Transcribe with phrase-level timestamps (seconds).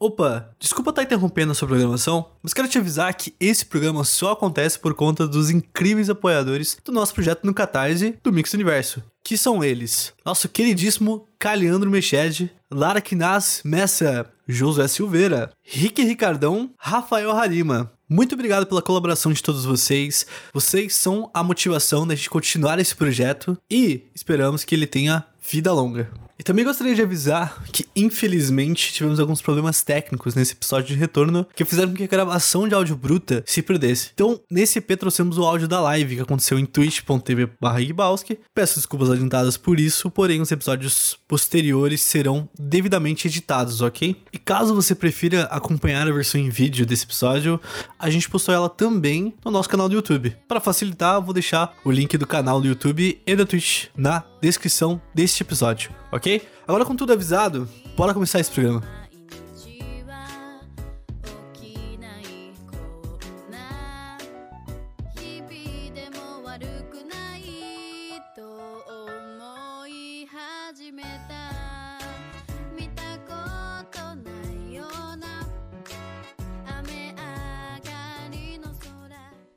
[0.00, 4.30] Opa, desculpa estar interrompendo a sua programação, mas quero te avisar que esse programa só
[4.30, 9.36] acontece por conta dos incríveis apoiadores do nosso projeto no Catarse do Mix Universo, que
[9.36, 17.90] são eles: nosso queridíssimo Caliandro Meched, Lara Quinaz Messa, Josué Silveira, Rick Ricardão, Rafael Harima.
[18.08, 20.24] Muito obrigado pela colaboração de todos vocês.
[20.54, 25.72] Vocês são a motivação da gente continuar esse projeto e esperamos que ele tenha vida
[25.72, 26.08] longa.
[26.38, 31.46] E também gostaria de avisar que, infelizmente, tivemos alguns problemas técnicos nesse episódio de retorno
[31.54, 34.10] que fizeram com que a gravação de áudio bruta se perdesse.
[34.14, 37.50] Então, nesse EP trouxemos o áudio da live que aconteceu em twitch.tv
[38.54, 44.16] Peço desculpas adiantadas por isso, porém os episódios posteriores serão devidamente editados, ok?
[44.32, 47.60] E caso você prefira acompanhar a versão em vídeo desse episódio,
[47.98, 50.36] a gente postou ela também no nosso canal do YouTube.
[50.46, 55.00] Para facilitar, vou deixar o link do canal do YouTube e da Twitch na descrição
[55.14, 56.46] deste episódio, ok?
[56.66, 58.82] Agora com tudo avisado, bora começar esse programa.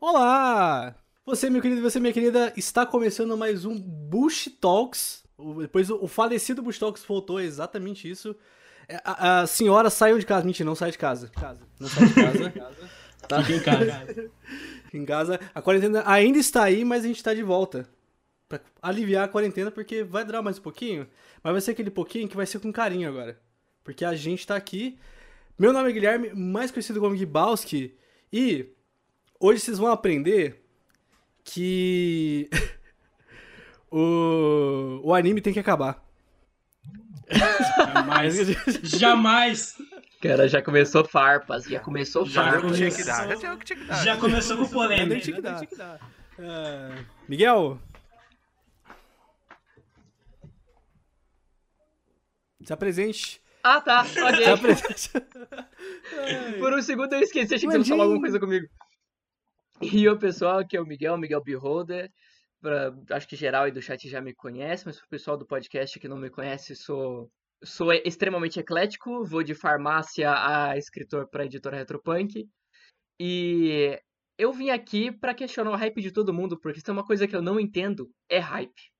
[0.01, 1.00] Olá!
[1.31, 5.23] Você, meu querido, você, minha querida, está começando mais um Bush Talks.
[5.61, 8.35] Depois o falecido Bush Talks voltou, é exatamente isso.
[8.85, 10.45] É, a, a, senhora saiu de casa.
[10.45, 11.29] Mentira, não sai de casa.
[11.29, 11.61] casa.
[11.79, 12.51] Não sai de casa.
[13.29, 13.41] tá?
[13.45, 14.31] Fica em casa.
[14.93, 15.39] em casa.
[15.55, 17.87] A quarentena ainda está aí, mas a gente está de volta.
[18.49, 21.07] Pra aliviar a quarentena, porque vai durar mais um pouquinho.
[21.41, 23.39] Mas vai ser aquele pouquinho que vai ser com carinho agora.
[23.85, 24.99] Porque a gente está aqui.
[25.57, 27.95] Meu nome é Guilherme, mais conhecido como Gibalski.
[28.33, 28.65] E
[29.39, 30.60] hoje vocês vão aprender
[31.43, 32.49] que
[33.91, 36.03] o, o anime tem que acabar.
[37.31, 38.35] Jamais.
[38.83, 39.77] Jamais.
[40.21, 42.77] Cara, já começou farpas, já começou já farpas.
[42.77, 44.03] Tinha que dar, já tinha que dar.
[44.03, 45.15] Já começou com polêmica.
[45.15, 45.55] Já tinha que dar.
[45.55, 45.99] Tinha que dar.
[46.37, 47.79] Uh, Miguel.
[52.63, 53.41] Se apresente.
[53.63, 54.01] Ah, tá.
[54.01, 54.43] Ok.
[54.43, 55.09] Se apresente.
[56.59, 58.67] Por um segundo eu esqueci, achei que você ia falar alguma coisa comigo.
[59.81, 62.11] E o pessoal, aqui é o Miguel, Miguel Beholder.
[62.61, 65.99] Pra, acho que geral aí do chat já me conhece, mas o pessoal do podcast
[65.99, 67.31] que não me conhece, sou,
[67.63, 69.25] sou extremamente eclético.
[69.25, 72.47] Vou de farmácia a escritor para editora Retropunk.
[73.19, 73.99] E
[74.37, 77.27] eu vim aqui para questionar o hype de todo mundo, porque se tem uma coisa
[77.27, 78.91] que eu não entendo, é hype.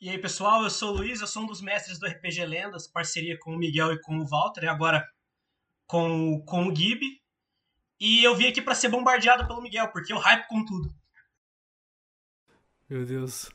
[0.00, 2.90] E aí, pessoal, eu sou o Luiz, eu sou um dos mestres do RPG Lendas,
[2.90, 5.06] parceria com o Miguel e com o Walter, e agora
[5.86, 7.23] com, com o Gibi.
[8.06, 10.94] E eu vim aqui para ser bombardeado pelo Miguel, porque eu hype com tudo.
[12.86, 13.50] Meu Deus.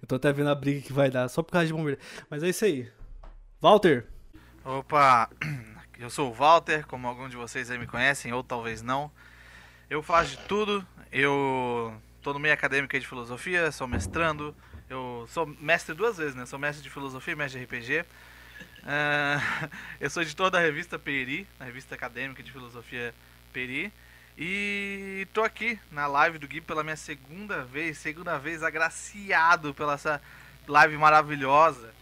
[0.00, 1.98] Eu tô até vendo a briga que vai dar, só por causa de bombardeio.
[2.30, 2.88] Mas é isso aí.
[3.60, 4.06] Walter.
[4.64, 5.28] Opa,
[5.98, 9.10] eu sou o Walter, como alguns de vocês aí me conhecem, ou talvez não.
[9.90, 14.54] Eu faço de tudo, eu tô no meio acadêmico de filosofia, sou mestrando,
[14.88, 16.46] eu sou mestre duas vezes, né?
[16.46, 18.06] Sou mestre de filosofia e mestre de RPG.
[18.82, 19.68] Uh,
[20.00, 23.14] eu sou editor da revista Peri, a revista acadêmica de filosofia
[23.52, 23.92] Peri.
[24.36, 29.94] E tô aqui na live do Gui pela minha segunda vez, segunda vez agraciado pela
[29.94, 30.20] essa
[30.66, 31.92] live maravilhosa.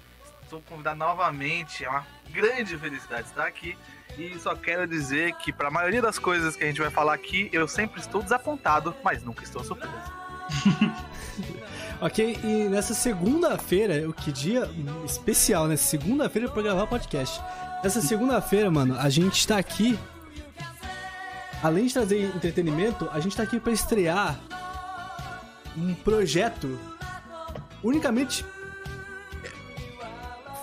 [0.43, 3.77] Estou convidado novamente, é uma grande felicidade estar aqui.
[4.19, 7.15] E só quero dizer que para a maioria das coisas que a gente vai falar
[7.15, 10.13] aqui, eu sempre estou desapontado, mas nunca estou surpreso.
[12.01, 14.67] Ok, e nessa segunda-feira, o que dia
[15.05, 15.77] especial, né?
[15.77, 17.39] Segunda-feira pra gravar podcast.
[17.85, 19.99] Nessa segunda-feira, mano, a gente tá aqui.
[21.63, 24.41] Além de trazer entretenimento, a gente tá aqui para estrear
[25.77, 26.79] um projeto
[27.83, 28.47] unicamente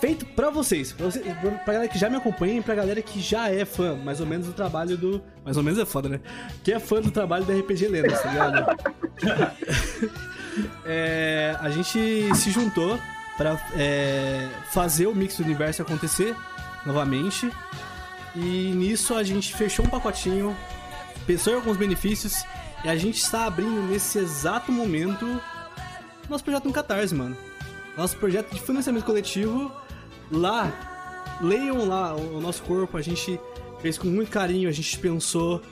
[0.00, 1.24] feito para vocês, pra vocês,
[1.64, 4.26] pra galera que já me acompanha e pra galera que já é fã, mais ou
[4.26, 6.20] menos do trabalho do, mais ou menos é foda, né?
[6.64, 8.76] Que é fã do trabalho da RPG Lendas, tá ligado?
[10.84, 12.98] é, a gente se juntou
[13.36, 16.34] para é, fazer o Mix do Universo acontecer
[16.84, 17.50] novamente.
[18.34, 20.56] E nisso a gente fechou um pacotinho,
[21.26, 22.44] pensou em alguns benefícios
[22.84, 25.40] e a gente está abrindo nesse exato momento
[26.28, 27.36] nosso projeto no Catarse, mano.
[27.96, 29.72] Nosso projeto de financiamento coletivo.
[30.30, 30.70] Lá,
[31.40, 33.40] leiam lá o nosso corpo, a gente
[33.80, 35.62] fez com muito carinho, a gente pensou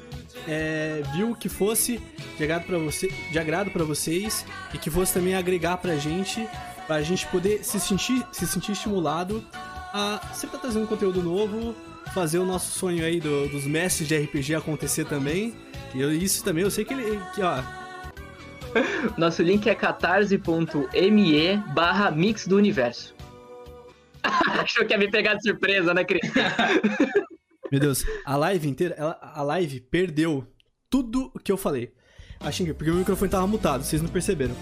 [0.46, 2.00] é, viu que fosse
[2.36, 6.46] de agrado para você, de agrado para vocês e que fosse também agregar pra gente,
[6.86, 9.44] pra gente poder se sentir, se sentir estimulado
[9.92, 11.74] a sempre estar tá trazendo conteúdo novo,
[12.12, 15.54] fazer o nosso sonho aí do, dos mestres de RPG acontecer também.
[15.94, 17.62] E eu, isso também, eu sei que ele, que, ó,
[19.16, 23.14] nosso link é catarse.me barra mix do universo.
[24.60, 26.30] Achou que ia me pegar de surpresa, né, Cris?
[27.70, 30.46] Meu Deus, a live inteira, ela, a live perdeu
[30.88, 31.92] tudo o que eu falei.
[32.40, 34.54] Acho que porque o microfone tava mutado, vocês não perceberam.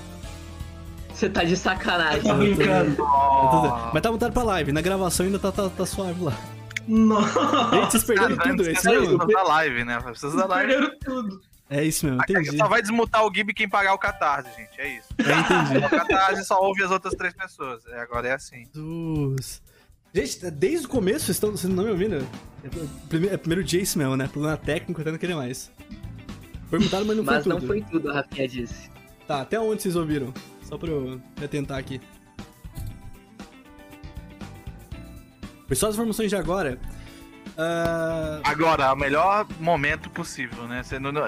[1.13, 2.23] Você tá de sacanagem.
[2.23, 2.97] Tá brincando.
[3.93, 6.37] Mas tá mutado pra live, na gravação ainda tá, tá, tá suave lá.
[6.87, 7.71] Nossa.
[7.73, 9.19] Gente, vocês perderam Cara, tudo, é isso mesmo?
[9.27, 10.01] da live, né?
[10.01, 10.73] Precisa da live.
[10.73, 11.41] Perderam tudo.
[11.71, 12.57] É isso mesmo, entendi.
[12.59, 14.79] Só vai desmutar o Gibi quem pagar o Catarse, gente.
[14.79, 15.09] É isso.
[15.19, 15.87] Eu entendi.
[15.87, 17.87] O Catarse só ouve as outras três pessoas.
[17.87, 18.67] É, agora é assim.
[18.75, 19.63] Jesus.
[20.15, 22.25] Gente, desde o começo vocês, estão, vocês não me ouvindo?
[22.63, 22.69] É,
[23.09, 24.29] primeiro, é o primeiro dia isso mesmo, né?
[24.29, 25.73] Problema técnico, até não querer mais.
[26.71, 27.53] Perguntaram, mas não foi Mas tudo.
[27.59, 28.91] não foi tudo, a Rafinha disse.
[29.27, 30.33] Tá, até onde vocês ouviram?
[30.63, 32.01] Só pra eu atentar aqui.
[35.67, 36.79] Foi só as informações de agora.
[37.59, 40.83] Ah, Agora, o melhor momento possível, né?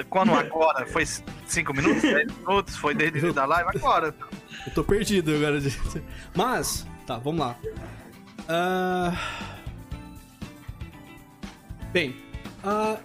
[0.09, 0.87] Quando agora?
[0.87, 2.03] Foi 5 minutos?
[2.03, 2.77] 10 minutos?
[2.77, 3.71] Foi desde o início da live?
[3.75, 4.15] Agora.
[4.65, 5.59] eu tô perdido agora.
[5.61, 6.03] gente.
[6.35, 7.57] Mas, tá, vamos lá.
[8.49, 9.13] Ah,
[11.93, 12.15] bem,
[12.63, 12.97] ah,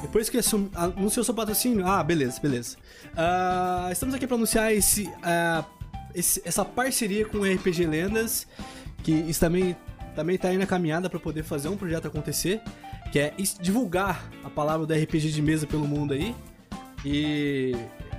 [0.00, 2.76] depois que assum- anunciou seu patrocínio, ah, beleza, beleza.
[3.16, 5.08] Ah, estamos aqui para anunciar esse,
[6.14, 8.46] esse- essa parceria com o RPG Lendas,
[9.02, 9.76] que isso também
[10.14, 12.60] também tá aí na caminhada para poder fazer um projeto acontecer,
[13.10, 16.34] que é divulgar a palavra do RPG de mesa pelo mundo aí.
[17.02, 17.72] E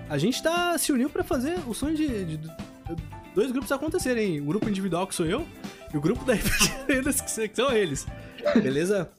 [0.10, 2.52] a gente tá se uniu para fazer o sonho de, de- de
[3.36, 5.46] dois grupos acontecerem, o grupo individual que sou eu
[5.94, 8.06] e o grupo da RPG Lendas que são- eles.
[8.62, 9.10] Beleza?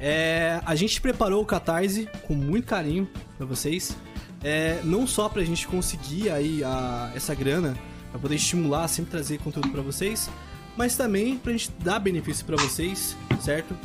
[0.00, 3.96] É, a gente preparou o Catarse com muito carinho pra vocês.
[4.42, 7.76] É, não só pra gente conseguir aí a, essa grana,
[8.10, 10.28] pra poder estimular, sempre trazer conteúdo pra vocês,
[10.76, 13.76] mas também pra gente dar benefício pra vocês, certo?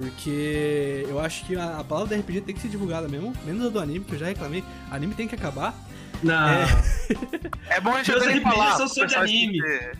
[0.00, 3.66] Porque eu acho que a, a palavra da RPG tem que ser divulgada mesmo, menos
[3.66, 4.64] a do anime, que eu já reclamei.
[4.90, 5.74] anime tem que acabar.
[6.22, 6.48] Não.
[6.48, 6.64] É.
[7.68, 8.88] É bom a gente nem falar.
[8.88, 9.58] são de anime.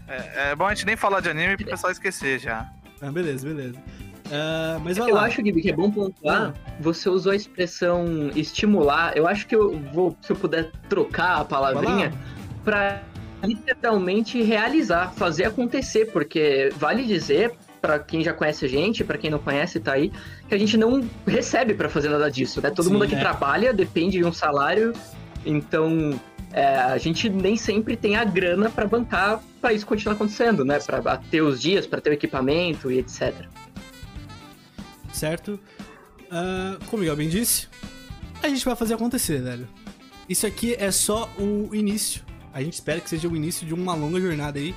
[0.08, 2.66] É, é bom a gente nem falar de anime pro pessoal esquecer já.
[3.02, 3.76] Ah, beleza, beleza.
[4.32, 5.24] Ah, mas Eu lá.
[5.24, 6.54] acho, Gibi, que é bom pontuar.
[6.80, 9.14] Você usou a expressão estimular.
[9.14, 12.10] Eu acho que eu vou, se eu puder trocar a palavrinha,
[12.64, 13.02] pra
[13.42, 19.30] literalmente realizar, fazer acontecer, porque vale dizer pra quem já conhece a gente, pra quem
[19.30, 20.12] não conhece tá aí,
[20.48, 22.70] que a gente não recebe pra fazer nada disso, né?
[22.70, 23.20] Todo Sim, mundo aqui é.
[23.20, 24.92] trabalha, depende de um salário,
[25.44, 26.20] então
[26.52, 30.78] é, a gente nem sempre tem a grana pra bancar pra isso continuar acontecendo, né?
[30.78, 33.34] Pra ter os dias, pra ter o equipamento e etc.
[35.12, 35.58] certo?
[36.30, 37.68] Ah, como o Miguel bem disse,
[38.42, 39.68] a gente vai fazer acontecer, velho.
[40.28, 42.22] Isso aqui é só o início.
[42.52, 44.74] A gente espera que seja o início de uma longa jornada aí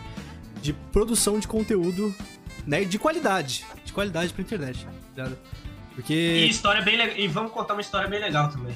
[0.61, 2.13] de produção de conteúdo,
[2.65, 4.91] né, de qualidade, de qualidade pra internet, tá
[5.23, 5.37] ligado?
[5.91, 7.15] E Porque história bem legal.
[7.17, 8.75] E vamos contar uma história bem legal também.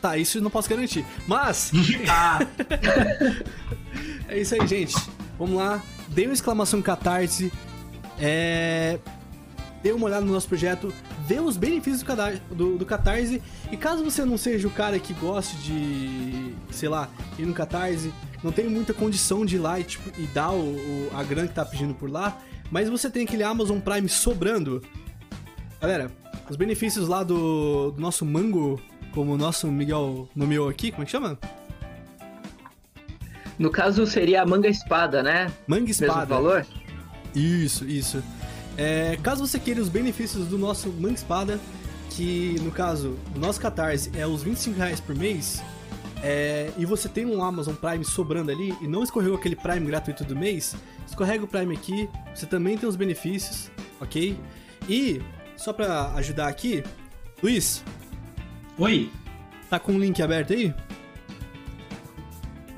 [0.00, 1.04] tá, isso eu não posso garantir.
[1.26, 1.70] Mas
[2.08, 2.38] Ah,
[4.28, 4.94] É isso aí, gente.
[5.38, 5.82] Vamos lá.
[6.08, 7.52] Dê uma exclamação catarse.
[8.18, 8.98] É...
[9.82, 10.92] Dê uma olhada no nosso projeto.
[11.26, 13.42] Vê os benefícios do, cadar- do, do Catarse.
[13.70, 18.12] E caso você não seja o cara que goste de, sei lá, ir no Catarse,
[18.42, 21.48] não tem muita condição de ir lá e, tipo, e dar o, o- a grana
[21.48, 22.38] que tá pedindo por lá,
[22.70, 24.82] mas você tem aquele Amazon Prime sobrando.
[25.80, 26.10] Galera,
[26.48, 28.80] os benefícios lá do, do nosso Mango,
[29.12, 31.38] como o nosso Miguel nomeou aqui, como é que chama?
[33.58, 35.50] No caso, seria a manga espada, né?
[35.66, 36.26] Manga Mesmo Espada.
[36.26, 36.66] valor?
[37.34, 38.22] Isso, isso.
[38.76, 41.58] É, caso você queira os benefícios do nosso Manga Espada,
[42.10, 45.60] que no caso, o nosso Catarse é os 25 reais por mês,
[46.22, 50.24] é, e você tem um Amazon Prime sobrando ali, e não escorreu aquele Prime gratuito
[50.24, 50.74] do mês,
[51.06, 53.70] escorrega o Prime aqui, você também tem os benefícios,
[54.00, 54.38] ok?
[54.88, 55.20] E,
[55.56, 56.82] só pra ajudar aqui,
[57.42, 57.84] Luiz,
[58.78, 59.10] oi.
[59.70, 60.74] tá com o link aberto aí?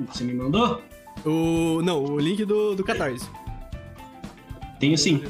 [0.06, 0.82] Você me mandou?
[1.24, 3.28] O, não, o link do, do Catarse.
[4.78, 5.22] Tenho sim.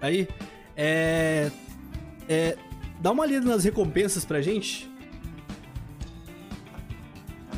[0.00, 0.28] Aí,
[0.76, 1.50] é,
[2.28, 2.56] é.
[3.00, 4.88] Dá uma lida nas recompensas pra gente.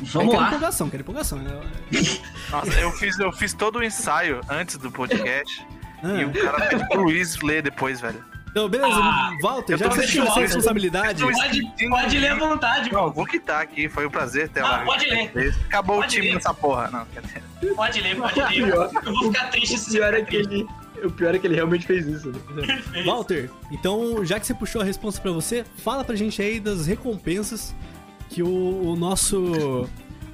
[0.01, 0.47] Vamos é, quero lá.
[0.47, 1.37] empolgação, quero empolgação.
[1.39, 1.51] né?
[2.51, 5.65] Nossa, eu fiz, eu fiz todo o ensaio antes do podcast.
[6.03, 8.23] Ah, E o cara pediu pro Luiz ler depois, velho.
[8.49, 10.45] Então, beleza, Ah, Walter, eu já tô que você deixando tirou essa óbvio.
[10.47, 11.23] responsabilidade.
[11.23, 13.13] Pode, pode ler à vontade, Não, mano.
[13.13, 14.79] vou quitar aqui, foi um prazer ter Ah, lá.
[14.85, 15.55] pode ler.
[15.65, 16.33] Acabou Pode o time ler.
[16.35, 16.89] nessa porra.
[16.91, 17.43] Não, quer dizer.
[17.75, 18.47] Pode ler, pode ler.
[18.47, 18.91] Pior.
[19.05, 20.67] Eu vou ficar triste se O pior é que ele.
[21.03, 22.31] O pior é que ele realmente fez isso.
[22.31, 23.03] né?
[23.05, 26.87] Walter, então, já que você puxou a resposta pra você, fala pra gente aí das
[26.87, 27.75] recompensas
[28.29, 29.87] que o, o nosso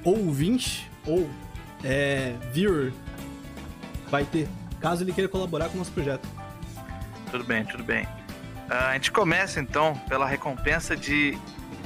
[0.04, 1.28] ouvinte ou
[1.82, 2.92] é, viewer
[4.10, 4.48] vai ter,
[4.80, 6.26] caso ele queira colaborar com o nosso projeto.
[7.30, 8.06] Tudo bem, tudo bem.
[8.68, 11.36] Ah, a gente começa então pela recompensa de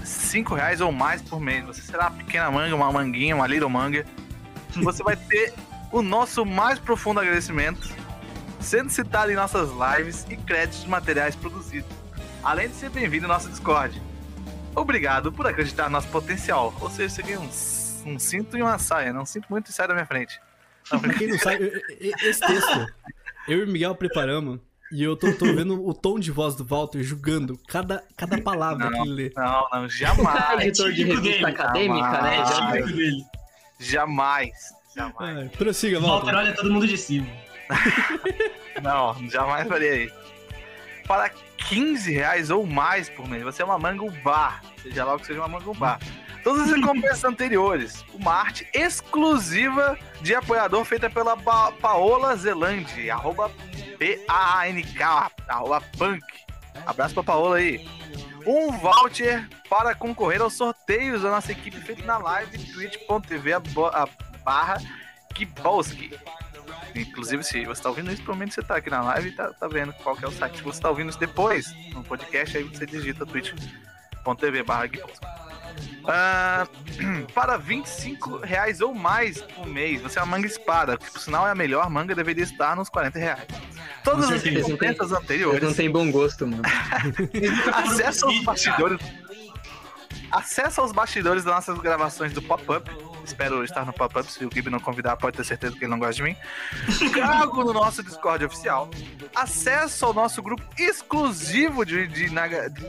[0.04, 1.64] 5 reais ou mais por mês.
[1.64, 4.04] Você será uma pequena manga, uma manguinha, uma little manga.
[4.76, 5.54] Você vai ter
[5.90, 7.88] o nosso mais profundo agradecimento,
[8.60, 11.90] sendo citado em nossas lives e créditos de materiais produzidos,
[12.44, 14.00] além de ser bem-vindo ao nosso Discord.
[14.80, 16.74] Obrigado por acreditar no nosso potencial.
[16.80, 19.12] Ou seja, você ganha um, um cinto e uma saia.
[19.12, 20.40] Não sinto muito e sai da minha frente.
[20.90, 21.70] Não, pra quem não sabe,
[22.00, 22.86] esse texto,
[23.46, 24.60] eu e o Miguel preparamos.
[24.90, 28.88] E eu tô, tô, vendo o tom de voz do Walter julgando cada, cada palavra
[28.88, 29.32] não, que ele lê.
[29.36, 30.60] Não, não, jamais.
[30.64, 31.44] Editor de revista dele.
[31.44, 32.36] acadêmica, né?
[32.36, 32.72] Jamais.
[32.72, 33.24] Típico dele.
[33.78, 34.50] Jamais.
[34.96, 35.38] Jamais.
[35.38, 36.38] Ai, prossiga, Walter Walter.
[36.38, 37.26] olha todo mundo de cima.
[38.82, 40.14] Não, jamais faria isso.
[41.06, 41.28] Para
[41.68, 44.60] 15 reais ou mais por mês, você é uma mangubá.
[44.82, 45.98] Seja lá o que seja uma mangubá.
[46.42, 48.04] Todas as recompensas anteriores.
[48.14, 53.10] Uma arte exclusiva de apoiador feita pela pa Paola Zelandi.
[53.10, 53.50] Arroba
[53.98, 55.30] P-A-N-K.
[55.46, 56.24] Arroba punk.
[56.86, 57.86] Abraço pra Paola aí.
[58.46, 63.50] Um voucher para concorrer aos sorteios da nossa equipe feito na live twitch.tv
[64.42, 64.78] barra
[65.34, 66.18] Kibolski.
[66.94, 69.68] Inclusive, se você tá ouvindo isso, provavelmente você tá aqui na live e tá, tá
[69.68, 70.58] vendo qual que é o site.
[70.58, 74.88] Se você tá ouvindo isso depois, no podcast, aí você digita twitch.tv barra.
[76.06, 76.66] Ah,
[77.34, 81.46] para 25 reais ou mais por mês, você é uma manga espada, que por sinal
[81.46, 83.46] é a melhor manga, deveria estar nos 40 reais.
[84.02, 86.62] Todas as recompensas Eles não anteriores, têm bom gosto, mano.
[87.74, 88.98] acesso aos bastidores.
[90.30, 92.90] Acesso aos bastidores das nossas gravações do pop-up.
[93.28, 94.30] Espero estar no pop-up.
[94.30, 96.36] Se o Gibi não convidar, pode ter certeza que ele não gosta de mim.
[97.12, 98.88] Cargo no nosso Discord oficial.
[99.34, 102.06] Acesso ao nosso grupo exclusivo de.
[102.08, 102.82] de, naga- de,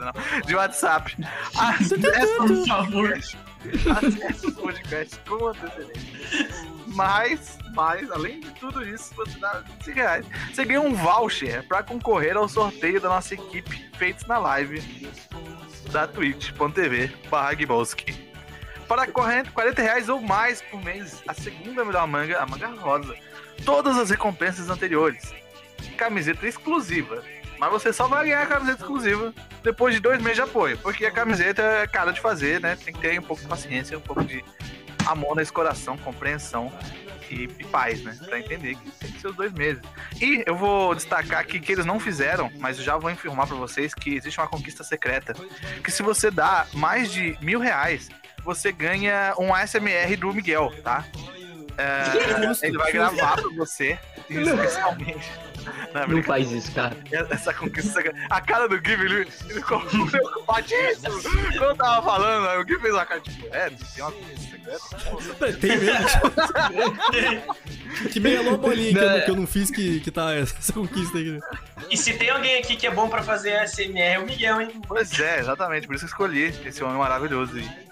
[0.00, 0.12] não.
[0.46, 1.16] de WhatsApp.
[1.56, 3.12] Acesso Por favor.
[3.12, 6.48] acesso ao podcast com antecedência.
[6.86, 10.26] Mas, mas, além de tudo isso, você dá 25 reais.
[10.52, 14.80] Você ganha um voucher para concorrer ao sorteio da nossa equipe feitos na live
[15.92, 17.54] da twitch.tv barra.
[18.88, 23.14] Para 40 40 reais ou mais por mês, a segunda melhor manga, a manga rosa.
[23.64, 25.34] Todas as recompensas anteriores.
[25.96, 27.22] Camiseta exclusiva.
[27.58, 30.78] Mas você só vai ganhar a camiseta exclusiva depois de dois meses de apoio.
[30.78, 32.76] Porque a camiseta é cara de fazer, né?
[32.76, 34.42] Tem que ter um pouco de paciência, um pouco de
[35.06, 36.72] amor nesse coração, compreensão
[37.30, 38.16] e, e paz, né?
[38.24, 39.82] Pra entender que tem que ser os dois meses.
[40.20, 43.56] E eu vou destacar aqui que eles não fizeram, mas eu já vou informar pra
[43.56, 45.34] vocês que existe uma conquista secreta.
[45.82, 48.08] Que se você dá mais de mil reais,
[48.48, 51.04] você ganha um ASMR do Miguel, tá?
[51.76, 55.30] É, ele vai gravar pra você, especialmente.
[55.92, 56.96] Não, é Não faz isso, cara.
[57.30, 58.00] essa conquista.
[58.30, 61.22] A cara do Gui, ele, ele ficou preocupadíssimo.
[61.22, 65.34] Quando eu tava falando, o Gui fez uma cara tipo, é, tem uma conquista secreta?
[65.38, 66.08] Pera, Tem mesmo.
[68.10, 70.72] que meia alô bolinha que, eu, não- que eu não fiz que, que tá essa
[70.72, 71.38] conquista aqui.
[71.90, 74.80] E se tem alguém aqui que é bom pra fazer ASMR, é o Miguel, hein?
[74.86, 77.87] Pois é, exatamente, por isso que eu escolhi esse homem maravilhoso aí.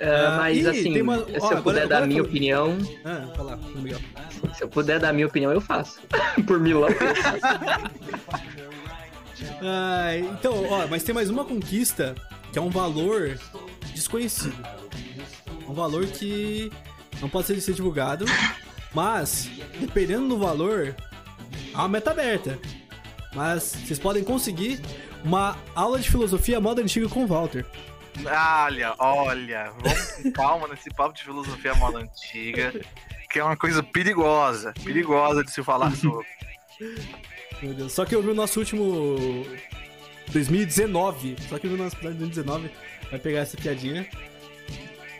[0.00, 2.78] Ah, mas Ih, assim, uma- se eu agora- puder dar agora minha que eu- opinião,
[3.04, 3.98] Ah, lá, Miguel.
[4.54, 6.00] se eu puder dar minha opinião, eu faço.
[6.46, 6.88] Por Milão.
[9.62, 12.14] Ah, então, ó, mas tem mais uma conquista
[12.52, 13.38] que é um valor
[13.94, 14.54] desconhecido.
[15.68, 16.70] Um valor que
[17.20, 18.24] não pode ser, ser divulgado,
[18.94, 19.48] mas
[19.80, 20.94] dependendo do valor,
[21.74, 22.58] há uma meta aberta.
[23.34, 24.80] Mas vocês podem conseguir
[25.24, 27.64] uma aula de filosofia moda antiga com o Walter.
[28.24, 32.72] Olha, olha, vamos com calma nesse papo de filosofia moda antiga,
[33.30, 36.26] que é uma coisa perigosa, perigosa de se falar sobre.
[37.62, 37.92] Meu Deus.
[37.92, 39.46] Só que eu vi o nosso último
[40.32, 41.36] 2019.
[41.48, 42.70] Só que eu vi o nosso de 2019.
[43.10, 44.06] Vai pegar essa piadinha.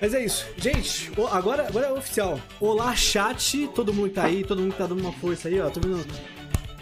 [0.01, 0.47] Mas é isso.
[0.57, 2.41] Gente, agora, agora é oficial.
[2.61, 3.69] Olá, chat.
[3.75, 5.69] Todo mundo que tá aí, todo mundo que tá dando uma força aí, ó.
[5.69, 6.07] Tô vendo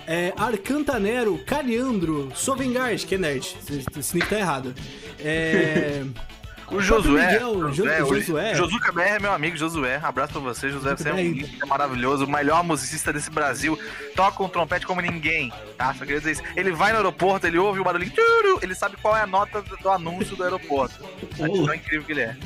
[0.06, 3.56] é, Arcantanero, Cariandro, Sovengard, que é nerd,
[3.98, 4.74] esse nick tá errado.
[5.18, 6.04] É...
[6.70, 7.32] O Josué.
[7.32, 8.54] Miguel, Josué, Josué.
[8.54, 10.00] Josué é meu amigo, Josué.
[10.02, 10.96] Abraço pra você, Josué.
[10.96, 13.78] Você é um lindo, é maravilhoso, o melhor musicista desse Brasil.
[14.14, 15.94] Toca um trompete como ninguém, tá?
[15.94, 16.42] Só queria dizer isso.
[16.56, 18.12] Ele vai no aeroporto, ele ouve o barulhinho,
[18.60, 21.04] ele sabe qual é a nota do anúncio do aeroporto.
[21.38, 22.36] A é incrível que ele é.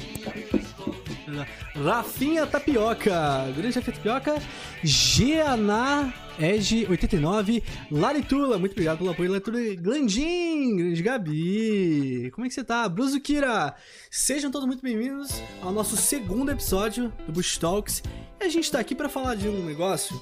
[1.82, 4.42] Rafinha Tapioca, grande Rafinha Tapioca,
[4.82, 9.58] Geaná Ege89, Laritula, muito obrigado pelo apoio, Laritula.
[9.76, 12.88] Glandim, grande Gabi, como é que você tá?
[12.88, 13.74] Bruzukira,
[14.10, 18.02] sejam todos muito bem-vindos ao nosso segundo episódio do Bush Talks.
[18.40, 20.20] E a gente tá aqui para falar de um negócio.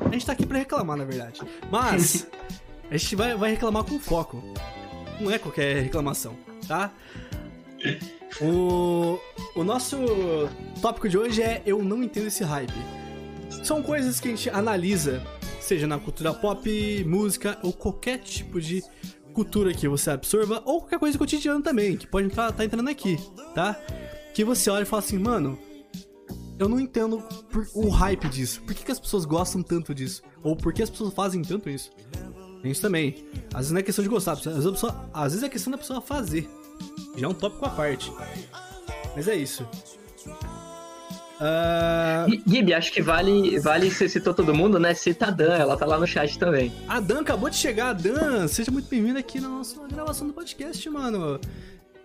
[0.00, 1.42] A gente tá aqui para reclamar, na verdade.
[1.70, 2.26] Mas
[2.90, 4.42] a gente vai, vai reclamar com foco.
[5.20, 6.90] Não é qualquer reclamação, tá?
[8.40, 9.20] O,
[9.54, 9.98] o nosso
[10.80, 13.03] tópico de hoje é Eu não entendo esse hype.
[13.64, 15.22] São coisas que a gente analisa,
[15.58, 18.84] seja na cultura pop, música ou qualquer tipo de
[19.32, 23.18] cultura que você absorva, ou qualquer coisa cotidiana também, que pode estar tá entrando aqui,
[23.54, 23.74] tá?
[24.34, 25.58] Que você olha e fala assim, mano,
[26.58, 27.22] eu não entendo
[27.74, 28.60] o hype disso.
[28.60, 30.22] Por que, que as pessoas gostam tanto disso?
[30.42, 31.90] Ou por que as pessoas fazem tanto isso?
[32.60, 33.26] Tem isso também.
[33.48, 35.78] Às vezes não é questão de gostar, às vezes, pessoa, às vezes é questão da
[35.78, 36.48] pessoa fazer.
[37.16, 38.12] Já é um tópico à parte.
[39.16, 39.66] Mas é isso.
[41.34, 42.30] Uh...
[42.46, 44.94] Gibi, acho que vale, vale, você citou todo mundo, né?
[44.94, 46.72] Cita a Dan, ela tá lá no chat também.
[46.88, 47.92] A Dan acabou de chegar.
[47.92, 51.40] Dan, seja muito bem-vinda aqui na nossa gravação do podcast, mano.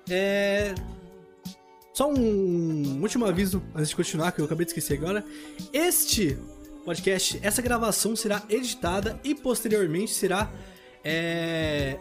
[0.09, 0.73] É...
[1.93, 5.23] Só um último aviso antes de continuar, que eu acabei de esquecer agora.
[5.73, 6.37] Este
[6.85, 10.49] podcast, essa gravação será editada e posteriormente será
[11.03, 11.97] é,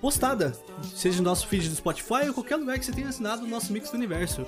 [0.00, 0.52] postada,
[0.94, 3.72] seja no nosso feed do Spotify ou qualquer lugar que você tenha assinado o nosso
[3.72, 4.44] Mix do Universo.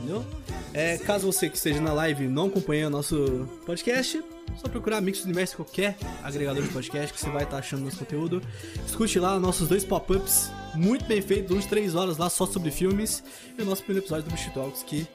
[0.00, 0.24] Entendeu?
[0.72, 4.22] É, caso você que esteja na live não acompanhe o nosso podcast,
[4.56, 7.98] só procurar Mix Universo qualquer agregador de podcast que você vai estar tá achando nosso
[7.98, 8.42] conteúdo.
[8.86, 13.22] Escute lá nossos dois pop-ups muito bem feitos, uns 3 horas lá só sobre filmes.
[13.58, 15.06] E o nosso primeiro episódio do Bush Talks, que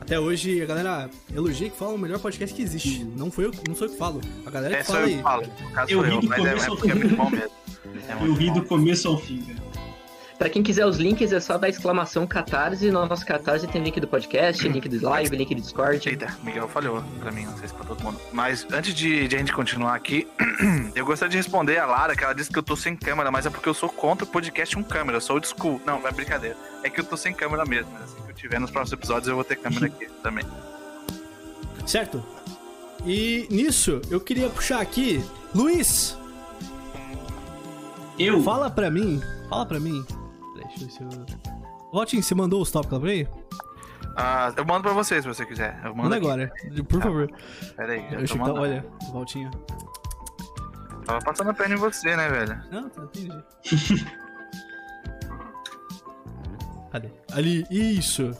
[0.00, 3.04] até hoje a galera elogia que fala o melhor podcast que existe.
[3.04, 5.22] Não, foi eu, não sou eu que falo, a galera é, que fala eu aí.
[5.22, 5.42] Falo.
[5.88, 6.88] Eu ri do começo ao fim.
[8.24, 9.61] Eu ri do começo ao fim,
[10.38, 12.90] Pra quem quiser os links, é só dar exclamação Catarse.
[12.90, 16.08] No nosso Catarse tem link do podcast, link do live, link do Discord.
[16.08, 18.18] Eita, Miguel falhou pra mim, não sei se pra todo mundo.
[18.32, 20.26] Mas antes de, de a gente continuar aqui,
[20.94, 23.46] eu gostaria de responder a Lara, que ela disse que eu tô sem câmera, mas
[23.46, 25.80] é porque eu sou contra o podcast com câmera, eu sou old school.
[25.86, 26.56] Não, é brincadeira.
[26.82, 29.34] É que eu tô sem câmera mesmo, assim que eu tiver nos próximos episódios eu
[29.34, 30.44] vou ter câmera aqui também.
[31.86, 32.24] Certo.
[33.04, 35.24] E nisso, eu queria puxar aqui,
[35.54, 36.16] Luiz.
[38.18, 38.42] Eu?
[38.42, 40.04] Fala pra mim, fala pra mim
[40.78, 41.26] Deixa eu ver se eu.
[41.92, 43.28] Valtinho, você mandou os tópicos pra aí?
[44.16, 45.78] Ah, eu mando pra você se você quiser.
[45.84, 46.52] Eu mando Manda agora,
[46.88, 47.06] por tá.
[47.06, 47.30] favor.
[47.76, 49.50] Pera aí, eu tá, Olha, Valtinho.
[51.04, 52.62] Tava passando a perna em você, né, velho?
[52.70, 53.42] Não, tá, entendi.
[56.90, 57.08] Cadê?
[57.32, 58.30] Ali, isso.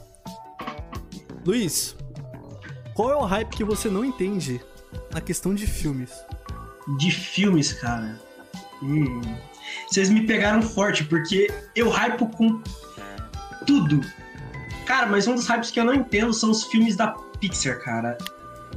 [1.45, 1.97] Luiz,
[2.95, 4.61] qual é o hype que você não entende
[5.13, 6.25] na questão de filmes?
[6.99, 8.21] De filmes, cara.
[8.83, 9.21] Hum
[9.89, 12.61] vocês me pegaram forte, porque eu hypo com
[13.67, 14.01] tudo.
[14.87, 17.09] Cara, mas um dos hypes que eu não entendo são os filmes da
[17.41, 18.17] Pixar, cara.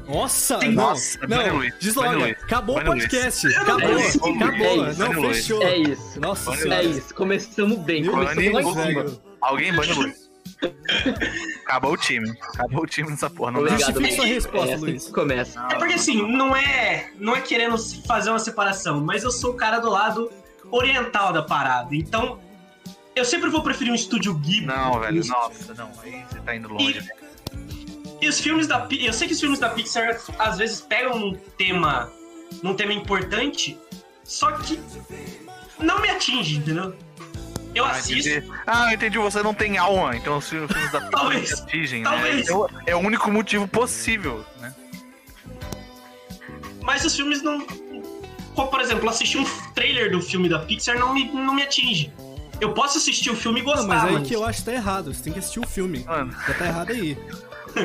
[0.08, 0.72] Nossa, Tem...
[0.72, 2.32] Nossa, não, desloga.
[2.32, 3.48] Acabou o podcast.
[3.56, 4.94] Acabou, acabou.
[4.94, 5.64] Não, fechou.
[5.64, 6.20] É isso.
[6.20, 7.14] Nossa É isso.
[7.14, 8.06] Começamos bem.
[8.06, 9.20] Começamos bem.
[9.42, 10.26] Alguém bane o Luiz.
[11.66, 12.30] Acabou o time.
[12.54, 13.52] Acabou o time nessa porra.
[13.52, 14.12] Não Obrigado, dá.
[14.12, 15.08] sua resposta, é, Luiz.
[15.10, 15.68] Começa.
[15.72, 19.54] É porque assim, não é, não é querendo fazer uma separação, mas eu sou o
[19.56, 20.32] cara do lado
[20.72, 21.96] oriental da parada.
[21.96, 22.40] Então,
[23.16, 24.66] eu sempre vou preferir um estúdio Ghibli.
[24.66, 27.00] Não, velho, nossa, não, aí você tá indo longe,
[28.22, 31.16] e, E os filmes da eu sei que os filmes da Pixar às vezes pegam
[31.16, 32.12] um tema,
[32.62, 33.78] num tema importante,
[34.24, 34.80] só que
[35.80, 36.96] não me atinge, entendeu?
[37.74, 38.30] Eu ah, assisto.
[38.30, 38.52] Entendi.
[38.66, 39.18] Ah, entendi.
[39.18, 42.10] Você não tem alma, então os filmes da Pixar talvez, atingem, né?
[42.10, 42.48] talvez.
[42.48, 42.84] né?
[42.86, 44.74] É o único motivo possível, né?
[46.82, 47.66] Mas os filmes não,
[48.56, 52.12] por exemplo, assistir um trailer do filme da Pixar não me, não me atinge.
[52.60, 54.28] Eu posso assistir o filme e gostar, não, mas aí mas...
[54.28, 55.14] que eu acho que tá errado.
[55.14, 56.04] Você tem que assistir o filme.
[56.06, 56.34] Mano.
[56.48, 57.18] Já tá errado aí.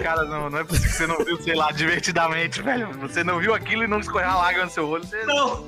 [0.02, 2.92] Cara, não, não é possível que você não viu, sei lá, divertidamente, velho.
[3.00, 5.04] Você não viu aquilo e não escorreu a lágrima no seu olho.
[5.04, 5.24] Você...
[5.24, 5.66] Não.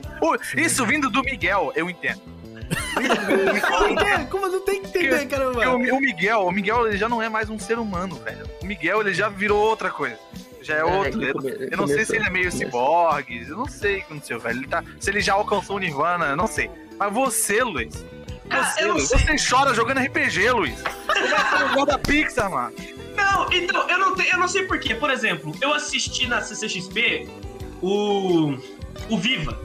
[0.57, 2.21] isso vindo do Miguel, eu entendo.
[4.31, 5.69] Como não tem que entender, caramba?
[5.71, 8.49] O, o Miguel, o Miguel ele já não é mais um ser humano, velho.
[8.63, 10.17] O Miguel ele já virou outra coisa
[10.63, 11.23] já é, é outro.
[11.23, 14.41] eu, eu não sei se ele é meio ciborgue, eu não sei o que aconteceu,
[14.41, 14.59] velho.
[14.59, 16.71] Ele tá, se ele já alcançou o Nirvana, eu não sei.
[16.99, 18.05] Mas você, Luiz.
[18.51, 20.83] Você, Luiz, você chora jogando RPG, Luiz.
[20.83, 22.75] Você é da Pixar, mano.
[23.17, 24.95] Não, então, eu não, te, eu não sei porquê.
[24.95, 27.29] Por exemplo, eu assisti na CCXP
[27.81, 28.55] o.
[29.09, 29.59] o Viva.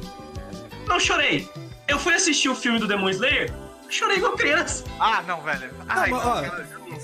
[0.88, 1.49] Não chorei.
[1.88, 3.53] Eu fui assistir o filme do Demon Slayer,
[3.89, 4.83] chorei igual criança.
[4.99, 5.69] Ah, não, velho.
[5.88, 6.41] Ai, não, ó,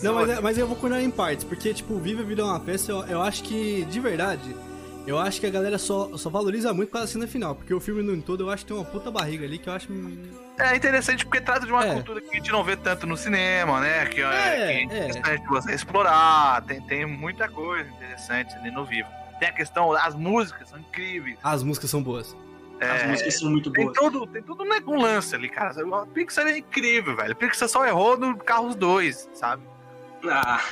[0.02, 2.60] não, mas, é, mas eu vou cuidar em partes, porque, tipo, Viva Vida é uma
[2.60, 4.56] peça, eu, eu acho que, de verdade,
[5.06, 7.80] eu acho que a galera só, só valoriza muito com a cena final, porque o
[7.80, 9.90] filme no todo eu acho que tem uma puta barriga ali que eu acho.
[10.58, 11.94] É interessante porque trata de uma é.
[11.94, 14.06] cultura que a gente não vê tanto no cinema, né?
[14.06, 18.86] Que é, é, que é interessante você explorar, tem, tem muita coisa interessante ali no
[18.86, 19.10] Vivo.
[19.40, 21.38] Tem a questão, as músicas são incríveis.
[21.44, 22.34] As músicas são boas.
[22.80, 23.94] É, As músicas são muito boas.
[23.94, 25.74] Tem todo, tem todo um lance ali, cara.
[26.02, 27.34] A Pixar é incrível, velho.
[27.34, 29.64] A Pixar só errou no Carros 2, sabe?
[30.30, 30.64] Ah.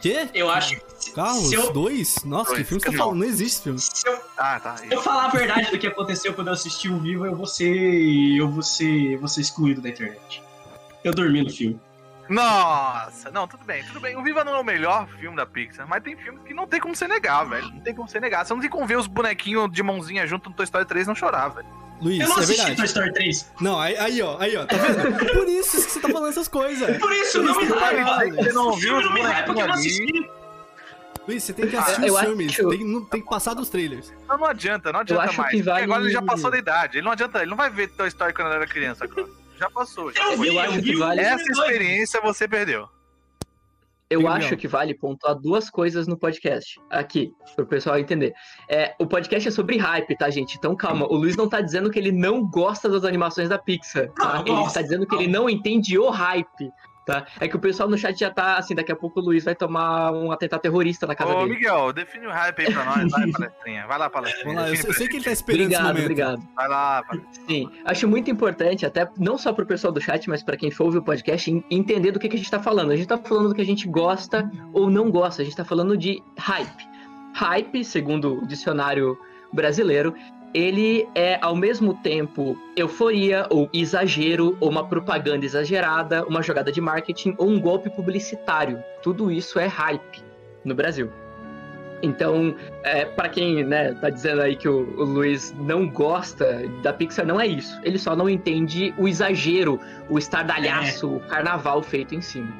[0.00, 0.28] Quê?
[0.32, 0.76] Eu acho
[1.14, 2.24] Carros 2?
[2.24, 3.18] Nossa, dois, que filme que você tá falando?
[3.18, 3.78] Não existe filme.
[3.78, 4.76] Se eu, ah, tá.
[4.76, 7.46] se eu falar a verdade do que aconteceu quando eu assisti o Vivo, eu vou
[7.46, 8.36] ser.
[8.36, 9.12] Eu vou ser.
[9.12, 10.42] Eu vou ser excluído da internet.
[11.04, 11.80] Eu dormi no filme.
[12.28, 14.16] Nossa, não, tudo bem, tudo bem.
[14.16, 16.78] O Viva não é o melhor filme da Pixar, mas tem filmes que não tem
[16.78, 17.70] como você negar, velho.
[17.70, 18.44] Não tem como você negar.
[18.44, 21.08] Você não tem como ver os bonequinhos de mãozinha junto no Toy Story 3 e
[21.08, 21.66] não chorar, velho.
[22.00, 22.76] Luiz, eu não é assisti verdade.
[22.76, 23.50] Toy Story 3.
[23.60, 25.16] Não, aí, aí, ó, aí, ó, tá vendo?
[25.34, 26.98] Por isso que você tá falando essas coisas.
[26.98, 28.36] Por isso, Por não me raiva.
[28.42, 30.30] Você não viu não me raiva porque eu não assisti.
[31.26, 33.28] Luiz, você tem que assistir eu os acho filmes, que eu- tem, não- tem que
[33.28, 34.10] passar dos trailers.
[34.26, 35.50] Não, não adianta, não adianta acho mais.
[35.50, 36.98] que vale- Porque agora ele já passou da idade.
[36.98, 39.26] Ele não adianta, ele não vai ver Toy Story quando ele era criança agora.
[39.58, 40.10] Já passou.
[40.12, 42.88] Já Eu vi, Eu acho eu que vi Essa experiência você perdeu.
[44.10, 44.36] Eu Legal.
[44.36, 46.80] acho que vale pontuar duas coisas no podcast.
[46.88, 48.32] Aqui, pro pessoal entender.
[48.68, 50.56] É, o podcast é sobre hype, tá, gente?
[50.56, 51.06] Então calma.
[51.06, 54.10] O Luiz não tá dizendo que ele não gosta das animações da Pixar.
[54.14, 54.42] Tá?
[54.46, 56.70] Eu ele tá dizendo que ele não entende o hype.
[57.08, 57.24] Tá?
[57.40, 59.54] É que o pessoal no chat já tá assim, daqui a pouco o Luiz vai
[59.54, 61.54] tomar um atentado terrorista na casa Ô, dele.
[61.54, 63.10] Miguel, define o hype aí pra nós.
[63.10, 63.86] Vai, palestrinha.
[63.86, 64.44] Vai lá, palestrinha.
[64.44, 66.02] Vamos lá, eu, Define eu sei que ele tá esperando esse Obrigado, momento.
[66.04, 66.42] obrigado.
[66.54, 67.68] Vai lá, palestrinha.
[67.70, 70.84] Sim, acho muito importante, até não só pro pessoal do chat, mas para quem for
[70.84, 72.90] ouvir o podcast, en- entender do que, que a gente tá falando.
[72.90, 75.64] A gente tá falando do que a gente gosta ou não gosta, a gente tá
[75.64, 76.86] falando de hype.
[77.32, 79.16] Hype, segundo o dicionário
[79.50, 80.14] brasileiro,
[80.54, 86.80] ele é ao mesmo tempo euforia ou exagero, ou uma propaganda exagerada, uma jogada de
[86.80, 88.82] marketing ou um golpe publicitário.
[89.02, 90.22] Tudo isso é hype
[90.64, 91.10] no Brasil.
[92.00, 96.92] Então, é, para quem né, tá dizendo aí que o, o Luiz não gosta da
[96.92, 97.76] Pixar, não é isso.
[97.82, 102.52] Ele só não entende o exagero, o estardalhaço, o carnaval feito em cima.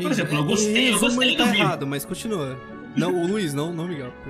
[0.00, 1.60] Por exemplo, eu gostei- eu gostei do tá vídeo.
[1.62, 2.58] errado, mas continua.
[2.96, 4.12] Não, o Luiz, não, não, Miguel.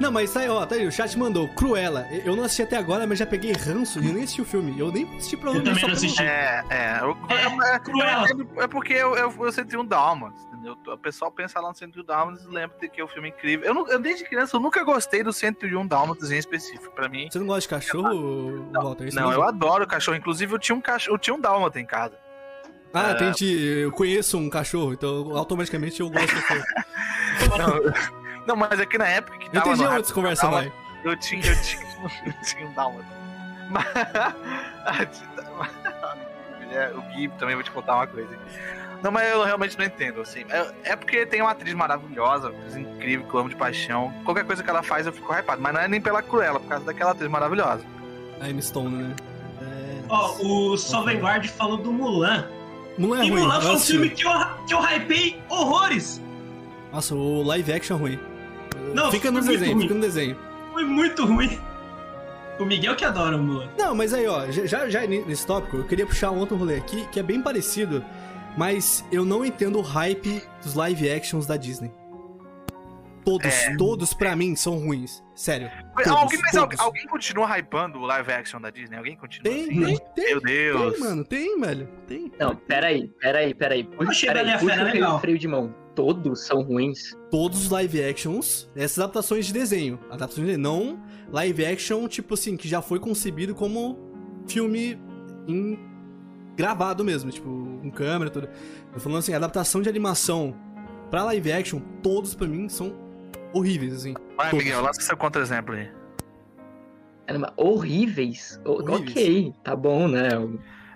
[0.00, 1.46] Não, mas tá aí, ó, tá aí, o chat mandou.
[1.48, 2.08] Cruella.
[2.24, 4.76] Eu não assisti até agora, mas já peguei ranço e eu nem assisti o filme.
[4.76, 6.22] Eu nem assisti provavelmente também não assisti.
[6.22, 7.04] É, é.
[7.04, 8.26] O, É, é, Cruella.
[8.58, 10.76] é, é porque eu, eu, eu senti um Dálmatas, entendeu?
[10.86, 13.66] O pessoal pensa lá no 101 Dálmatas e lembra de que é um filme incrível.
[13.66, 16.92] Eu, nu- eu, desde criança, eu nunca gostei do 101 Dálmatas em específico.
[16.94, 19.08] Pra mim, Você não gosta de cachorro, Walter?
[19.08, 19.42] Isso não, mesmo?
[19.42, 20.16] eu adoro cachorro.
[20.16, 22.18] Inclusive, eu tinha um cachorro, eu tinha um Dálmata em casa.
[22.94, 23.12] Ah, É.
[23.12, 23.80] entendi.
[23.82, 26.42] Eu conheço um cachorro, então automaticamente eu gosto de.
[27.58, 27.92] Não,
[28.46, 30.72] não, mas aqui na época que Eu tava entendi no onde conversa Dálmata, vai.
[31.04, 31.82] Eu tinha, eu tinha,
[32.26, 33.06] eu tinha um Dálmata.
[33.70, 35.22] Mas,
[36.70, 38.38] É, o Gui também vou te contar uma coisa.
[39.02, 40.44] Não, mas eu realmente não entendo, assim.
[40.48, 44.12] É, é porque tem uma atriz maravilhosa, uma atriz incrível, que eu amo de paixão.
[44.24, 45.60] Qualquer coisa que ela faz eu fico hypado.
[45.60, 47.84] Mas não é nem pela Cruella, por causa daquela atriz maravilhosa.
[48.40, 49.16] A Stone, né?
[49.60, 50.02] É...
[50.08, 52.46] Ó, o Sol Vanguard falou do Mulan.
[52.98, 53.40] Mulan é e ruim.
[53.42, 54.30] Mulan foi um filme que eu,
[54.66, 56.20] que eu hypei horrores.
[56.92, 58.18] Nossa, o live action é ruim.
[58.94, 60.36] Não, fica no desenho, fica no desenho.
[60.72, 61.58] Foi muito ruim.
[62.60, 63.68] O Miguel que adora o Mulan.
[63.78, 66.76] Não, mas aí, ó, já, já- já nesse tópico, eu queria puxar um outro rolê
[66.76, 68.04] aqui que é bem parecido,
[68.56, 71.90] mas eu não entendo o hype dos live actions da Disney.
[73.24, 73.76] Todos, É.
[73.76, 75.22] todos pra mim são ruins.
[75.34, 75.70] Sério.
[75.94, 76.60] Todos, alguém, mas todos.
[76.60, 78.96] alguém, alguém continua hypando o live action da Disney?
[78.96, 79.84] Alguém continua Tem, assim?
[79.84, 80.24] tem, tem.
[80.30, 80.92] Meu Deus.
[80.94, 81.88] Tem, mano, tem, velho.
[82.06, 82.32] Tem.
[82.38, 83.84] Não, peraí, peraí, peraí.
[83.84, 85.20] Puxa, peraí, a puxa o freio, legal.
[85.20, 85.74] freio de mão.
[85.94, 87.14] Todos são ruins.
[87.30, 89.98] Todos os live actions, essas adaptações de desenho.
[90.06, 93.98] Adaptações de desenho, não live action, tipo assim, que já foi concebido como
[94.48, 94.98] filme
[95.46, 95.78] em...
[96.56, 97.46] gravado mesmo, tipo,
[97.82, 98.48] com câmera e tudo.
[98.94, 100.56] Eu falando assim, adaptação de animação
[101.10, 103.01] pra live action, todos pra mim são
[103.52, 104.14] horríveis, assim.
[104.36, 104.64] Vai, Todos.
[104.64, 105.90] Miguel, lança seu contra-exemplo aí.
[107.26, 108.60] Caramba, horríveis.
[108.64, 109.10] Horríveis.
[109.10, 110.28] Ok, tá bom, né?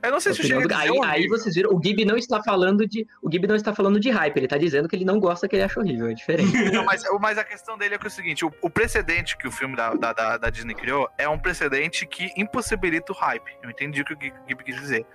[0.03, 2.87] Eu não sei se eu aí, dizer aí vocês viram, o Gibi não está falando
[2.87, 3.07] de.
[3.23, 5.57] O Gibi não está falando de hype, ele tá dizendo que ele não gosta que
[5.57, 6.53] ele acha horrível, é diferente.
[6.71, 9.49] Não, mas, mas a questão dele é, que é o seguinte: o, o precedente que
[9.49, 13.51] o filme da, da, da- da Disney criou é um precedente que impossibilita o hype.
[13.63, 15.07] Eu entendi o que o Gui- Gibi quis dizer.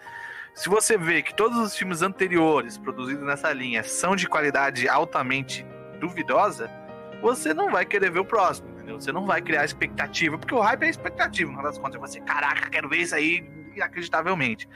[0.56, 5.66] Se você vê que todos os filmes anteriores produzidos nessa linha são de qualidade altamente
[6.02, 6.70] duvidosa,
[7.22, 9.00] você não vai querer ver o próximo, entendeu?
[9.00, 12.00] Você não vai criar expectativa, porque o hype é expectativa, no final das contas.
[12.02, 13.44] Você, caraca, quero ver isso aí
[13.76, 14.68] inacreditavelmente.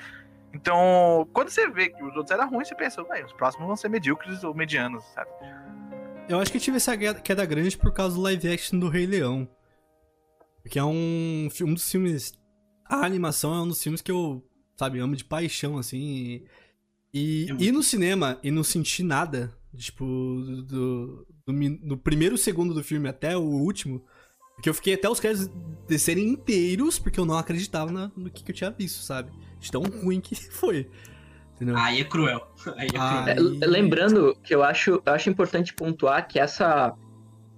[0.53, 3.75] Então, quando você vê que os outros eram ruins, você pensa, "Ué, os próximos vão
[3.75, 5.29] ser medíocres ou medianos, sabe?
[6.29, 9.47] Eu acho que tive essa queda- grande por causa do live action do Rei Leão.
[10.63, 12.33] Porque é um, um dos filmes.
[12.85, 14.43] A animação é um dos filmes que eu,
[14.77, 16.43] sabe, amo de paixão, assim.
[17.13, 20.03] E, É muito e no cinema e não sentir nada, tipo,
[20.67, 24.03] do, do, do min- do primeiro segundo do filme até o último.
[24.55, 25.49] Porque eu fiquei até os créditos
[25.87, 29.31] descerem inteiros, porque eu não acreditava na- no que, que eu tinha visto, sabe?
[29.59, 30.89] De tão ruim que foi.
[31.55, 31.77] Entendeu?
[31.77, 32.47] Aí é cruel.
[32.77, 33.27] Aí é cruel.
[33.27, 33.31] É,
[33.65, 36.93] Aí- Lembrando que eu acho, eu acho importante pontuar que essa,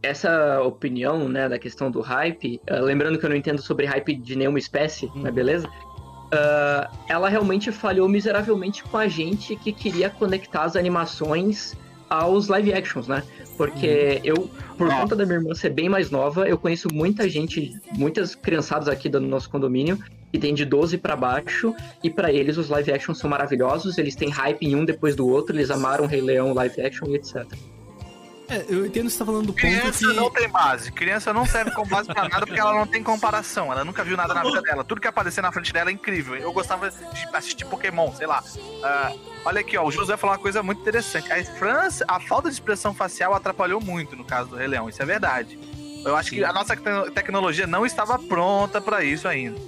[0.02, 4.16] essa opinião né, da questão do hype, eh, lembrando que eu não entendo sobre hype
[4.16, 5.12] de nenhuma espécie, Hum.
[5.18, 5.68] mas beleza?
[6.32, 11.76] Ah, ela realmente falhou miseravelmente com a gente que queria conectar as animações
[12.10, 13.24] aos live actions, né?
[13.58, 15.02] Porque eu, por Ó.
[15.02, 19.10] conta da minha irmã ser bem mais nova, eu conheço muita gente, muitas criançadas aqui
[19.10, 20.00] do nosso condomínio
[20.32, 24.16] que tem de 12 pra baixo, e pra eles os live actions são maravilhosos, eles
[24.16, 27.46] têm hype em um depois do outro, eles amaram Rei Leão live action e etc.
[28.50, 30.14] É, eu entendo que você tá falando do ponto Criança que...
[30.14, 30.92] não tem base.
[30.92, 33.72] Criança não serve como base pra nada porque ela não tem comparação.
[33.72, 34.84] Ela nunca viu nada na vida dela.
[34.86, 36.36] Tudo que aparecer na frente dela é incrível.
[36.36, 36.96] Eu gostava de
[37.34, 38.42] assistir Pokémon, sei lá.
[38.84, 39.12] Ah,
[39.46, 39.86] olha aqui, ó.
[39.86, 41.32] O José falou uma coisa muito interessante.
[41.32, 44.88] A França, a falta de expressão facial atrapalhou muito no caso do Rei Leão.
[44.88, 45.60] Isso é verdade.
[46.06, 49.60] Eu acho que a nossa te- tecnologia não estava pronta pra isso ainda.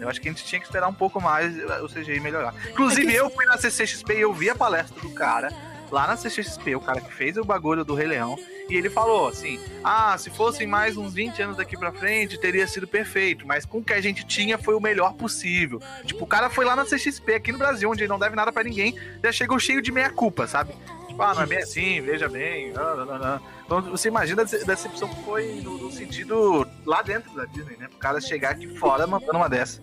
[0.00, 2.54] Eu acho que a gente tinha que esperar um pouco mais eh, o CGI melhorar.
[2.70, 5.48] Inclusive, É que- eu fui na CCXP e eu vi a palestra do cara
[5.90, 8.36] lá na CCXP, o cara que fez o bagulho do Rei Leão.
[8.68, 12.66] E ele falou assim: ah, se fossem mais uns 20 anos daqui pra frente, teria
[12.66, 13.46] sido perfeito.
[13.46, 15.80] Mas com o que a gente tinha foi o melhor possível.
[16.04, 18.52] Tipo, o cara foi lá na CXP aqui no Brasil, onde ele não deve nada
[18.52, 20.72] pra ninguém, já chegou cheio de meia-culpa, sabe?
[21.08, 22.70] Tipo, ah, não é bem assim, veja bem.
[22.72, 23.40] não, não, não.
[23.64, 27.88] Então você imagina a dece- decepção que foi no sentido lá dentro da Disney, né?
[27.92, 29.80] O cara chegar aqui fora mandando uma dessa.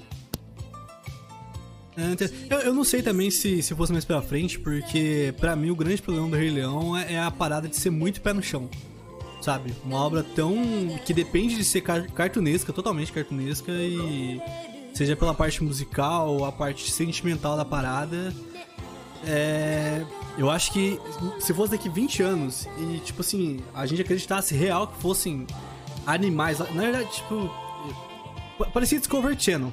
[2.49, 5.75] Eu, eu não sei também se, se fosse mais pra frente, porque pra mim o
[5.75, 8.69] grande problema do Rei Leão é, é a parada de ser muito pé no chão.
[9.41, 9.73] Sabe?
[9.85, 10.55] Uma obra tão.
[11.05, 14.41] que depende de ser car- cartunesca, totalmente cartunesca, e.
[14.93, 18.33] seja pela parte musical a parte sentimental da parada.
[19.25, 20.03] É.
[20.37, 20.99] Eu acho que
[21.39, 25.47] se fosse daqui 20 anos e, tipo assim, a gente acreditasse real que fossem
[26.05, 26.59] animais.
[26.59, 27.49] Na verdade, tipo.
[28.57, 29.71] pa- Parecia Discovery Channel.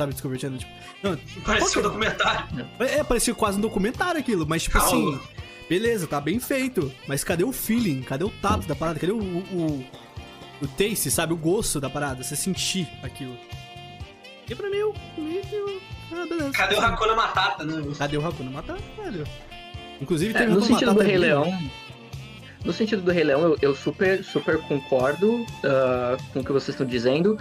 [0.00, 0.58] Sabe, Discovery Channel?
[0.58, 2.66] Tipo, não, Parece um documentário.
[2.78, 4.88] é, parecia quase um documentário aquilo, mas tipo Calma.
[5.16, 5.20] assim,
[5.68, 8.00] beleza, tá bem feito, mas cadê o feeling?
[8.00, 8.98] Cadê o tato da parada?
[8.98, 9.84] Cadê o, o,
[10.62, 11.34] o taste, sabe?
[11.34, 13.36] O gosto da parada, você sentir aquilo.
[14.48, 14.94] E pra mim, eu.
[15.18, 15.80] eu-
[16.12, 16.50] Ah, beleza.
[16.52, 17.82] Cadê o Hakuna Matata, né?
[17.98, 18.80] Cadê o Hakuna Matata?
[19.04, 19.24] Velho.
[20.00, 21.20] Inclusive, É, teve no Hakuna sentido do Rei ali.
[21.26, 21.70] Leão,
[22.64, 26.70] no sentido do Rei Leão, eu, eu super, super concordo ah, com o que vocês
[26.74, 27.38] estão dizendo.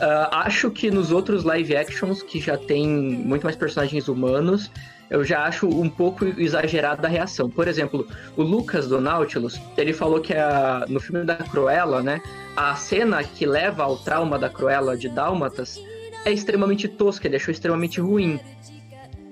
[0.00, 4.70] Ah, acho que nos outros live actions, que já tem muito mais personagens humanos,
[5.10, 7.48] eu já acho um pouco exagerada a reação.
[7.48, 8.06] Por exemplo,
[8.36, 12.20] o Lucas do Nautilus, ele falou que a- no filme da Cruella, né,
[12.56, 15.80] a cena que leva ao trauma da Cruella de Dálmatas
[16.24, 18.38] é extremamente tosca, ele achou extremamente ruim.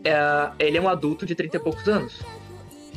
[0.03, 2.21] É, ele é um adulto de 30 e poucos anos.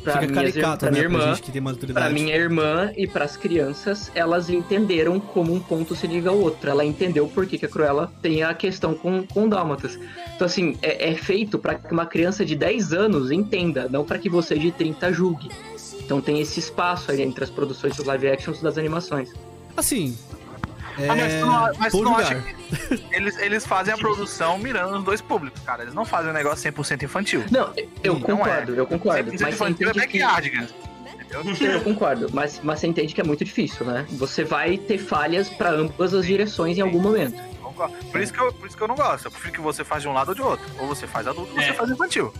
[0.03, 0.99] Pra, Fica minhas- caricato, pra né?
[0.99, 2.05] minha Pra irmã, gente que tem maturidade.
[2.05, 6.69] Pra minha irmã e pras crianças, elas entenderam como um ponto se liga ao outro.
[6.69, 9.99] Ela entendeu por que, que a Cruella tem a questão com, com Dálmatas.
[10.35, 14.17] Então, assim, é, é feito pra que uma criança de 10 anos entenda, não pra
[14.17, 15.49] que você de 30 julgue.
[16.03, 19.31] Então tem esse espaço aí entre as produções dos live actions e das animações.
[19.77, 20.17] Assim.
[20.99, 21.09] É...
[21.09, 24.91] Ah, mas tu não, mas tu não acha que eles, eles fazem a produção mirando
[24.95, 25.83] nos dois públicos, cara.
[25.83, 27.43] Eles não fazem um negócio 100% infantil.
[27.51, 29.31] Não, eu Não concordo, eu concordo.
[29.31, 30.89] 100% Mas você infantil é entende que...
[31.35, 31.71] Entendeu?
[31.73, 34.05] Eu concordo, mas, mas você entende que é muito difícil, né?
[34.11, 37.39] Você vai ter falhas pra ambas as direções em algum momento.
[37.61, 37.95] Concordo.
[38.11, 39.25] Por isso, que eu, por isso que eu não gosto.
[39.25, 40.65] Eu prefiro que você faz de um lado ou de outro.
[40.79, 41.73] Ou você faz adulto ou você É.
[41.73, 42.33] faz infantil.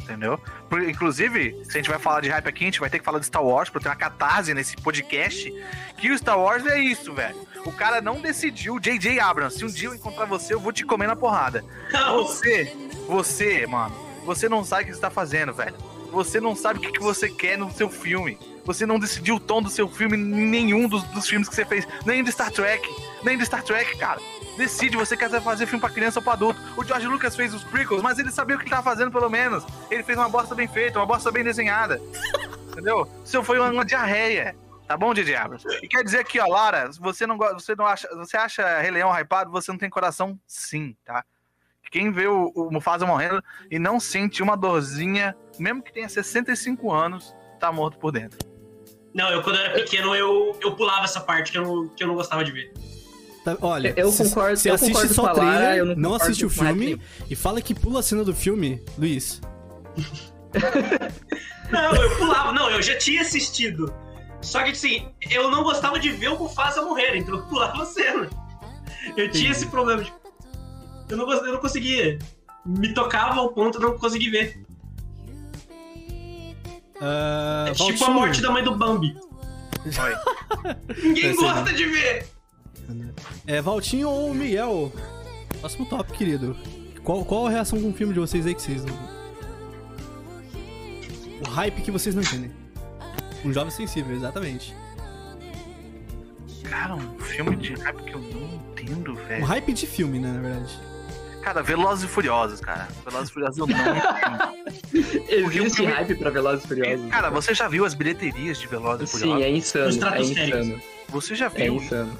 [0.00, 0.38] Entendeu?
[0.70, 3.04] Por- inclusive, se a gente vai falar de hype aqui, a gente vai ter que
[3.04, 5.52] falar de Star Wars pra ter uma catarse nesse podcast.
[5.96, 7.34] Que o Star Wars é isso, velho.
[7.66, 9.18] O cara não decidiu, J.J.
[9.18, 11.64] Abrams, se um dia eu encontrar você, eu vou te comer na porrada.
[12.14, 12.72] Você,
[13.08, 15.74] você, mano, você não sabe o que você tá fazendo, velho.
[16.12, 18.38] Você não sabe o que, que você quer no seu filme.
[18.64, 21.64] Você não decidiu o tom do seu filme em nenhum dos, dos filmes que você
[21.64, 21.86] fez.
[22.04, 22.88] Nem do Star Trek.
[23.24, 24.20] Nem do Star Trek, cara.
[24.56, 26.60] Decide, você quer fazer filme pra criança ou pra adulto.
[26.76, 29.28] O George Lucas fez os prequels, mas ele sabia o que ele tava fazendo, pelo
[29.28, 29.64] menos.
[29.90, 32.00] Ele fez uma bosta bem feita, uma bosta bem desenhada.
[32.70, 33.08] Entendeu?
[33.24, 34.56] Isso foi uma, uma diarreia.
[34.86, 35.64] Tá bom, DJ Abrams?
[35.82, 38.78] E quer dizer aqui, ó, Lara, se você não gosta, você não acha, você acha
[38.80, 41.24] Rei Leão hypado, você não tem coração, sim, tá?
[41.90, 46.92] Quem vê o, o Mufasa morrendo e não sente uma dorzinha, mesmo que tenha 65
[46.92, 48.38] anos, tá morto por dentro.
[49.14, 52.08] Não, eu quando era pequeno eu, eu pulava essa parte que eu, não, que eu
[52.08, 52.72] não gostava de ver.
[53.44, 55.84] Tá, olha, Eu se- concordo- Você eu assiste concordo só o a Lara, trailer, eu
[55.86, 59.40] não não assiste o filme e fala que pula a cena do filme, Luiz.
[61.70, 62.52] Não, eu pulava.
[62.52, 63.92] Não, eu já tinha assistido.
[64.46, 67.86] Só que assim, eu não gostava de ver o Mufasa morrer, então eu pulava a
[67.86, 68.30] cena.
[69.16, 70.04] Eu tinha esse problema.
[70.04, 70.16] Tipo,
[71.08, 72.16] eu, não, eu não conseguia.
[72.64, 74.64] Me tocava ao ponto de eu não conseguir ver.
[77.00, 79.18] Ah, É tipo a morte da mãe do Bambi.
[81.02, 82.28] Ninguém gosta de ver.
[83.48, 84.92] É Valtinho ou Miguel?
[85.60, 86.56] Próximo top, querido.
[87.02, 88.94] Qual, qual a reação com o filme de vocês aí que vocês não...
[91.44, 92.65] O hype que vocês não entendem.
[93.44, 94.74] Um jovem sensível, exatamente.
[96.68, 99.44] Cara, um filme de hype que eu não entendo, Um velho.
[99.44, 100.78] hype de filme, né, na verdade.
[101.42, 102.88] Cara, Velozes e Furiosos, cara.
[103.04, 105.30] Velozes e Furiosos eu não entendo.
[105.30, 107.08] Existe filme- hype pra Velozes e Furiosos.
[107.10, 109.44] Cara, você já viu as bilheterias de Velozes e Sim, Furiosos?
[109.44, 110.82] é insano, é insano.
[111.08, 111.74] Você já É viu?
[111.76, 112.18] insano.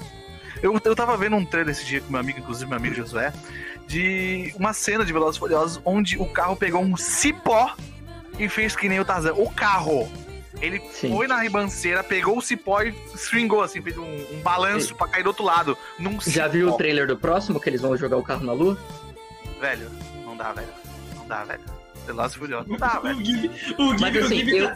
[0.63, 3.31] Eu, eu tava vendo um trailer esse dia com meu amigo, inclusive meu amigo Josué,
[3.85, 7.75] de uma cena de Velozes e Furiosos onde o carro pegou um cipó
[8.39, 9.33] e fez que nem o Tarzan.
[9.33, 10.09] O carro!
[10.61, 11.11] Ele Sim.
[11.11, 14.95] foi na ribanceira, pegou o cipó e swingou, assim, fez um, um balanço e...
[14.95, 15.77] pra cair do outro lado.
[15.99, 16.49] Num Já cipó.
[16.49, 18.77] viu o trailer do próximo, que eles vão jogar o carro na lua?
[19.59, 19.89] Velho,
[20.25, 20.67] não dá, velho.
[21.15, 21.61] Não dá, velho.
[22.05, 22.67] Velozes e Furiosos.
[22.67, 23.51] Não dá, velho.
[23.77, 24.69] o Mas, assim, eu...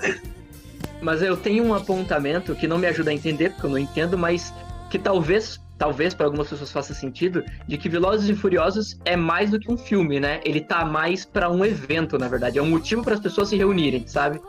[1.01, 4.17] mas eu tenho um apontamento que não me ajuda a entender, porque eu não entendo,
[4.17, 4.53] mas
[4.89, 9.49] que talvez talvez para algumas pessoas faça sentido, de que Velozes e Furiosos é mais
[9.49, 10.39] do que um filme, né?
[10.45, 12.59] Ele tá mais para um evento, na verdade.
[12.59, 14.39] É um motivo para as pessoas se reunirem, sabe?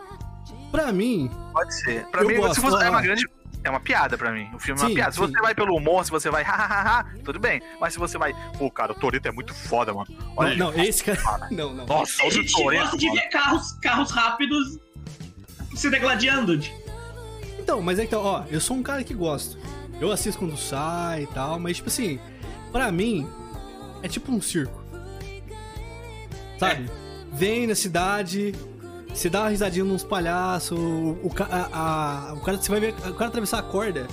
[0.73, 1.31] Pra mim.
[1.53, 2.07] Pode ser.
[2.07, 3.29] Pra mim, gosto, se você é uma grande.
[3.65, 4.51] É uma piada pra mim.
[4.53, 5.13] O filme sim, é uma piada.
[5.13, 5.27] Se sim.
[5.27, 7.63] você vai pelo humor, se você vai hahaha, tudo bem.
[7.79, 8.35] Mas se você vai.
[8.59, 10.09] Pô, cara, o Toreto é muito foda, mano.
[10.37, 11.21] Olha não, não esse cara.
[11.53, 11.87] Não, não.
[11.87, 14.79] Nossa, a gente gosta de ver carros, carros rápidos
[15.75, 16.59] se degladiando.
[17.59, 19.59] Então, mas é que, ó, eu sou um cara que gosto.
[20.01, 22.19] Eu assisto quando sai e tal, mas, tipo assim,
[22.73, 23.29] pra mim,
[24.03, 24.83] é tipo um circo.
[26.59, 26.91] Sabe?
[26.91, 27.37] É.
[27.37, 28.53] Vem na cidade,
[29.15, 33.15] você dá uma risadinha nos palhaços, o, a, a, o cara, você vai ver o
[33.15, 34.09] cara atravessar a corda,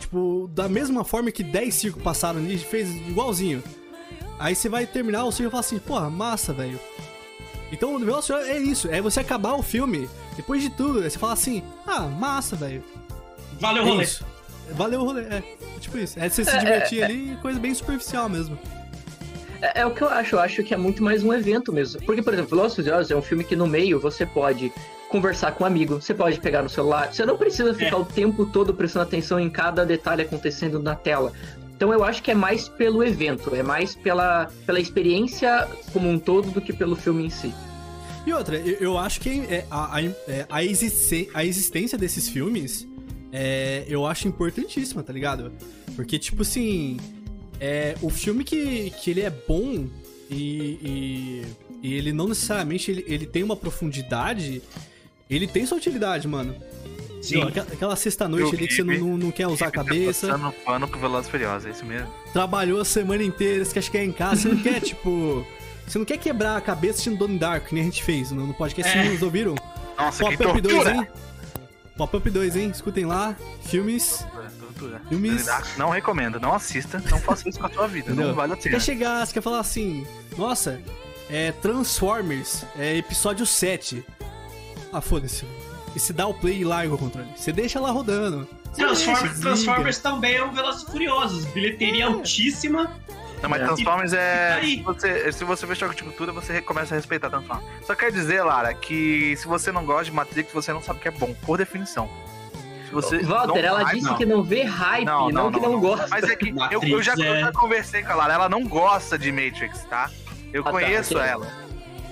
[0.00, 3.62] tipo, da mesma forma que 10 circos passaram ali, fez igualzinho.
[4.38, 6.80] Aí você vai terminar o circo e fala assim, porra, massa, velho.
[7.70, 11.32] Então o negócio é isso, é você acabar o filme, depois de tudo, você fala
[11.32, 12.82] assim, ah, massa, velho.
[13.60, 14.04] Valeu o é rolê.
[14.04, 14.24] Isso.
[14.72, 15.42] Valeu o rolê, é.
[15.80, 16.18] Tipo isso.
[16.18, 18.58] É você se é, divertir é, ali, coisa bem superficial mesmo.
[19.64, 22.02] É, é, o que eu acho, eu acho que é muito mais um evento mesmo.
[22.02, 24.70] Porque, por exemplo, Velozes Furiosos é um filme que no meio você pode
[25.08, 28.00] conversar com um amigo, você pode pegar no celular, você não precisa ficar é.
[28.00, 31.32] o tempo todo prestando atenção em cada detalhe acontecendo na tela.
[31.74, 36.18] Então eu acho que é mais pelo evento, é mais pela, pela experiência como um
[36.18, 37.54] todo do que pelo filme em si.
[38.26, 42.86] E outra, eu, eu acho que é, a, a, é, a, a existência desses filmes
[43.32, 45.52] é, eu acho importantíssima, tá ligado?
[45.96, 46.98] Porque, tipo assim,
[47.64, 49.86] é, o filme que, que ele é bom
[50.30, 50.34] e,
[50.82, 51.46] e,
[51.82, 54.60] e ele não necessariamente ele, ele tem uma profundidade,
[55.30, 56.54] ele tem sua utilidade, mano.
[57.22, 57.40] Sim.
[57.40, 60.28] aquela, aquela sexta-noite ali que você não, não, não quer usar a cabeça.
[60.28, 62.06] Passando pano pro Velozes Furiosos, é isso mesmo.
[62.34, 65.46] Trabalhou a semana inteira, você quer chegar em casa, você não quer, tipo...
[65.86, 68.46] Você não quer quebrar a cabeça assistindo Donnie Dark, que nem a gente fez no,
[68.46, 69.04] no podcast, é.
[69.04, 69.54] vocês ouviram?
[69.96, 71.08] Nossa, Pop-Up 2, hein?
[71.96, 72.70] Pop-Up 2, hein?
[72.70, 73.34] Escutem lá.
[73.62, 74.26] Filmes.
[75.08, 75.46] Filmes.
[75.76, 78.28] Não recomendo, não assista, não faça isso com a sua vida, Entendeu?
[78.28, 78.62] não vale a pena.
[78.62, 80.80] Você quer chegar, você quer falar assim, nossa,
[81.30, 84.04] é Transformers, é episódio 7.
[84.92, 85.44] Ah, foda-se.
[85.94, 87.28] E se dá o play e larga o controle.
[87.36, 88.48] Você deixa lá rodando.
[88.74, 91.44] Transformers, Transformers também é um Velozes Furiosos.
[91.46, 92.06] Bilheteria é.
[92.06, 92.92] altíssima
[93.44, 93.66] não, mas é.
[93.66, 94.60] Transformers é.
[94.62, 97.86] Se você, se você vê choque de cultura, você começa a respeitar Transformers.
[97.86, 101.08] Só quer dizer, Lara, que se você não gosta de Matrix, você não sabe que
[101.08, 102.08] é bom, por definição.
[102.94, 104.16] Você Walter, ela disse não.
[104.16, 106.06] que não vê hype, não, não, não que não, gosta.
[106.08, 107.28] Mas é que eu, eu, já, é...
[107.28, 110.10] eu, já, conversei com a Lara, ela não gosta de Matrix, tá?
[110.52, 111.46] Eu ah, tá, conheço tá, ela.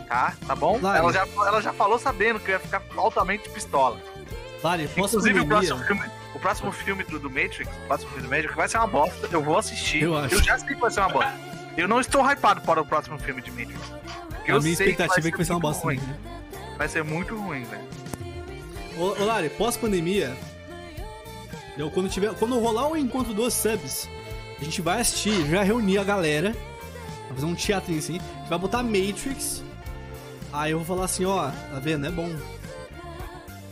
[0.09, 0.35] Tá?
[0.47, 0.79] Tá bom?
[0.79, 3.99] Ela já, ela já falou sabendo que eu ia ficar altamente pistola.
[4.62, 6.03] Lari, posso Inclusive, o próximo filme
[6.35, 9.29] o próximo filme do, do Matrix, o próximo filme do Matrix vai ser uma bosta.
[9.31, 10.03] Eu vou assistir.
[10.03, 10.35] Eu, acho.
[10.35, 11.35] eu já sei que vai ser uma bosta.
[11.77, 13.81] Eu não estou hypado para o próximo filme de Matrix.
[14.49, 15.85] A minha expectativa é que vai ser uma bosta.
[15.85, 15.97] Ruim.
[15.97, 16.16] Né?
[16.77, 17.83] Vai ser muito ruim, velho.
[18.99, 20.37] Ô, Lari, pós-pandemia,
[21.76, 24.08] eu, quando, tiver, quando rolar o encontro dos subs,
[24.61, 26.52] a gente vai assistir, já reunir a galera,
[27.24, 29.62] vai fazer um teatrinho assim, a gente vai botar Matrix,
[30.52, 32.28] aí eu vou falar assim, ó, tá vendo, é bom.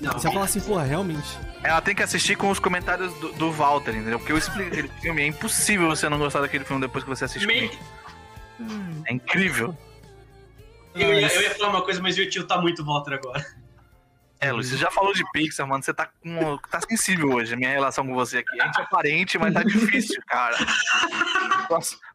[0.00, 0.12] Não.
[0.12, 1.38] Você vai falar assim, porra, realmente.
[1.62, 4.18] Ela tem que assistir com os comentários do, do Walter, entendeu?
[4.18, 7.26] Porque eu explico aquele filme, é impossível você não gostar daquele filme depois que você
[7.26, 7.70] assiste Me...
[9.06, 9.76] É incrível.
[10.94, 13.44] Eu ia, eu ia falar uma coisa, mas o tio tá muito Walter agora.
[14.40, 15.82] É, Luiz, você já falou de Pixar, mano.
[15.82, 18.58] Você tá, com, tá sensível hoje, a minha relação com você aqui.
[18.58, 20.56] A gente é parente, mas tá difícil, cara.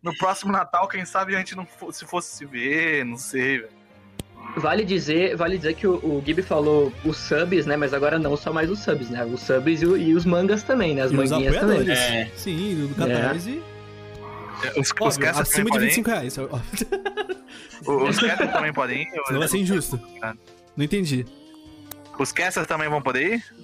[0.02, 3.70] No próximo Natal, quem sabe a gente não se fosse se ver, não sei, velho.
[4.58, 7.76] Vale dizer, vale dizer que o, o Gibi falou os subs, né?
[7.78, 9.24] Mas agora não só mais os subs, né?
[9.24, 11.04] Os subs e, e os mangas também, né?
[11.04, 11.90] As e manguinhas também.
[11.92, 12.32] É.
[12.36, 13.62] Sim, do Catarse.
[14.64, 14.80] É.
[14.80, 16.38] Os, Óbvio, os acima de 25 reais.
[16.38, 19.10] os casters também podem ir?
[19.28, 20.00] Senão vai ser injusto.
[20.76, 21.26] Não entendi.
[22.18, 23.56] Os casters também vão poder ir?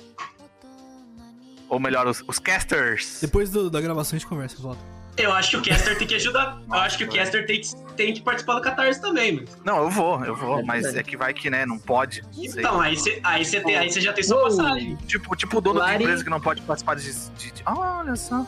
[1.70, 3.20] Ou melhor, os, os casters?
[3.22, 4.82] Depois do, da gravação a gente conversa, volta.
[5.18, 6.62] Eu acho que o Caster tem que ajudar.
[6.68, 9.48] Eu acho que o Caster tem que, tem que participar do Catarse também, mano.
[9.64, 12.24] Não, eu vou, eu vou, mas é que vai que, né, não pode.
[12.38, 14.96] Então, aí você aí tem, aí já tem sua passagem.
[15.08, 15.98] Tipo, tipo o dono Lari...
[15.98, 17.12] da empresa que não pode participar de.
[17.12, 17.64] de, de...
[17.66, 18.48] olha só.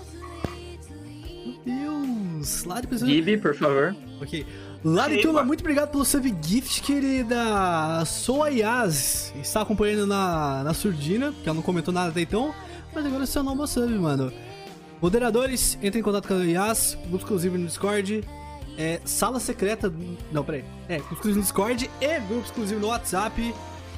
[1.66, 2.02] Meu
[2.38, 2.64] Deus.
[2.64, 3.10] Lari precisa.
[3.10, 3.96] Gibi, por favor.
[4.22, 4.46] Ok.
[4.84, 8.04] Lari Tula, muito obrigado pelo save gift, querida.
[8.06, 9.34] Sou a Yaz.
[9.42, 12.54] Está acompanhando na, na surdina, que ela não comentou nada até então.
[12.94, 14.32] Mas agora é seu nome sub, mano.
[15.02, 18.24] Moderadores, entrem em contato com a Yas, grupo exclusivo no Discord,
[18.78, 19.92] é, sala secreta.
[20.34, 20.66] Não, peraí.
[20.90, 23.56] É, grupo exclusivo no Discord e grupo exclusivo no WhatsApp.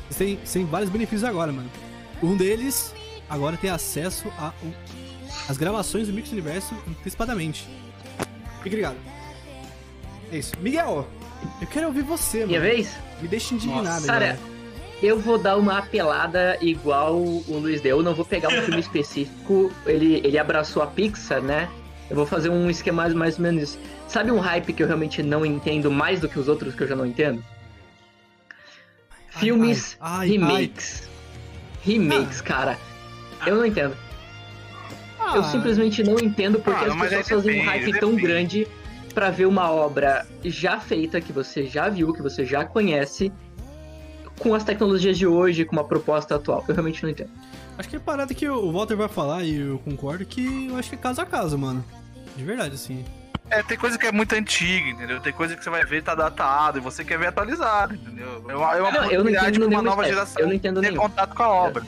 [0.08, 1.70] Vocês têm, têm vários benefícios agora, mano.
[2.22, 2.94] um deles
[3.28, 4.72] agora tem acesso a um,
[5.50, 7.68] as gravações do Mix Universo antecipadamente.
[8.62, 8.98] Fique ligado.
[8.98, 9.15] É
[10.32, 10.54] isso.
[10.60, 11.08] Miguel,
[11.62, 12.72] eu quero ouvir você, Minha mano.
[12.72, 12.96] vez?
[13.22, 14.40] Me deixa indignado Cara, agora.
[15.02, 17.98] eu vou dar uma apelada igual o Luiz deu.
[17.98, 19.72] Eu não vou pegar um filme específico.
[19.86, 21.70] Ele, ele abraçou a Pixar, né?
[22.10, 23.80] Eu vou fazer um esquema mais, mais ou menos isso.
[24.08, 26.88] Sabe um hype que eu realmente não entendo mais do que os outros que eu
[26.88, 27.44] já não entendo?
[29.34, 31.10] Ai, Filmes ai, ai, remakes.
[31.84, 32.78] Remakes, cara.
[33.46, 33.96] Eu não entendo.
[35.20, 38.68] Ah, Eu simplesmente não entendo porque Ah, as pessoas fazem um hype tão grande
[39.16, 43.32] pra ver uma obra já feita, que você já viu, que você já conhece,
[44.38, 46.64] com as tecnologias de hoje, com uma proposta atual.
[46.68, 47.32] Eu realmente não entendo.
[47.78, 50.90] Acho que é parada que o Walter vai falar e eu concordo que eu acho
[50.90, 51.84] que é caso a caso, mano.
[52.36, 53.06] De verdade, assim.
[53.50, 55.20] É, tem coisa que é muito antiga, entendeu?
[55.22, 58.44] Tem coisa que você vai ver tá datado e você quer ver atualizado, entendeu?
[58.50, 60.14] É uma, é uma Não, eu não oportunidade uma nova espécie.
[60.14, 61.02] geração Eu não entendo ter nenhum.
[61.02, 61.84] contato com a obra.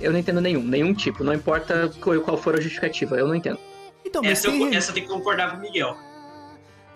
[0.00, 1.22] Eu não entendo nenhum, nenhum tipo.
[1.22, 3.58] Não importa qual qual for a justificativa, eu não entendo.
[4.04, 5.96] Então, mas Essa, tem, eu, essa tenho que concordar com o Miguel.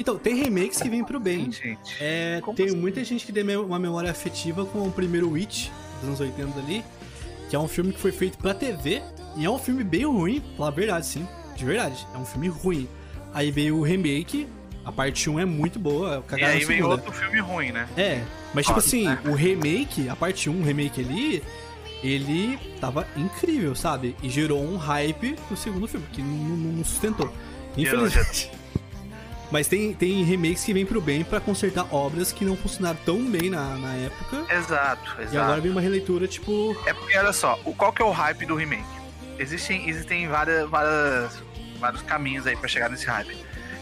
[0.03, 1.51] Então, tem remakes que vêm pro bem.
[1.51, 2.77] Gente, É, Como tem assim?
[2.77, 5.69] muita gente que tem uma memória afetiva com o primeiro Witch,
[6.01, 6.85] dos anos 80 ali,
[7.49, 9.03] que é um filme que foi feito pra TV,
[9.37, 11.27] e é um filme bem ruim, pra falar a verdade, sim.
[11.57, 12.89] De verdade, é um filme ruim.
[13.33, 14.47] Aí veio o remake,
[14.85, 16.89] a parte 1 é muito boa, e cagaram aí segunda.
[16.89, 17.89] outro filme ruim, né?
[17.97, 18.23] É,
[18.53, 19.19] mas tipo Ah, assim, é.
[19.29, 21.43] o remake, a parte 1, o remake ali,
[22.03, 24.17] ele tava incrível, sabe?
[24.23, 27.33] E gerou um hype no segundo filme, que não, não- sustentou.
[27.77, 28.51] Infelizmente.
[29.53, 33.23] Mas tem, tem remakes que vêm pro bem pra consertar obras que não funcionaram tão
[33.31, 34.47] bem na, na época.
[34.53, 35.39] Exato, E exato.
[35.39, 36.75] agora vem uma releitura, tipo.
[36.87, 38.83] É porque, olha só, o, qual que é o hype do remake?
[39.39, 41.43] Existem, existem várias, várias,
[41.79, 43.37] vários caminhos aí pra chegar nesse hype.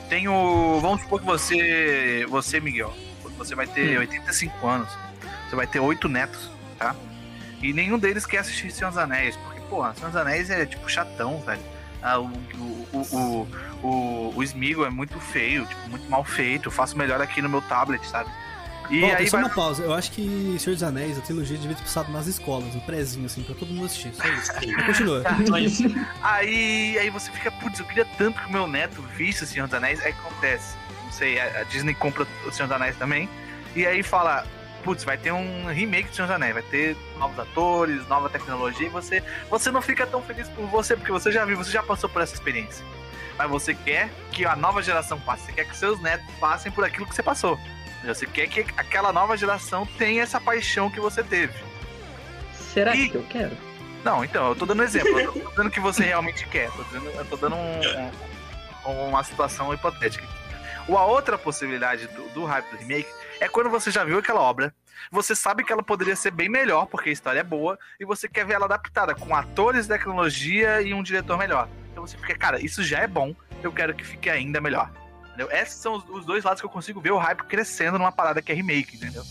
[0.08, 0.80] Tem o...
[0.80, 2.92] Vamos supor que você, você Miguel,
[3.38, 4.00] você vai ter Hum.
[4.00, 4.88] 85 anos,
[5.48, 6.96] você vai ter oito netos, tá?
[7.62, 10.88] E nenhum deles quer assistir Senhor dos Anéis, porque, porra, Senhor dos Anéis é, tipo,
[10.90, 11.60] chatão, velho.
[12.02, 13.48] Ah, o, o, o,
[13.82, 17.48] o, o, Smeagol é muito feio, tipo, muito mal feito, eu faço melhor aqui no
[17.48, 18.30] meu tablet, sabe?
[18.90, 19.46] E Volta, aí só vai...
[19.46, 19.84] uma pausa.
[19.84, 23.26] Eu acho que Senhor dos Anéis, a trilogia, devia ter passado nas escolas, um prezinho,
[23.26, 24.12] assim, pra todo mundo assistir.
[24.14, 24.52] Só isso.
[24.86, 25.22] Continua.
[25.46, 25.84] Só isso.
[26.20, 29.66] Aí, aí você fica, putz, eu queria tanto que o meu neto visse o Senhor
[29.66, 30.00] dos Anéis.
[30.00, 30.74] Aí acontece,
[31.04, 33.28] não sei, a Disney compra o Senhor dos Anéis também.
[33.76, 34.44] E aí fala,
[34.84, 38.86] putz, vai ter um remake do Senhor dos Anéis, vai ter novos atores, nova tecnologia.
[38.86, 41.82] E você, você não fica tão feliz por você, porque você já viu, você já
[41.82, 42.84] passou por essa experiência.
[43.38, 46.84] Mas você quer que a nova geração passe, você quer que seus netos passem por
[46.84, 47.58] aquilo que você passou.
[48.04, 51.52] Você quer que aquela nova geração tenha essa paixão que você teve.
[52.72, 53.56] Será E- que eu quero?
[54.04, 55.18] Não, então, eu tô dando exemplo.
[55.20, 56.70] Eu tô dando o que você realmente quer.
[56.70, 58.10] Tô dando, eu tô dando um-
[58.86, 60.26] um- uma situação hipotética.
[60.88, 63.08] A outra possibilidade do, do hype do remake
[63.40, 64.72] é quando você já viu aquela obra,
[65.10, 68.28] você sabe que ela poderia ser bem melhor, porque a história é boa, e você
[68.28, 71.68] quer ver ela adaptada com atores, tecnologia e um diretor melhor.
[71.90, 74.92] Então você fica, cara, isso já é bom, eu quero que fique ainda melhor.
[75.28, 75.50] Entendeu?
[75.50, 78.42] Esses são os, os dois lados que eu consigo ver o hype crescendo numa parada
[78.42, 79.24] que é remake, entendeu?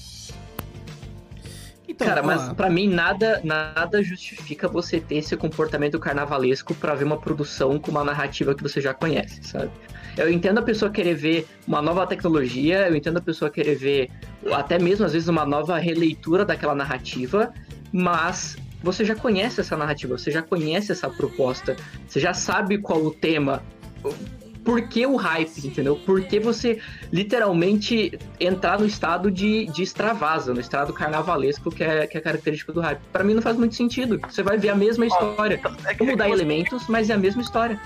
[1.88, 7.03] Então, Cara, mas pra mim nada, nada justifica você ter esse comportamento carnavalesco pra ver
[7.03, 9.72] uma produção com uma narrativa que você já conhece, sabe?
[10.18, 14.10] Eu entendo a pessoa querer ver uma nova tecnologia, eu entendo a pessoa querer ver
[14.53, 17.53] até mesmo às vezes uma nova releitura daquela narrativa,
[17.91, 21.76] mas você já conhece essa narrativa, você já conhece essa proposta,
[22.07, 23.62] você já sabe qual o tema.
[24.64, 25.95] Por que o hype, entendeu?
[25.95, 26.80] Por que você
[27.12, 32.74] literalmente entrar no estado de, de extravasa, no estado carnavalesco que é, que é característico
[32.74, 32.99] do hype?
[33.12, 34.20] Pra mim não faz muito sentido.
[34.30, 35.60] Você vai ver a mesma história.
[36.01, 37.80] Mudar é você- elementos, mas é a mesma história.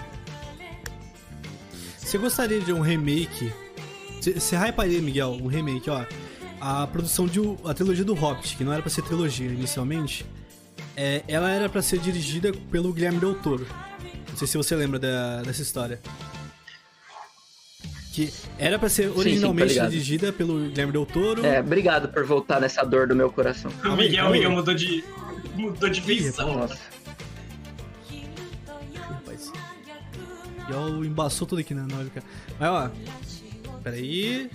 [2.13, 3.51] Você gostaria de um remake?
[4.21, 6.05] Você hyparia, Miguel, um remake, ó.
[6.61, 10.23] A produção de a trilogia do Hobbit, que não era pra ser trilogia inicialmente,
[10.95, 13.65] é, ela era pra ser dirigida pelo Guilherme Del Toro.
[14.29, 15.99] Não sei se você lembra da- dessa história.
[18.13, 19.89] Que era pra ser sim, tô originalmente ligado.
[19.89, 21.43] dirigida pelo Guilherme Del Toro.
[21.43, 23.71] É, obrigado por voltar nessa dor do meu coração.
[23.83, 24.29] O Miguel.
[24.29, 25.03] Miguel mudou de.
[25.55, 26.59] mudou de Ih, visão.
[26.59, 26.77] Nossa.
[30.67, 32.23] Miguel embaçou tudo aqui na na webcam.
[32.59, 32.91] Mas ó.
[33.83, 34.49] Peraí.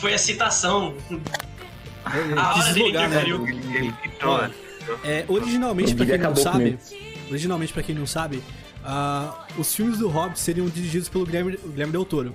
[0.00, 0.94] Foi a citação.
[1.10, 3.22] Ele A quis hora dele deslogar, né?
[3.22, 4.50] Ele, ele Ó, né?
[5.02, 6.78] É, originalmente, pra quem não sabe,
[7.30, 8.42] originalmente para quem não sabe,
[8.84, 12.34] ah, os filmes do Hobbit seriam dirigidos pelo Guilherme, Guilherme Del Toro,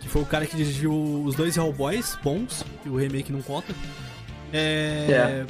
[0.00, 0.92] que foi o cara que dirigiu
[1.24, 3.74] os dois Hellboys bons, que o remake não conta.
[4.52, 5.06] É.
[5.10, 5.46] É.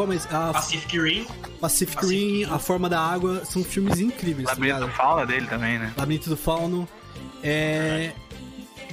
[0.00, 0.24] Qual mais?
[0.32, 1.24] A Pacific Rim.
[1.24, 2.44] Pacific Pacific Rim, Rim.
[2.44, 4.96] A Forma da Água, são filmes incríveis, tá Labirinto ligado?
[4.96, 5.92] fauna dele também, né?
[5.94, 6.88] Labirinto do Fauno.
[7.42, 8.12] É.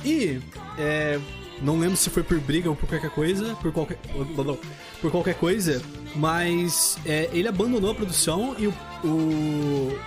[0.04, 0.42] E.
[0.78, 1.18] É.
[1.62, 3.56] Não lembro se foi por briga ou por qualquer coisa.
[3.56, 3.98] Por qualquer.
[5.00, 5.82] Por qualquer coisa.
[6.14, 8.74] Mas é, ele abandonou a produção e o,
[9.06, 9.98] o.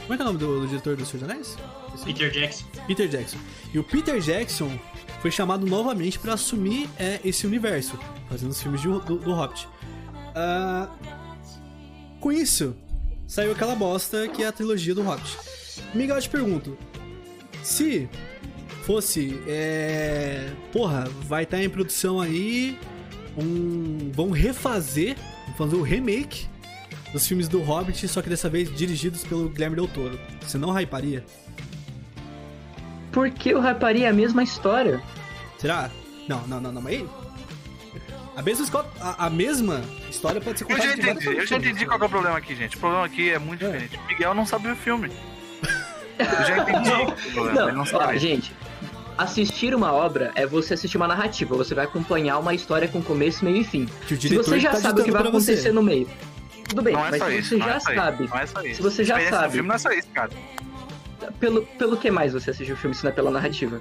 [0.00, 1.58] Como é que é o nome do, do diretor do Senhor dos Anéis?
[2.02, 2.64] Peter Jackson.
[2.86, 3.36] Peter Jackson.
[3.74, 4.72] E o Peter Jackson
[5.20, 9.68] foi chamado novamente para assumir é, esse universo, fazendo os filmes de, do, do Hobbit.
[10.30, 10.88] Uh,
[12.20, 12.76] com isso,
[13.26, 15.38] saiu aquela bosta que é a trilogia do Hobbit.
[15.94, 16.78] Miguel, eu te pergunto:
[17.62, 18.08] se
[18.84, 19.40] fosse.
[19.46, 20.50] É...
[20.72, 22.78] Porra, vai estar tá em produção aí.
[23.36, 24.10] Um.
[24.12, 25.16] Vão refazer.
[25.46, 26.48] Vão fazer o remake
[27.12, 30.18] dos filmes do Hobbit, só que dessa vez dirigidos pelo Guilherme Del Toro.
[30.42, 31.24] Você não hyparia?
[33.12, 35.02] Porque eu hyparia a mesma história.
[35.58, 35.90] Será?
[36.28, 37.02] Não, não, não, não, mas
[38.36, 41.86] a mesma, a, a mesma história pode ser contada Eu já entendi, eu já entendi
[41.86, 42.76] qual é o problema aqui, gente.
[42.76, 43.68] O problema aqui é muito é.
[43.68, 44.00] diferente.
[44.08, 45.10] Miguel não sabe ver filme.
[46.18, 48.14] Eu já entendi o não, não sabe.
[48.14, 48.54] Ó, gente,
[49.18, 51.56] assistir uma obra é você assistir uma narrativa.
[51.56, 53.88] Você vai acompanhar uma história com começo, meio e fim.
[54.06, 55.72] Se você já tá sabe o que vai acontecer você.
[55.72, 56.08] no meio.
[56.68, 58.28] Tudo bem, é mas se você já é sabe.
[58.28, 58.76] Não é só isso.
[58.76, 59.54] Se você já sabe.
[59.54, 60.30] filme não é só isso, cara.
[61.38, 63.80] Pelo, pelo que mais você assistiu o filme se não é pela narrativa?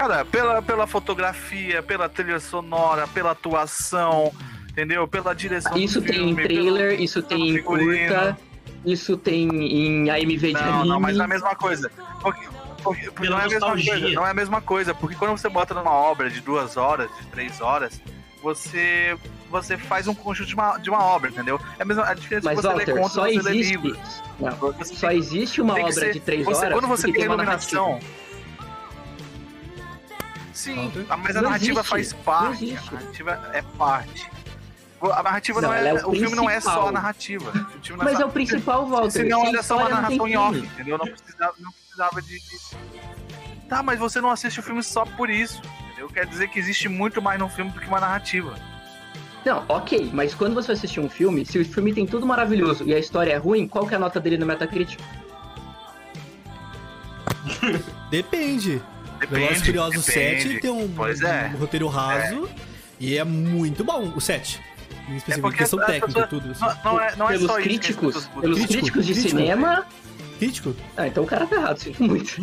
[0.00, 4.32] Cara, pela, pela fotografia, pela trilha sonora, pela atuação,
[4.70, 5.06] entendeu?
[5.06, 8.38] Pela direção Isso tem filme, em trailer, pelo, isso tem em curta,
[8.82, 10.88] isso tem em AMV de não, anime.
[10.88, 11.90] Não, mas é a mesma coisa.
[12.22, 12.48] Porque,
[12.82, 15.50] porque, porque não é a mesma coisa, não é a mesma coisa, porque quando você
[15.50, 18.00] bota numa obra de duas horas, de três horas,
[18.42, 19.18] você
[19.50, 21.60] você faz um conjunto de uma, de uma obra, entendeu?
[21.78, 23.76] É a mesma a diferença Mas, você Walter, lê contos só existe,
[24.38, 26.72] não, só existe uma obra ser, de três você, horas.
[26.72, 28.00] Quando você tem iluminação,
[30.60, 30.92] Sim,
[31.22, 31.88] mas a narrativa existe.
[31.88, 32.76] faz parte.
[32.76, 34.30] A narrativa é parte.
[35.00, 35.88] A narrativa não, não é.
[35.88, 37.50] é o, o filme não é só a narrativa.
[37.56, 39.10] É mas é, é o principal, Walter.
[39.10, 40.98] Se não, era só uma narração em off, entendeu?
[40.98, 43.68] Não precisava, não precisava de, de.
[43.70, 45.62] Tá, mas você não assiste o filme só por isso.
[45.86, 46.10] Entendeu?
[46.10, 48.54] Quer dizer que existe muito mais no filme do que uma narrativa.
[49.46, 52.92] Não, ok, mas quando você assistir um filme, se o filme tem tudo maravilhoso e
[52.92, 55.00] a história é ruim, qual que é a nota dele no Metacritic?
[58.10, 58.82] Depende.
[59.20, 60.88] Depende, Velozes Furiosos 7 tem um,
[61.26, 61.50] é.
[61.54, 62.48] um roteiro raso é.
[62.98, 64.60] e é muito bom o 7.
[65.28, 66.52] É porque questão técnica, tudo.
[66.60, 69.38] Não, não, é, não é pelos críticos, pelos crítico, críticos de crítico.
[69.38, 69.86] cinema.
[70.38, 70.76] Crítico?
[70.96, 72.36] Ah, então o cara tá errado, sinto muito.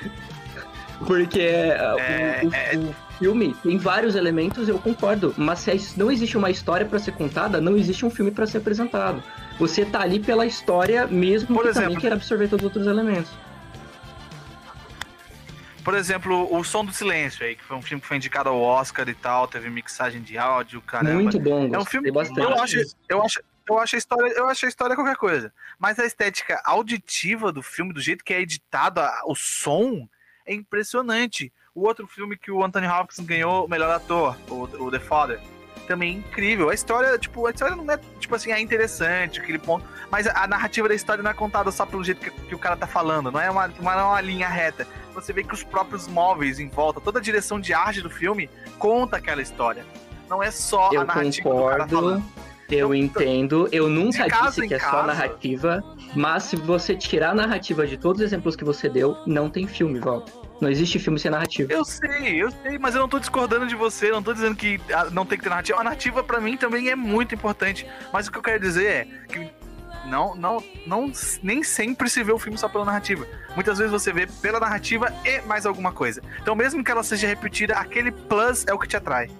[1.06, 5.32] porque é, o, o, é, o, filme tem vários elementos, eu concordo.
[5.36, 8.58] Mas se não existe uma história para ser contada, não existe um filme para ser
[8.58, 9.22] apresentado.
[9.58, 12.86] Você tá ali pela história mesmo Por que exemplo, também quer absorver todos os outros
[12.86, 13.30] elementos.
[15.84, 18.60] Por exemplo, O Som do Silêncio, aí, que foi um filme que foi indicado ao
[18.60, 21.22] Oscar e tal, teve mixagem de áudio, caramba.
[21.22, 22.40] Muito bom, é um filme bastante.
[22.40, 22.76] Eu acho,
[23.08, 25.52] eu acho, eu acho a história, eu acho a história qualquer coisa.
[25.78, 30.08] Mas a estética auditiva do filme, do jeito que é editado, o som
[30.44, 31.52] é impressionante.
[31.74, 35.40] O outro filme que o Anthony Hopkins ganhou o melhor ator, o, o The Father,
[35.90, 36.70] também é incrível.
[36.70, 39.84] A história, tipo, a história não é, tipo assim, é interessante, aquele ponto.
[40.10, 42.58] Mas a, a narrativa da história não é contada só pelo jeito que, que o
[42.58, 45.62] cara tá falando, não é uma, não é uma linha reta você vê que os
[45.62, 49.84] próprios móveis em volta, toda a direção de arte do filme conta aquela história.
[50.28, 52.22] Não é só eu a narrativa concordo,
[52.70, 55.82] Eu entendo, eu nunca disse que é só narrativa,
[56.14, 59.66] mas se você tirar a narrativa de todos os exemplos que você deu, não tem
[59.66, 60.32] filme, volta.
[60.60, 61.72] Não existe filme sem narrativa.
[61.72, 64.78] Eu sei, eu sei, mas eu não tô discordando de você, não tô dizendo que
[64.92, 65.80] ah, não tem que ter narrativa.
[65.80, 69.04] A narrativa para mim também é muito importante, mas o que eu quero dizer é
[69.26, 69.50] que
[70.06, 73.26] não, não, não, nem sempre se vê o filme só pela narrativa.
[73.54, 76.22] Muitas vezes você vê pela narrativa e mais alguma coisa.
[76.42, 79.30] Então, mesmo que ela seja repetida, aquele plus é o que te atrai.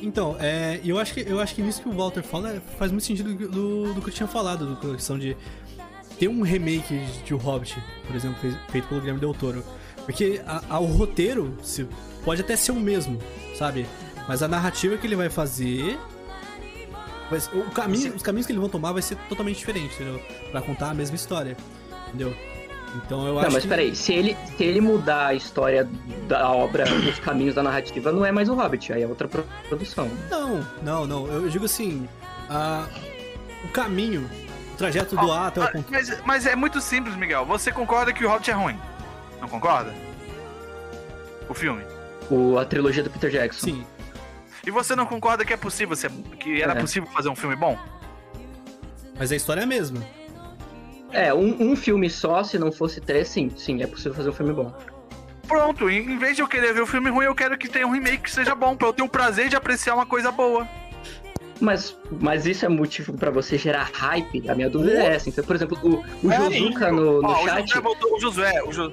[0.00, 3.04] Então, é, eu, acho que, eu acho que nisso que o Walter fala faz muito
[3.04, 5.36] sentido do, do que eu tinha falado, da questão de
[6.18, 8.38] ter um remake de O Hobbit, por exemplo,
[8.70, 9.62] feito pelo Guilherme Del Toro.
[10.04, 11.86] Porque a, a, o roteiro se,
[12.24, 13.18] pode até ser o mesmo,
[13.56, 13.86] sabe?
[14.28, 15.98] Mas a narrativa que ele vai fazer
[17.52, 20.20] o caminho, os caminhos que eles vão tomar vai ser totalmente diferente, entendeu?
[20.52, 21.56] Pra contar a mesma história,
[22.08, 22.34] entendeu?
[22.94, 23.48] Então eu não, acho.
[23.48, 23.68] Não, mas que...
[23.68, 25.88] peraí, se ele, se ele mudar a história
[26.28, 29.28] da obra, os caminhos da narrativa, não é mais o Hobbit, aí é outra
[29.68, 30.08] produção.
[30.30, 31.26] Não, não, não.
[31.26, 32.08] Eu digo assim.
[32.48, 32.86] A...
[33.64, 34.30] O caminho,
[34.76, 35.90] trajeto do oh, A até o ponto.
[35.90, 37.44] Mas, mas é muito simples, Miguel.
[37.46, 38.78] Você concorda que o Hobbit é ruim?
[39.40, 39.94] Não concorda?
[41.48, 41.82] O filme?
[42.30, 43.66] O, a trilogia do Peter Jackson.
[43.66, 43.86] Sim.
[44.66, 45.96] E você não concorda que é possível,
[46.38, 46.80] que era é.
[46.80, 47.78] possível fazer um filme bom?
[49.18, 50.02] Mas a história é a mesma.
[51.12, 54.32] É, um, um, filme só, se não fosse três, sim, sim, é possível fazer um
[54.32, 54.74] filme bom.
[55.46, 57.92] Pronto, em vez de eu querer ver um filme ruim, eu quero que tenha um
[57.92, 60.68] remake que seja bom, pra eu ter o prazer de apreciar uma coisa boa.
[61.60, 64.48] Mas, mas isso é motivo para você gerar hype?
[64.48, 65.28] A minha dúvida é essa.
[65.28, 67.64] Então, por exemplo, o, o é Josuka no, no Ó, chat.
[67.64, 68.92] O Josué, botou, o, Josué, o, jo,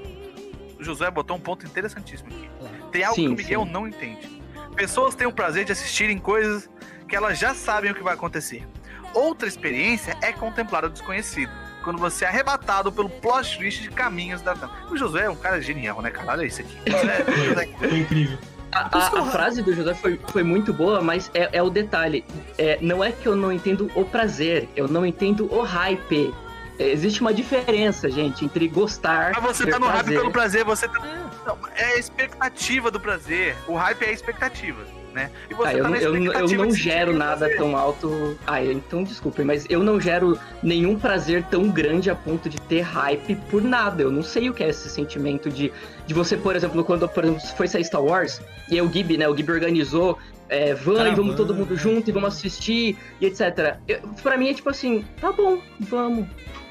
[0.80, 2.49] o Josué botou um ponto interessantíssimo aqui.
[2.91, 3.72] Tem algo sim, que o Miguel sim.
[3.72, 4.41] não entende.
[4.76, 6.70] Pessoas têm o prazer de assistirem coisas
[7.07, 8.66] que elas já sabem o que vai acontecer.
[9.14, 11.51] Outra experiência é contemplar o desconhecido,
[11.84, 14.55] quando você é arrebatado pelo plot twist de caminhos da
[14.89, 16.32] O Josué é um cara genial, né, cara?
[16.32, 16.76] Olha isso aqui.
[17.84, 18.38] É, é incrível.
[18.74, 22.26] A, a, a, frase do José foi, foi muito boa, mas é, é o detalhe.
[22.57, 26.34] É, não é que eu não entendo o prazer, eu não entendo o hype.
[26.80, 29.34] É, existe uma diferença, gente, entre gostar.
[29.36, 30.05] Mas você tá no prazer.
[30.05, 30.99] hype pelo prazer, você tá.
[31.45, 33.55] Não, é a expectativa do prazer.
[33.67, 35.30] O hype é a expectativa né?
[35.49, 36.16] E você ah, eu, tá eu,
[36.49, 37.57] eu não gero nada prazer.
[37.57, 38.38] tão alto.
[38.45, 42.82] Ah, então desculpem, mas eu não gero nenhum prazer tão grande a ponto de ter
[42.82, 44.03] hype por nada.
[44.03, 45.72] Eu não sei o que é esse sentimento de,
[46.05, 49.18] de você, por exemplo, quando por exemplo, foi sair Star Wars, e aí o Gib,
[49.18, 49.28] né?
[49.28, 50.18] O Gib organizou
[50.49, 53.78] é, van e vamos todo mundo junto e vamos assistir e etc.
[53.88, 56.28] Eu, pra mim é tipo assim, tá bom, vamos.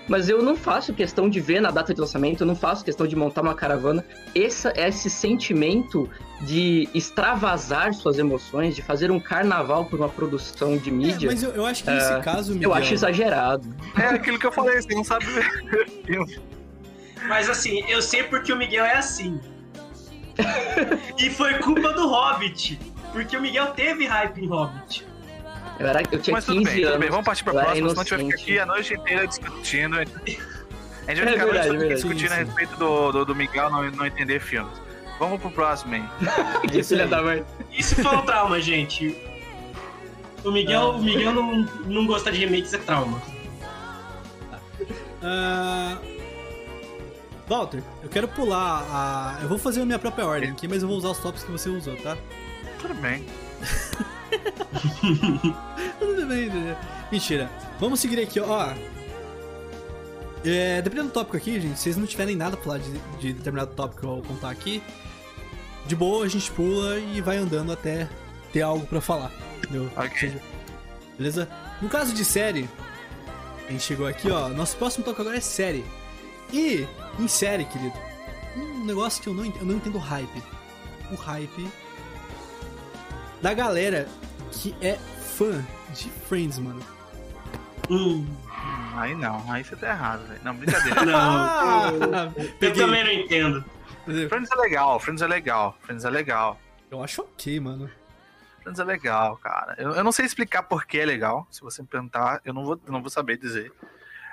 [0.08, 3.06] Mas eu não faço questão de ver na data de lançamento, eu não faço questão
[3.06, 4.04] de montar uma caravana.
[4.34, 10.90] Essa, esse sentimento de extravasar suas emoções, de fazer um carnaval por uma produção de
[10.90, 11.28] mídia.
[11.28, 12.52] É, mas eu, eu, acho que nesse é, caso.
[12.52, 12.70] Miguel...
[12.70, 13.74] Eu acho exagerado.
[13.96, 15.46] É aquilo que eu falei, você não sabe ver
[17.28, 19.40] Mas assim, eu sei porque o Miguel é assim.
[21.18, 22.80] e foi culpa do Hobbit.
[23.12, 25.06] Porque o Miguel teve hype em Hobbit.
[25.82, 26.98] Eu, era, eu tinha Mas 15 bem, anos.
[27.00, 29.96] Bem, vamos partir pra próxima, senão a gente vai ficar aqui a noite inteira discutindo.
[29.96, 33.68] A gente vai ficar é a noite inteira discutindo a respeito do, do, do Miguel
[33.70, 34.80] não, não entender filmes.
[35.18, 36.04] Vamos pro próximo aí.
[36.72, 37.44] Isso, filha da mãe.
[37.72, 39.16] Isso foi um trauma, gente.
[40.44, 43.20] O Miguel, o Miguel não, não gosta de remakes, é trauma.
[45.22, 46.12] Uh...
[47.48, 49.42] Walter, eu quero pular a.
[49.42, 51.50] Eu vou fazer a minha própria ordem aqui, mas eu vou usar os tops que
[51.50, 52.16] você usou, tá?
[52.80, 53.26] Tudo bem.
[55.98, 56.76] Tudo bem, né?
[57.10, 57.50] Mentira.
[57.78, 58.72] Vamos seguir aqui, ó.
[60.44, 62.90] É, dependendo do tópico aqui, gente, se vocês não tiverem nada pra falar de,
[63.20, 64.82] de determinado tópico que eu vou contar aqui,
[65.86, 68.08] de boa a gente pula e vai andando até
[68.52, 69.30] ter algo pra falar.
[69.58, 69.88] Entendeu?
[69.96, 70.32] Ok.
[71.16, 71.48] Beleza?
[71.80, 72.68] No caso de série,
[73.68, 74.48] a gente chegou aqui, ó.
[74.48, 75.84] Nosso próximo tópico agora é série.
[76.52, 76.86] E,
[77.18, 77.94] em série, querido,
[78.56, 80.42] um negócio que eu não, eu não entendo hype.
[81.10, 81.68] O hype
[83.42, 84.08] da galera
[84.52, 84.96] que é
[85.36, 85.62] fã
[85.92, 86.80] de Friends, mano.
[87.90, 88.24] Hum.
[88.94, 90.40] Aí não, aí você tá errado, velho.
[90.44, 91.02] Não, brincadeira.
[91.04, 91.90] não, ah,
[92.60, 93.64] eu também não entendo.
[94.28, 96.60] Friends é legal, Friends é legal, Friends é legal.
[96.90, 97.90] Eu acho ok, mano.
[98.62, 99.74] Friends é legal, cara.
[99.78, 101.46] Eu, eu não sei explicar por que é legal.
[101.50, 103.72] Se você me perguntar, eu não vou, não vou saber dizer.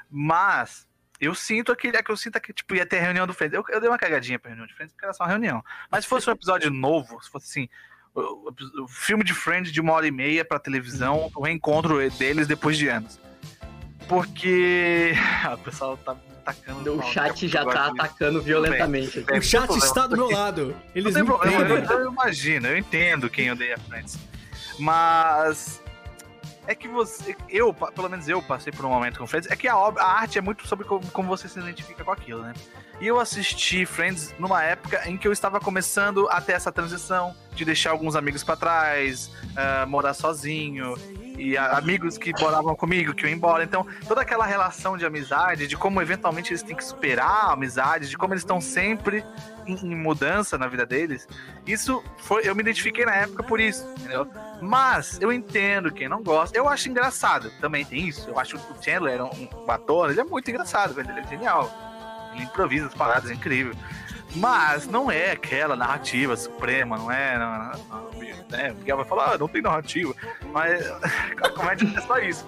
[0.09, 0.87] Mas
[1.19, 1.97] eu sinto aquele.
[1.97, 3.55] É que eu sinto que, tipo, ia ter reunião do Friends.
[3.55, 5.63] Eu, eu dei uma cagadinha pra reunião de Friends, porque era só uma reunião.
[5.89, 7.69] Mas se fosse um episódio novo, se fosse assim,
[8.15, 12.77] o, filme de Friends de uma hora e meia pra televisão, o reencontro deles depois
[12.77, 13.19] de anos.
[14.07, 15.13] Porque.
[15.53, 16.97] o pessoal tá atacando.
[16.97, 19.19] O chat já tá atacando violentamente.
[19.19, 20.75] o chat está do meu lado.
[20.95, 24.17] Eles não, eu, eu, eu, imagino, eu entendo quem odeia Friends.
[24.79, 25.81] Mas
[26.69, 29.67] é que você, eu, pelo menos eu passei por um momento com Friends, é que
[29.67, 32.53] a, obra, a arte é muito sobre como, como, você se identifica com aquilo, né?
[33.01, 37.33] E eu assisti Friends numa época em que eu estava começando a ter essa transição
[37.55, 40.95] de deixar alguns amigos para trás, uh, morar sozinho,
[41.39, 43.63] e amigos que moravam comigo, que iam embora.
[43.63, 48.09] Então, toda aquela relação de amizade, de como eventualmente eles têm que superar a amizade,
[48.09, 49.23] de como eles estão sempre
[49.65, 51.25] em, em mudança na vida deles,
[51.65, 52.47] isso foi.
[52.47, 54.27] Eu me identifiquei na época por isso, entendeu?
[54.61, 56.57] Mas eu entendo quem não gosta.
[56.57, 57.49] Eu acho engraçado.
[57.61, 58.29] Também tem isso.
[58.29, 60.99] Eu acho que o Chandler, um, um ator, ele é muito engraçado.
[60.99, 61.88] Ele é genial.
[62.39, 63.73] Ele improvisa as paradas, é incrível.
[64.35, 67.37] Mas não é aquela narrativa suprema, não é.
[67.37, 68.09] Não, não,
[68.49, 68.71] né?
[68.71, 70.13] O Miguel vai falar, ah, não tem narrativa.
[70.51, 70.87] Mas
[71.41, 72.47] a comédia é só isso.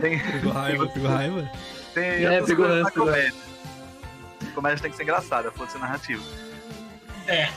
[0.00, 1.50] Tem, pegou raiva, pegou raiva.
[1.92, 2.90] Tem é, pegou raiva.
[2.90, 3.34] Comédia.
[4.42, 6.22] A comédia tem que ser engraçada, fosse narrativa.
[7.26, 7.48] É.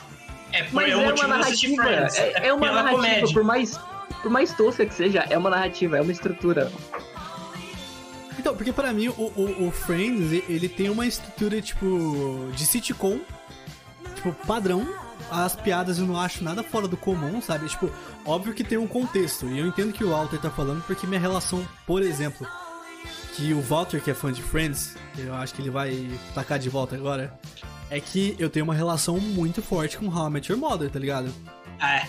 [0.51, 1.89] É, por Mas é, é uma narrativa.
[1.89, 3.34] É, é, uma narrativa, comédia.
[3.34, 3.78] por mais,
[4.22, 6.72] por mais tosca que seja, é uma narrativa, é uma estrutura.
[8.38, 13.19] Então, porque para mim o, o, o, Friends, ele tem uma estrutura, tipo, de sitcom,
[14.15, 14.88] tipo, padrão.
[15.31, 17.67] As piadas eu não acho nada fora do comum, sabe?
[17.67, 17.91] Tipo,
[18.25, 19.47] óbvio que tem um contexto.
[19.47, 22.47] E eu entendo que o Walter tá falando porque minha relação, por exemplo,
[23.36, 26.69] que o Walter, que é fã de Friends, eu acho que ele vai tacar de
[26.69, 27.38] volta agora,
[27.89, 30.99] é que eu tenho uma relação muito forte com How I Met Your Mother, tá
[30.99, 31.33] ligado?
[31.81, 32.03] É.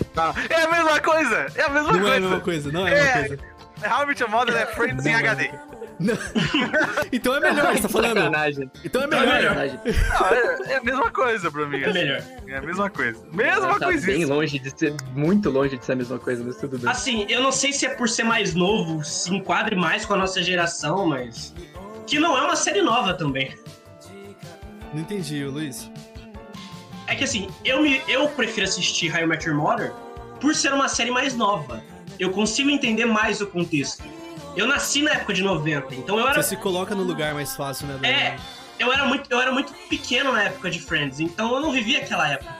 [0.53, 1.47] é a mesma coisa!
[1.55, 2.01] É a mesma não coisa!
[2.01, 3.43] Não é a mesma coisa, não é a mesma é, coisa.
[3.83, 5.51] How I Met Your Mother é Friends em HD.
[7.11, 8.17] então é melhor, você tá falando?
[8.17, 8.71] Sacanagem.
[8.83, 9.23] Então é melhor.
[9.23, 9.81] Então é, melhor.
[9.85, 11.81] Não, é, é, a mesma coisa pra mim.
[11.81, 12.23] É melhor.
[12.47, 13.19] É a mesma coisa.
[13.31, 14.05] Mesma tá coisa.
[14.05, 16.89] bem longe de ser, muito longe de ser a mesma coisa, mas tudo bem.
[16.89, 20.17] Assim, eu não sei se é por ser mais novo, se enquadre mais com a
[20.17, 21.53] nossa geração, mas.
[22.05, 23.55] Que não é uma série nova também.
[24.93, 25.89] Não entendi, Luiz.
[27.07, 29.91] É que assim, eu, me, eu prefiro assistir High Met Your Mother
[30.39, 31.83] por ser uma série mais nova.
[32.19, 34.03] Eu consigo entender mais o contexto.
[34.55, 36.41] Eu nasci na época de 90, então eu era.
[36.41, 37.99] Você se coloca no lugar mais fácil, né?
[38.09, 38.37] É,
[38.79, 41.99] eu era muito, eu era muito pequeno na época de Friends, então eu não vivia
[41.99, 42.55] aquela época.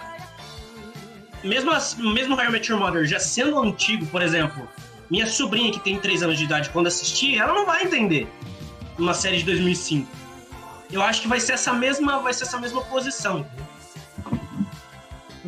[1.43, 1.71] Mesmo,
[2.13, 4.67] mesmo How I Met Your Mother já sendo antigo, por exemplo,
[5.09, 8.27] minha sobrinha que tem 3 anos de idade, quando assistir, ela não vai entender
[8.97, 10.07] uma série de 2005.
[10.91, 13.45] Eu acho que vai ser essa mesma, vai ser essa mesma posição.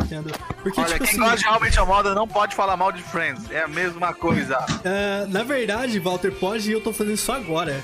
[0.03, 0.31] Entendo.
[0.63, 3.01] Porque, Olha, tipo quem assim, gosta de Met Your Mother não pode falar mal de
[3.03, 3.49] Friends.
[3.51, 4.57] É a mesma coisa.
[4.83, 7.83] é, na verdade, Walter, pode e eu tô fazendo isso agora.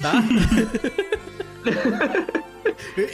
[0.00, 0.12] Tá?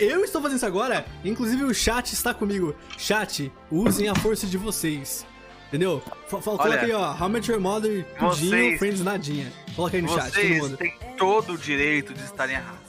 [0.01, 2.75] eu estou fazendo isso agora, inclusive o chat está comigo.
[2.99, 5.25] Chat, usem a força de vocês.
[5.69, 6.03] Entendeu?
[6.27, 7.13] F coloca Olha, aí, ó.
[7.19, 9.51] How Much Your Mother, tudinho, vocês- Friends nadinha.
[9.75, 10.77] Coloca aí no chat, todo Vocês mundo.
[10.77, 12.81] têm todo o direito de estarem errados.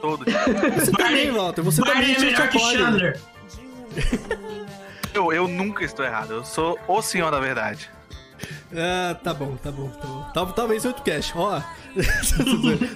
[0.00, 0.80] Todo o direito.
[0.80, 1.62] Você também, Walter.
[1.62, 2.58] Você também é melhor que.
[2.58, 3.18] Chandler.
[5.14, 6.32] eu, eu nunca estou errado.
[6.34, 7.90] Eu sou o senhor da verdade.
[8.74, 10.30] Ah, tá bom, tá bom, tá bom.
[10.34, 11.60] Tal- Talvez outro cast, ó.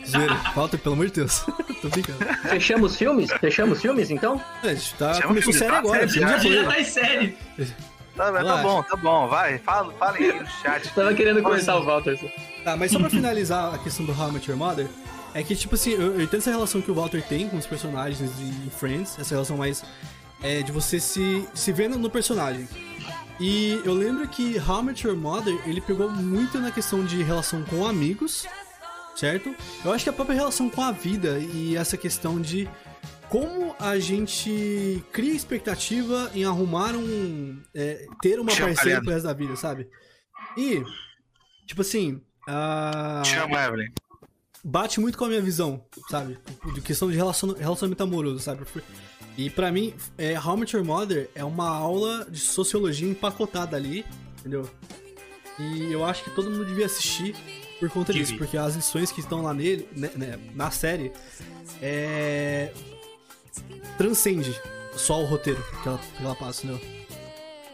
[0.06, 0.34] Zoeira.
[0.54, 1.44] Walter, pelo amor de Deus.
[1.82, 2.18] Tô brincando.
[2.48, 3.30] Fechamos filmes?
[3.32, 4.42] Fechamos filmes, então?
[4.62, 6.04] É, a gente tá começou filme, sério tá agora.
[6.04, 6.52] A já foi.
[6.54, 7.38] já tá em série.
[8.16, 9.28] Tá, tá bom, tá bom.
[9.28, 10.88] Vai, fala, falem aí no chat.
[10.94, 12.18] Tava querendo começar o Walter.
[12.64, 14.88] Tá, mas só pra finalizar a questão do How I Met Your Mother,
[15.34, 17.66] é que, tipo assim, eu, eu entendo essa relação que o Walter tem com os
[17.66, 19.84] personagens de Friends, essa relação mais
[20.46, 22.68] é, de você se, se vendo no personagem.
[23.40, 27.22] E eu lembro que How I Met Your Mother, ele pegou muito na questão de
[27.22, 28.46] relação com amigos,
[29.14, 29.54] certo?
[29.84, 32.68] Eu acho que a própria relação com a vida e essa questão de
[33.28, 37.60] como a gente cria expectativa em arrumar um.
[37.74, 39.88] é, ter uma Chama, parceira pro resto da vida, sabe?
[40.56, 40.82] E,
[41.66, 42.22] tipo assim.
[42.46, 43.90] a Chama, Evelyn.
[44.64, 46.38] bate muito com a minha visão, sabe?
[46.72, 48.64] De questão de relaciona- relacionamento amoroso, sabe?
[49.36, 54.04] E pra mim, é, How Met Your Mother é uma aula de sociologia empacotada ali,
[54.38, 54.68] entendeu?
[55.58, 57.34] E eu acho que todo mundo devia assistir
[57.78, 61.12] por conta disso, porque as lições que estão lá nele, né, né, na série,
[61.82, 62.72] é...
[63.98, 64.58] transcende
[64.94, 66.96] só o roteiro que ela, que ela passa, entendeu?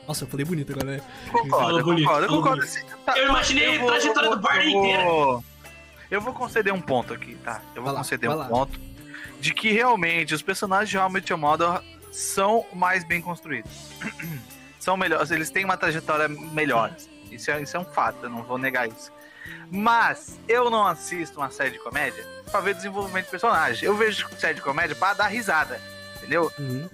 [0.08, 1.00] Nossa, eu falei bonito agora, né?
[1.30, 2.66] Concordo, Falou eu bonito, concordo, eu concordo.
[3.06, 5.44] Tá, Eu imaginei a trajetória do Barney eu vou-
[6.10, 7.62] Eu vou conceder um ponto aqui, tá?
[7.74, 8.46] Eu vou lá, conceder um lá.
[8.46, 8.80] ponto
[9.42, 11.80] de que realmente os personagens de How I Met Your Mother
[12.12, 13.72] são mais bem construídos.
[14.78, 16.94] são melhores, eles têm uma trajetória melhor.
[17.28, 19.10] Isso é, isso é um fato, eu não vou negar isso.
[19.68, 23.84] Mas eu não assisto uma série de comédia pra ver desenvolvimento de personagem.
[23.84, 25.80] Eu vejo série de comédia pra dar risada,
[26.18, 26.52] entendeu?
[26.58, 26.88] Uhum.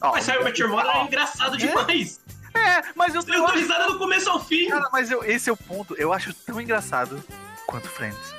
[0.00, 2.20] Ó, Mas How I Met Your Mother é engraçado demais.
[2.54, 4.68] É, mas eu, Eu eu dou risada do começo ao fim.
[4.68, 5.94] Cara, mas eu- esse é o ponto.
[5.94, 7.20] Eu acho tão engraçado
[7.66, 8.35] quanto Friends.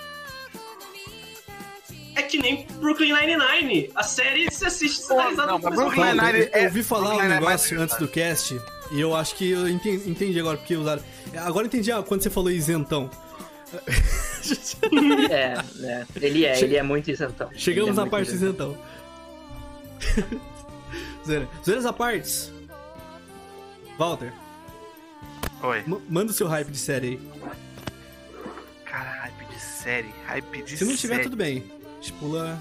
[2.17, 3.91] É que nem Brooklyn Nine-Nine.
[3.95, 5.75] A série você assiste, você dá Pô, risada não, mas.
[5.75, 8.59] Brooklyn Nine-Nine eu, eu é- ouvi falar um é negócio antes do cast
[8.91, 11.03] e eu acho que eu entendi, entendi agora porque usaram.
[11.37, 13.09] Agora eu entendi ah, quando você falou isentão.
[15.29, 15.53] É,
[15.85, 16.05] é.
[16.21, 17.49] Ele é, ele é muito isentão.
[17.53, 18.77] Chegamos é na parte isentão.
[19.99, 20.39] isentão.
[21.25, 21.47] Zoeira.
[21.65, 22.51] Zoeiras à parte.
[23.99, 24.31] Walter,
[25.63, 25.83] Oi.
[25.85, 27.19] ma- manda o seu hype de série aí.
[28.85, 30.13] Cara, hype de série.
[30.27, 31.23] Hype de Se não tiver, série.
[31.25, 31.63] tudo bem.
[32.13, 32.57] Pula.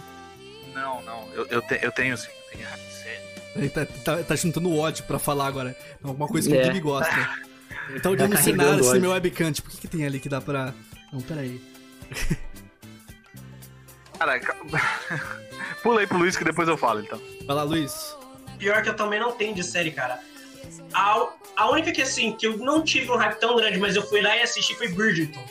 [0.75, 1.29] Não, não.
[1.35, 2.29] Eu, eu, te- eu tenho sim.
[2.29, 3.23] eu Tenho hype de série.
[3.57, 5.77] Ele tá, tá, tá juntando ódio pra falar agora.
[6.03, 6.61] Alguma coisa que É.
[6.63, 7.31] o Gibi gosta.
[7.89, 9.53] Ele tá olhando Tá o cenário assim meu webcam.
[9.53, 10.75] Tipo, o que, que tem ali que dá pra.
[11.13, 11.61] Não, peraí.
[14.19, 14.57] Cara, ca-
[15.83, 17.21] pula aí pro Luiz que depois eu falo, então.
[17.47, 18.17] Vai lá, Luiz.
[18.59, 20.19] Pior que eu também não tenho de série, cara.
[20.95, 24.03] A, a única que, assim, que eu não tive um hype tão grande, mas eu
[24.03, 25.45] fui lá e assisti foi Bridgerton.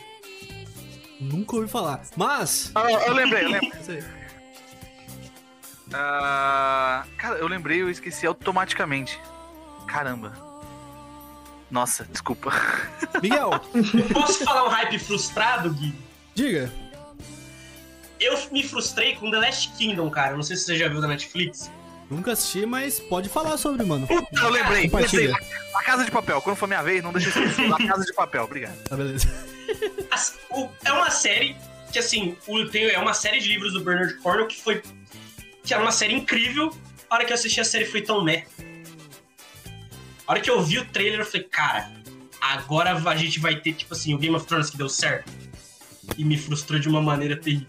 [1.26, 2.02] Nunca ouvi falar.
[2.16, 2.72] Mas.
[2.76, 4.04] Ah, eu lembrei, eu lembrei.
[5.94, 9.20] Ah, cara, eu lembrei, eu esqueci automaticamente.
[9.88, 10.34] Caramba.
[11.70, 12.52] Nossa, desculpa.
[13.22, 13.52] Miguel,
[14.12, 15.96] Posso falar um hype frustrado, Gui?
[16.34, 16.72] diga.
[18.20, 20.36] Eu me frustrei com The Last Kingdom, cara.
[20.36, 21.70] Não sei se você já viu da Netflix.
[22.10, 24.06] Nunca assisti, mas pode falar sobre, mano.
[24.08, 24.88] Puta, eu lembrei.
[24.88, 25.32] Lembrei.
[25.76, 26.42] A Casa de Papel.
[26.42, 27.74] Quando for minha vez, não deixa eu esquecer.
[27.74, 28.76] A Casa de Papel, obrigado.
[28.84, 29.28] Tá, beleza.
[30.12, 31.56] As- o- é uma série
[31.92, 34.84] que, assim, o, tem, é uma série de livros do Bernard Cornwell que foi.
[35.64, 36.72] que era uma série incrível.
[37.10, 38.46] A hora que eu assisti a série foi tão meh.
[40.28, 41.92] A hora que eu vi o trailer, eu falei, cara,
[42.40, 45.32] agora a gente vai ter, tipo assim, o Game of Thrones que deu certo.
[46.18, 47.68] E me frustrou de uma maneira terrível.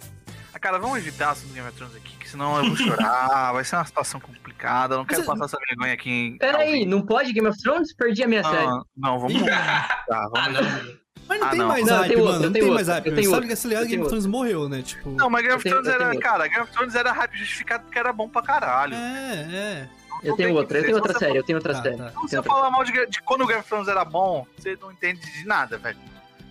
[0.67, 3.53] Ah, Cara, vamos evitar assuntos Game of Thrones aqui, que senão eu vou chorar.
[3.53, 4.95] vai ser uma situação complicada.
[4.95, 6.39] Eu não quero Mas- passar essa vergonha aqui em.
[6.39, 7.95] Peraí, não pode Game of Thrones?
[7.95, 8.67] Perdi a minha série.
[8.97, 9.41] Não, vamos.
[9.45, 10.53] Tá, Ah, vamos.
[10.61, 10.97] não.
[11.29, 11.69] Mas não Ah, tem não.
[11.69, 12.45] mais Não, hype, tem outro, mano.
[12.47, 13.05] Não tem outro, mais hype.
[13.11, 14.83] Sabe outro, que aliás, eu Game of Thrones morreu, né?
[14.83, 15.11] Tipo.
[15.11, 16.19] Não, mas Game of Thrones era.
[16.19, 18.95] Cara, Game of Thrones era hype justificado porque era bom pra caralho.
[18.95, 19.89] É, é.
[20.25, 21.97] Eu tenho outra, eu tenho outra série, eu tenho outra série.
[21.97, 24.91] Se você falar mal de, de, quando o Game of Thrones era bom, você não
[24.91, 25.99] entende de nada, velho.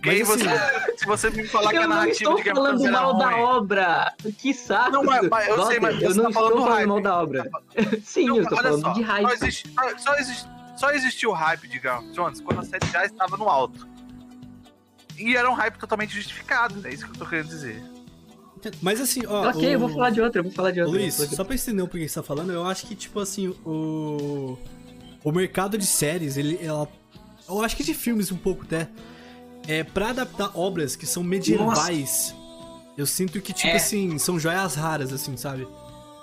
[0.06, 2.92] Mas, assim, você, se você me falar que a narrativa de Game of Thrones era
[2.92, 4.14] mal da obra.
[4.38, 4.92] Que saco.
[4.92, 7.50] Não, mas, mas eu sei, mas eu não tá estou falando mal da obra.
[8.04, 9.24] Sim, não, eu estou falando só, de hype.
[9.24, 13.06] Só, existe, só, existe, só existiu hype de Game of Thrones quando a série já
[13.06, 13.88] estava no alto.
[15.18, 17.82] E era um hype totalmente justificado, é isso que eu tô querendo dizer.
[18.82, 19.50] Mas assim, ó.
[19.50, 19.72] Ok, o...
[19.72, 20.98] eu vou falar de outra, eu vou falar de outra.
[20.98, 24.58] Luiz, só pra entender o que você tá falando, eu acho que, tipo assim, o.
[25.24, 26.60] O mercado de séries, ele.
[26.62, 26.88] Ela...
[27.48, 28.88] Eu acho que de filmes um pouco até.
[29.68, 32.92] É, pra adaptar obras que são medievais, Nossa.
[32.98, 33.76] eu sinto que, tipo é.
[33.76, 35.68] assim, são joias raras, assim, sabe?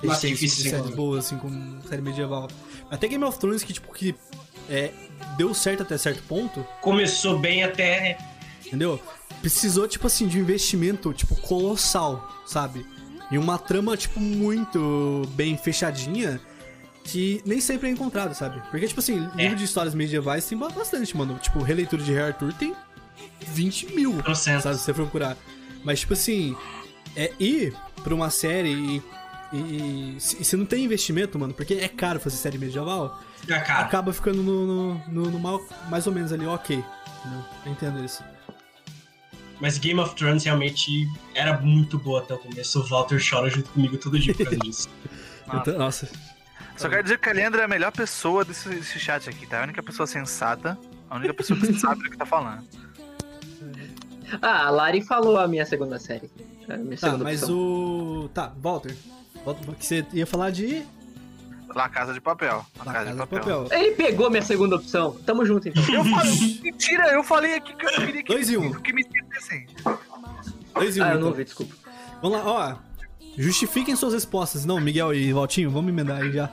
[0.01, 2.49] Tipo, séries boas, assim, como série medieval.
[2.91, 4.15] Até Game of Thrones, que, tipo, que
[4.69, 4.91] é,
[5.37, 6.65] deu certo até certo ponto.
[6.81, 8.19] Começou bem até.
[8.67, 9.01] Entendeu?
[9.41, 12.85] Precisou, tipo assim, de um investimento, tipo, colossal, sabe?
[13.31, 16.41] E uma trama, tipo, muito bem fechadinha
[17.05, 18.61] que nem sempre é encontrado, sabe?
[18.71, 19.43] Porque, tipo assim, é.
[19.43, 21.39] livro de histórias medievais tem bastante, mano.
[21.39, 22.75] Tipo, releitura de Rei Arthur tem
[23.49, 24.77] 20 mil, sabe?
[24.77, 25.37] Se você procurar.
[25.85, 26.57] Mas, tipo assim,
[27.17, 29.03] é ir pra uma série e,
[29.53, 33.85] e, e se não tem investimento, mano, porque é caro fazer série medieval, é caro.
[33.85, 36.83] acaba ficando no, no, no, no mal, mais ou menos ali, ok.
[37.65, 38.23] Eu entendo isso.
[39.61, 42.81] Mas Game of Thrones realmente era muito boa até o começo.
[42.81, 44.89] O Walter chora junto comigo todo dia por causa disso.
[45.47, 45.73] Nossa.
[45.79, 46.09] Nossa.
[46.77, 49.61] Só quero dizer que a Leandra é a melhor pessoa desse, desse chat aqui, tá?
[49.61, 50.77] A única pessoa sensata,
[51.09, 52.67] a única pessoa que sabe do que tá falando.
[54.43, 56.31] Ah, a Lari falou a minha segunda série.
[56.69, 57.57] A minha tá, segunda mas opção.
[57.57, 58.31] o.
[58.33, 58.95] Tá, Walter.
[59.79, 60.85] Que você ia falar de.
[61.75, 62.65] La Casa de Papel.
[62.79, 63.39] La, La Casa, de, papel.
[63.39, 63.69] de Papel.
[63.79, 65.17] Ele pegou minha segunda opção.
[65.25, 65.83] Tamo junto, então.
[65.93, 68.73] Eu falei, mentira, eu falei aqui que eu queria que, Dois e um.
[68.73, 69.67] que me esquecessem.
[70.75, 71.05] Dois e um.
[71.05, 71.29] Ah, eu não então.
[71.29, 71.75] ouvi, desculpa.
[72.21, 72.77] Vamos lá, ó.
[73.37, 74.65] Justifiquem suas respostas.
[74.65, 76.51] Não, Miguel e Valtinho, vamos emendar aí já.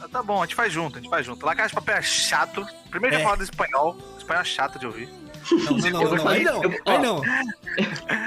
[0.00, 1.44] Ah, tá bom, a gente faz junto, a gente faz junto.
[1.44, 2.66] La Casa de Papel é chato.
[2.90, 3.18] Primeiro é.
[3.18, 3.96] que eu falo do espanhol.
[4.14, 5.08] O espanhol é chato de ouvir.
[5.52, 6.60] Não, não, não, não, aí não.
[6.84, 7.22] Aí não.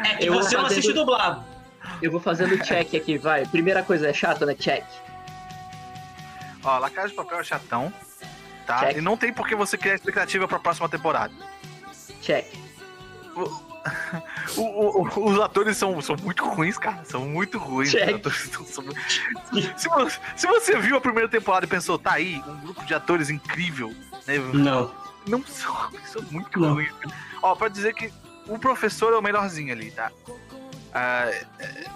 [0.05, 1.43] É que você não assiste dublado.
[2.01, 3.45] Eu vou fazendo check aqui, vai.
[3.45, 4.55] Primeira coisa é chato, né?
[4.55, 4.86] Check.
[6.63, 7.93] Ó, La Casa de Papel é chatão,
[8.65, 8.80] tá?
[8.80, 8.97] Check.
[8.97, 11.34] E não tem por que você criar expectativa pra próxima temporada.
[12.22, 12.45] Check.
[13.36, 13.41] O,
[14.61, 17.03] o, o, os atores são, são muito ruins, cara.
[17.05, 17.91] São muito ruins.
[17.91, 18.84] São, são...
[19.78, 22.93] Se, você, se, você viu a primeira temporada e pensou, tá aí, um grupo de
[22.93, 23.93] atores incrível,
[24.28, 24.38] né?
[24.53, 25.09] Não.
[25.30, 26.73] Não são, são muito não.
[26.73, 26.91] ruins.
[27.41, 28.11] Ó, pode dizer que
[28.47, 30.11] o professor é o melhorzinho ali, tá?
[30.89, 31.45] Uh,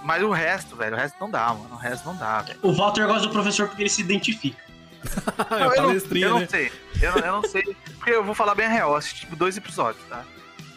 [0.04, 1.74] mas o resto, velho, o resto não dá, mano.
[1.74, 2.60] O resto não dá, velho.
[2.62, 4.62] O Walter gosta do professor porque ele se identifica.
[5.50, 6.48] não, eu, não, eu não né?
[6.48, 6.72] sei.
[7.02, 7.76] Eu, eu, não sei.
[7.98, 10.24] Porque eu vou falar bem a real, eu assisti tipo dois episódios, tá?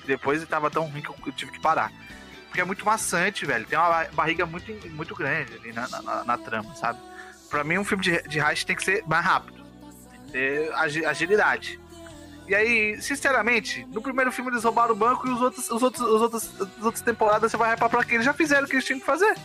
[0.07, 1.92] Depois ele tava tão ruim que eu tive que parar.
[2.46, 3.66] Porque é muito maçante, velho.
[3.66, 6.98] Tem uma barriga muito, muito grande ali na, na, na trama, sabe?
[7.50, 9.62] Pra mim, um filme de, de heist tem que ser mais rápido.
[10.11, 10.74] Tem que ter
[11.07, 11.78] agilidade.
[12.49, 16.03] E aí, sinceramente, no primeiro filme eles roubaram o banco e os outros, os outros,
[16.07, 18.14] os outros, as outras temporadas você vai hypar pra quê?
[18.14, 19.36] Eles já fizeram o que eles tinham que fazer.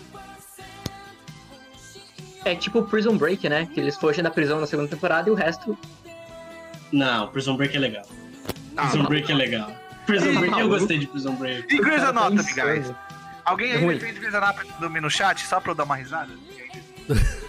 [2.46, 3.68] É tipo Prison Break, né?
[3.74, 5.78] Que eles fogem da prisão na segunda temporada e o resto.
[6.92, 8.06] Não, Prison Break é legal.
[8.78, 9.72] Ah, Prison Break é legal.
[10.06, 11.74] Prison Break, eu gostei de Prison Break.
[11.74, 12.94] E Grey's Anatomy, guys?
[13.46, 16.32] Alguém aí defende Grey's Anatomy no chat só pra eu dar uma risada?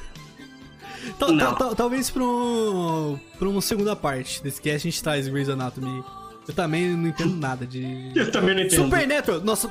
[1.77, 6.05] Talvez pra, um, pra uma segunda parte desse que a gente traz Grey's Anatomy.
[6.47, 8.11] Eu também não entendo nada de.
[8.17, 8.85] Eu também não entendo.
[8.85, 9.41] Supernatural!
[9.41, 9.71] Nossa.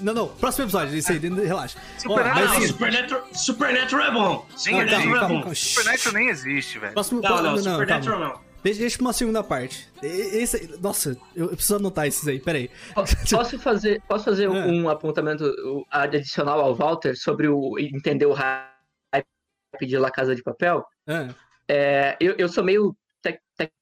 [0.00, 0.28] Não, não.
[0.28, 1.76] Próximo episódio, isso aí, relaxa.
[1.98, 4.46] Supernatural, oh, mas, Supernatural, Supernatural é bom.
[4.56, 5.54] Supernatural é bom.
[5.54, 6.92] Supernatural nem existe, velho.
[6.92, 8.48] Próximo, não, não, não, Supernatural não.
[8.62, 9.88] Deixa, deixa pra uma segunda parte.
[10.02, 12.70] Esse, nossa, eu preciso anotar esses aí, peraí.
[12.94, 14.48] Posso fazer, posso fazer é.
[14.48, 15.44] um apontamento
[15.90, 18.77] adicional ao Walter sobre o entender o hype
[19.80, 20.84] de La Casa de Papel?
[21.06, 21.28] É.
[21.68, 22.96] É, eu, eu sou meio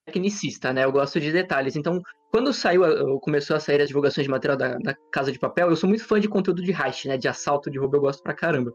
[0.06, 0.84] tecnicista, né?
[0.84, 1.76] Eu gosto de detalhes.
[1.76, 2.82] Então, quando saiu,
[3.20, 6.04] começou a sair as divulgações de material da, da, Casa de Papel, eu sou muito
[6.04, 7.16] fã de conteúdo de heist, né?
[7.16, 8.72] De assalto, de roubo, eu gosto pra caramba.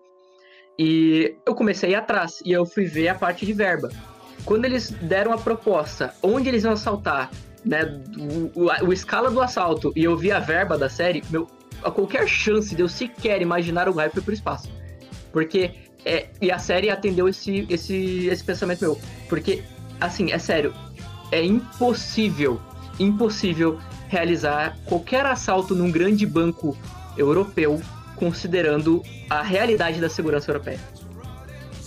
[0.79, 3.89] E eu comecei a ir atrás e eu fui ver a parte de verba.
[4.45, 7.29] Quando eles deram a proposta, onde eles iam assaltar,
[7.65, 8.01] né?
[8.55, 11.47] O, o, o escala do assalto e eu vi a verba da série, meu,
[11.83, 14.71] a qualquer chance de eu sequer imaginar o hype foi pro espaço.
[15.31, 15.71] Porque
[16.05, 18.99] é, e a série atendeu esse, esse, esse pensamento meu.
[19.29, 19.63] Porque,
[19.99, 20.73] assim, é sério,
[21.31, 22.59] é impossível,
[22.99, 26.77] impossível realizar qualquer assalto num grande banco
[27.17, 27.81] europeu
[28.15, 30.79] considerando a realidade da segurança europeia.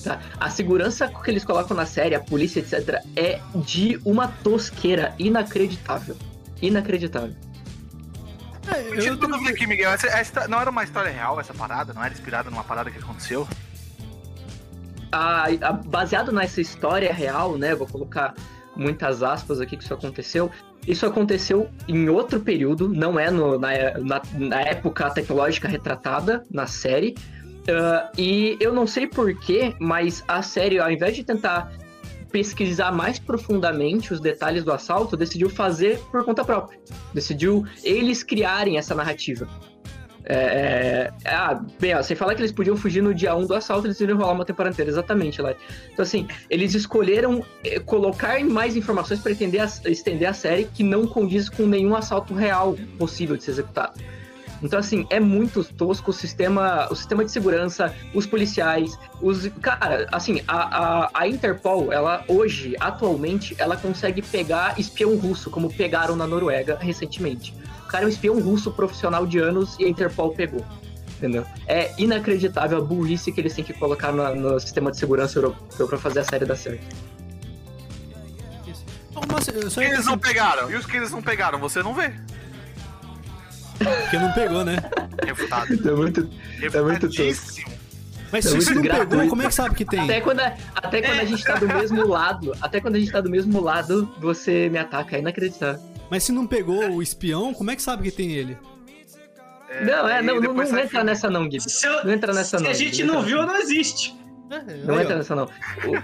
[0.03, 0.21] Tá?
[0.39, 6.17] A segurança que eles colocam na série, a polícia, etc., é de uma tosqueira inacreditável.
[6.61, 7.35] Inacreditável.
[8.67, 9.91] É, eu, eu tô aqui, Miguel.
[9.93, 11.93] Essa, essa, não era uma história real essa parada?
[11.93, 13.47] Não era inspirada numa parada que aconteceu?
[15.15, 17.75] A, a, baseado nessa história real, né?
[17.75, 18.35] Vou colocar
[18.77, 20.51] muitas aspas aqui que isso aconteceu.
[20.87, 26.67] Isso aconteceu em outro período, não é no, na, na, na época tecnológica retratada na
[26.67, 27.15] série.
[27.63, 31.73] Uh, e eu não sei porquê, mas a série, ao invés de tentar
[32.31, 36.79] pesquisar mais profundamente os detalhes do assalto, decidiu fazer por conta própria.
[37.15, 39.49] Decidiu eles criarem essa narrativa.
[40.27, 43.55] É, é, ah, bem, ó, você fala que eles podiam fugir no dia 1 do
[43.55, 45.55] assalto, eles iriam rolar uma temporada inteira, exatamente, lá.
[45.93, 51.49] Então, assim, eles escolheram eh, colocar mais informações para estender a série que não condiz
[51.49, 54.01] com nenhum assalto real possível de ser executado.
[54.63, 59.49] Então, assim, é muito tosco o sistema, o sistema de segurança, os policiais, os.
[59.61, 65.71] Cara, assim, a, a, a Interpol, ela hoje, atualmente, ela consegue pegar espião russo, como
[65.71, 67.53] pegaram na Noruega recentemente
[67.95, 70.65] cara é um espião russo profissional de anos e a Interpol pegou.
[71.17, 71.47] Entendeu?
[71.69, 75.87] É inacreditável a burrice que eles têm que colocar no, no sistema de segurança europeu
[75.87, 76.85] pra fazer a série dar certo.
[79.65, 80.71] Os que eles não pegaram?
[80.71, 82.13] E os que eles não pegaram, você não vê.
[83.79, 84.77] Porque não pegou, né?
[85.25, 85.73] Refutado.
[85.89, 86.29] É muito,
[86.61, 87.09] é muito
[88.33, 89.11] Mas é se você não gratuito.
[89.11, 90.01] pegou, como é que sabe que tem?
[90.01, 93.13] Até quando, a, até quando a gente tá do mesmo lado, até quando a gente
[93.13, 95.17] tá do mesmo lado, você me ataca.
[95.17, 95.94] É inacreditável.
[96.11, 98.59] Mas se não pegou o espião, como é que sabe que tem ele?
[99.69, 101.59] É, não, é, não, não, não entra nessa não, Gui.
[102.05, 102.67] Não entra nessa não.
[102.67, 104.15] Se a gente não viu, não existe.
[104.51, 105.49] É, não entra nessa não.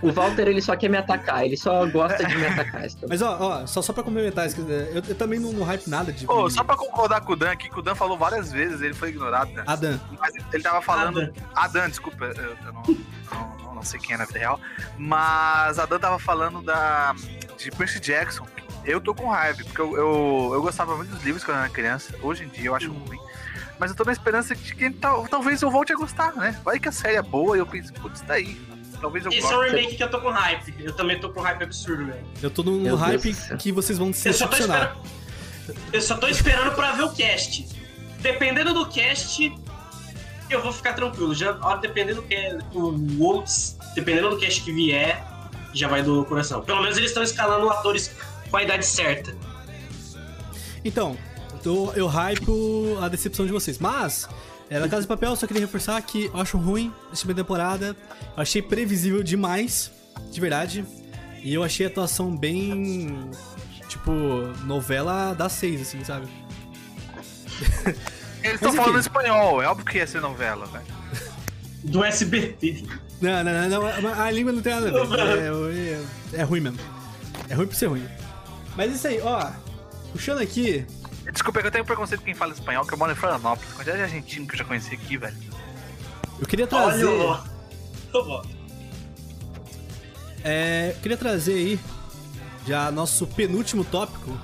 [0.02, 2.86] O, o, Walter ele só quer me atacar, ele só gosta de me atacar.
[2.86, 3.08] Então.
[3.08, 6.26] Mas ó, ó, só, só pra complementar, eu, eu também não, não hype nada de.
[6.26, 8.94] Pô, só pra concordar com o Dan aqui, que o Dan falou várias vezes, ele
[8.94, 9.52] foi ignorado.
[9.52, 9.62] Né?
[9.66, 10.00] Adan.
[10.18, 11.20] Mas ele tava falando.
[11.20, 12.82] Adan, Adan desculpa, eu, eu não,
[13.62, 14.58] não, não, sei quem é na vida real.
[14.98, 17.14] Mas Adan tava falando da,
[17.58, 18.46] de Percy Jackson,
[18.84, 21.72] eu tô com raiva, porque eu, eu, eu, gostava muito dos livros quando eu era
[21.72, 22.14] criança.
[22.22, 23.18] Hoje em dia eu acho ruim.
[23.78, 26.58] Mas eu tô na esperança de que tal, talvez eu volte a gostar, né?
[26.64, 28.60] Vai que a série é boa e eu penso, putz, tá aí.
[29.00, 30.74] Talvez eu Esse é o remake que eu tô com hype.
[30.78, 32.24] Eu também tô com hype absurdo, velho.
[32.42, 34.96] Eu tô num hype que vocês vão se decepcionar.
[35.92, 37.66] Eu só tô esperando pra ver o cast.
[38.20, 39.50] Dependendo do cast,
[40.50, 41.34] eu vou ficar tranquilo.
[41.34, 45.24] Já, dependendo do que o outros, dependendo do cast que vier,
[45.72, 46.60] já vai do coração.
[46.62, 48.14] Pelo menos eles estão escalando atores
[48.50, 49.34] com a idade certa.
[50.84, 51.16] Então,
[51.64, 53.78] eu, eu hypo a decepção de vocês.
[53.78, 54.28] Mas,
[54.68, 57.42] é, na Casa de Papel, eu só queria reforçar que eu acho ruim essa primeira
[57.42, 57.96] temporada.
[58.36, 59.90] Eu achei previsível demais,
[60.30, 60.84] de verdade.
[61.42, 63.30] E eu achei a atuação bem.
[63.88, 64.12] Tipo,
[64.64, 66.26] novela das seis, assim, sabe?
[68.42, 70.84] Eles estão falando espanhol, é óbvio que ia ser novela, velho.
[71.82, 72.84] Do SBT.
[73.20, 75.18] Não, não, não, não, a língua não tem nada a ver.
[75.18, 76.78] É, é, é ruim mesmo.
[77.48, 78.06] É ruim por ser ruim.
[78.76, 79.50] Mas isso aí, ó.
[80.12, 80.86] Puxando aqui.
[81.32, 83.72] Desculpa, eu tenho preconceito com quem fala espanhol, que eu moro em Florianópolis.
[83.72, 85.36] Quantidade de argentino que eu já conheci aqui, velho.
[86.40, 87.04] Eu queria trazer.
[87.04, 87.42] Olha,
[90.42, 91.80] é, eu queria trazer aí
[92.66, 94.38] já nosso penúltimo tópico.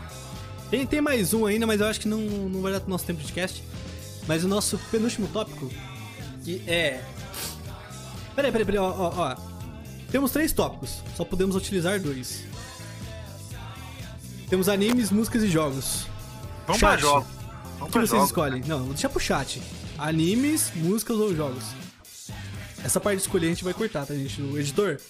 [0.70, 3.22] Tem, tem mais um ainda, mas eu acho que não, não vai dar nosso tempo
[3.22, 3.62] de cast.
[4.27, 5.70] Mas o nosso penúltimo tópico,
[6.45, 7.01] que é.
[8.35, 9.37] Peraí, peraí, peraí, ó, ó, ó.
[10.11, 12.45] Temos três tópicos, só podemos utilizar dois.
[14.49, 16.07] Temos animes, músicas e jogos.
[16.67, 16.91] Vamos chat.
[16.91, 17.29] pra jogos.
[17.81, 18.27] O que vocês jogos.
[18.27, 18.63] escolhem?
[18.67, 19.63] Não, deixa pro chat.
[19.99, 21.65] Animes, músicas ou jogos?
[22.85, 24.41] Essa parte de escolher a gente vai cortar, tá, gente?
[24.41, 25.01] O editor.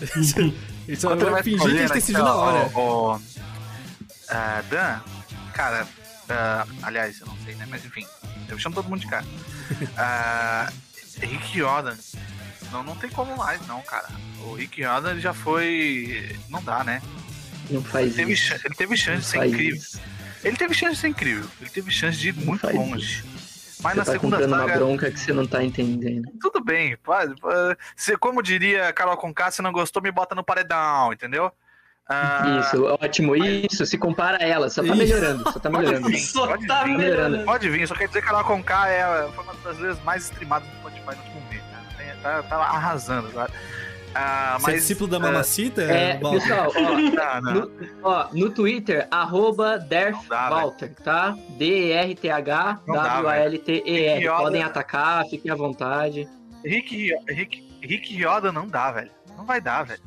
[0.86, 2.70] Ele só vai, vai fingir que a gente decidiu na hora.
[2.74, 3.20] O, o, uh,
[4.70, 5.00] Dan,
[5.52, 7.66] cara, uh, aliás, eu não sei, né?
[7.68, 8.06] Mas enfim,
[8.48, 9.26] eu chamo todo mundo de cara.
[9.82, 10.72] Uh,
[11.20, 11.96] Rick Jordan.
[12.70, 14.08] Não, não tem como mais, não, cara.
[14.44, 16.38] O Rick Jordan ele já foi.
[16.48, 17.02] Não dá, né?
[17.70, 18.54] Não faz ele teve, isso.
[18.54, 19.76] Ele teve chance de ser incrível.
[19.76, 20.00] Isso.
[20.42, 21.50] Ele teve chance de ser incrível.
[21.60, 23.24] Ele teve chance de ir não muito longe.
[23.24, 23.40] Isso.
[23.82, 24.54] Mas você na tá segunda saga.
[24.54, 26.30] uma bronca que você não tá entendendo.
[26.40, 27.34] Tudo bem, pode.
[27.96, 31.50] Se, como diria Carol Conká, se não gostou, me bota no paredão, entendeu?
[32.12, 33.36] Ah, isso, ótimo.
[33.36, 36.02] Isso, se compara a ela, só tá melhorando, só tá melhorando.
[36.02, 37.44] Pode vir, só pode tá vir, melhorando.
[37.44, 40.68] Pode vir, só quer dizer que Carol Conká é, foi uma das brasileiras mais streamadas
[40.68, 41.62] do Spotify no último mês.
[41.62, 42.16] Né?
[42.20, 43.52] Tá, tá arrasando agora.
[44.14, 45.82] Ah, mas, Você é discípulo da Mamacita?
[45.82, 47.54] É, pessoal, ó, não.
[47.54, 47.70] No,
[48.02, 51.36] ó, no Twitter, arroba DerthWalter, tá?
[51.56, 54.36] D-E-R-T-H-W-A-L-T-E-R.
[54.36, 56.28] Podem atacar, fiquem à vontade.
[56.64, 59.10] Rick, Rick, Rick Yoda não dá, velho.
[59.36, 60.02] Não vai dar, velho.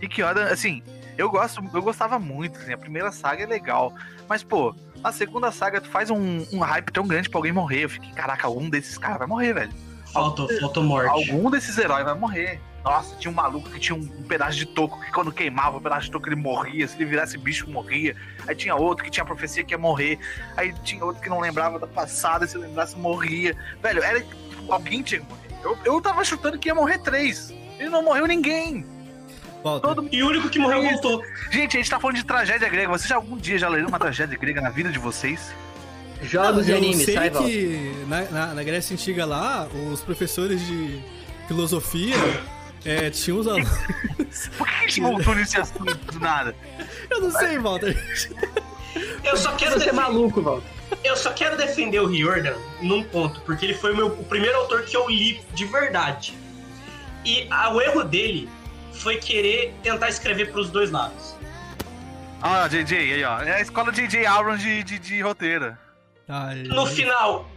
[0.00, 0.82] Rick Yoda, assim,
[1.16, 3.92] eu gosto, eu gostava muito, assim, a primeira saga é legal.
[4.28, 7.84] Mas, pô, a segunda saga tu faz um, um hype tão grande pra alguém morrer.
[7.84, 9.72] Eu fiquei, caraca, algum desses caras vai morrer, velho.
[10.12, 11.08] Falta, falta morte.
[11.08, 12.60] Algum desses heróis vai morrer.
[12.88, 15.80] Nossa, tinha um maluco que tinha um, um, pedaço de toco que quando queimava o
[15.80, 16.88] pedaço de toco ele morria.
[16.88, 18.16] Se ele virasse bicho, morria.
[18.46, 20.18] Aí tinha outro que tinha a profecia que ia morrer.
[20.56, 22.46] Aí tinha outro que não lembrava da passada.
[22.46, 23.54] Se lembrasse, morria.
[23.82, 24.24] Velho, era.
[24.70, 25.48] Alguém tinha que morrer.
[25.62, 27.52] Eu, eu tava chutando que ia morrer três.
[27.78, 28.86] E não morreu ninguém.
[29.62, 30.08] Todo...
[30.10, 31.22] E o único que morreu voltou.
[31.50, 32.88] Gente, a gente tá falando de tragédia grega.
[32.88, 35.54] Vocês já algum dia já leram uma tragédia grega na vida de vocês?
[36.22, 40.66] Jogos não, e animes, sei sai que na, na, na, Grécia Antiga lá, os professores
[40.66, 41.00] de
[41.46, 42.16] filosofia
[42.84, 43.68] é, tinham os alunos.
[44.56, 46.54] Por que a gente voltou nesse assunto do nada?
[47.10, 47.96] Eu não sei, Walter.
[49.24, 50.68] Eu só quero Você é maluco, Walter.
[51.04, 54.56] Eu só quero defender o Riordan num ponto, porque ele foi o, meu, o primeiro
[54.58, 56.34] autor que eu li de verdade.
[57.24, 58.48] E a, o erro dele
[58.92, 61.36] foi querer tentar escrever para os dois lados.
[62.40, 63.40] Ah, JJ, aí ó.
[63.40, 65.76] É a escola JJ Abrams de, de, de roteiro.
[66.28, 67.48] Ai, no final,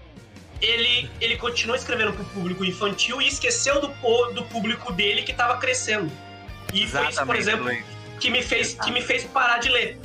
[0.62, 3.88] ele, ele continuou escrevendo pro público infantil e esqueceu do,
[4.34, 6.12] do público dele que tava crescendo.
[6.74, 7.72] E Exatamente, foi isso, por exemplo,
[8.20, 9.99] que me, fez, que me fez parar de ler.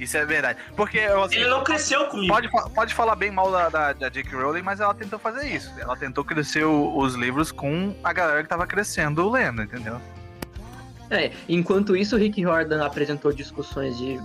[0.00, 0.58] Isso é verdade.
[0.76, 2.32] Porque assim, ele não cresceu comigo.
[2.32, 4.36] Pode, pode falar bem mal da, da, da J.K.
[4.36, 5.72] Rowling, mas ela tentou fazer isso.
[5.78, 10.00] Ela tentou crescer o, os livros com a galera que tava crescendo lendo, entendeu?
[11.10, 14.18] É, enquanto isso, o Rick Jordan apresentou discussões de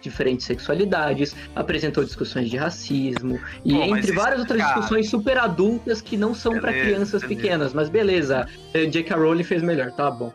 [0.00, 4.74] diferentes sexualidades, apresentou discussões de racismo, e Pô, entre várias outras cara...
[4.74, 7.28] discussões super adultas que não são para crianças beleza.
[7.28, 7.74] pequenas.
[7.74, 9.16] Mas beleza, eh, J.K.
[9.16, 10.32] Rowling fez melhor, tá bom.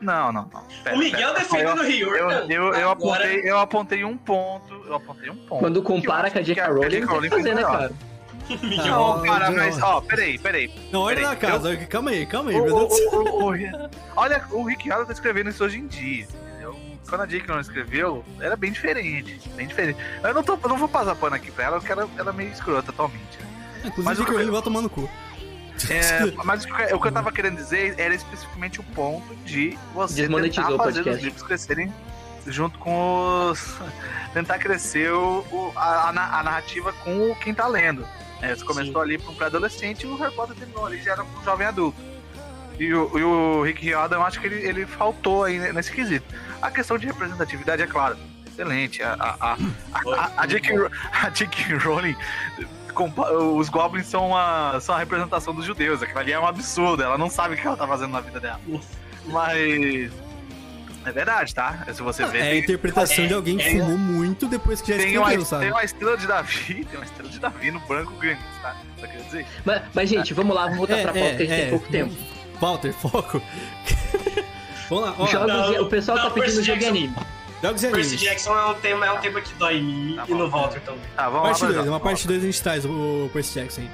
[0.00, 0.62] Não, não, não.
[0.82, 1.38] Pera, o Miguel pera.
[1.38, 2.14] defendendo o Rio.
[2.14, 4.74] Eu, eu, eu, eu, apontei, eu apontei um ponto.
[4.86, 5.60] Eu apontei um ponto.
[5.60, 6.66] Quando compara com a J.K.
[6.66, 7.92] Rowling, não tem que fazer, né, cara?
[8.86, 10.70] Não, cara, mas, ó, peraí, peraí.
[10.92, 11.86] Não, olha na casa, eu...
[11.86, 15.12] calma aí, calma aí, o, meu Deus o, o, o, Olha, o Rick Riordan tá
[15.12, 16.76] escrevendo isso hoje em dia, entendeu?
[17.08, 19.98] Quando a Jake não escreveu, era bem diferente, bem diferente.
[20.22, 22.32] Eu não, tô, eu não vou passar pano aqui pra ela, porque ela, ela é
[22.34, 23.38] meio escrota atualmente.
[23.38, 23.46] Né?
[23.84, 25.08] Inclusive, mas o que eu vai tomar no cu.
[25.90, 29.78] É, mas o que, o que eu tava querendo dizer era especificamente o ponto de
[29.92, 31.92] você tentar fazer os livros crescerem
[32.46, 33.76] junto com os.
[34.32, 38.06] tentar crescer o, a, a, narrativa com quem tá lendo.
[38.44, 39.00] É, você começou Sim.
[39.00, 42.00] ali para um pré-adolescente e o Harry Potter terminou ali, já era um jovem adulto.
[42.78, 46.26] E o, e o Rick Riordan, eu acho que ele, ele faltou aí nesse quesito.
[46.60, 48.16] A questão de representatividade, é claro,
[48.46, 49.02] excelente.
[49.02, 49.56] A, a, a,
[49.92, 50.90] a, a, J.K.
[51.22, 51.76] a J.K.
[51.76, 52.16] Rowling,
[53.56, 56.02] os Goblins são uma, são a representação dos judeus.
[56.02, 58.40] Aquilo ali é um absurdo, ela não sabe o que ela tá fazendo na vida
[58.40, 58.60] dela.
[59.26, 60.12] Mas
[61.06, 61.86] é verdade, tá?
[61.92, 62.38] Se você ver.
[62.38, 65.38] É a interpretação é, de alguém que é, fumou muito depois que já tem escreveu,
[65.38, 65.64] uma, sabe?
[65.64, 68.76] Tem uma estrela de Davi, tem uma estrela de Davi no branco grande, tá?
[68.98, 69.46] Só quer dizer.
[69.64, 71.70] Mas, mas, gente, vamos lá, vamos voltar é, pra pauta, que a gente tem é,
[71.70, 72.14] pouco tempo.
[72.60, 73.42] Walter, foco.
[74.88, 75.26] vamos lá, ó.
[75.26, 77.14] Jogos, não, o pessoal tá não, tá pedindo jogo de anime.
[77.62, 78.08] Jogos e animes.
[78.08, 80.50] Percy Jackson é um tema, é um tema que dói em mim tá e no
[80.50, 81.00] Walter também.
[81.16, 83.88] Tá, vamos parte 2, uma parte 2 a gente traz o Percy Jackson.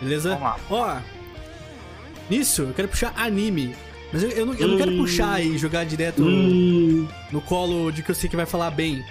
[0.00, 0.36] Beleza?
[0.36, 0.56] Vamos lá.
[0.70, 0.96] Ó,
[2.28, 3.74] nisso, eu quero puxar anime.
[4.14, 8.00] Mas eu, eu, não, eu não, quero puxar e jogar direto no, no colo de
[8.00, 9.04] que eu sei que vai falar bem.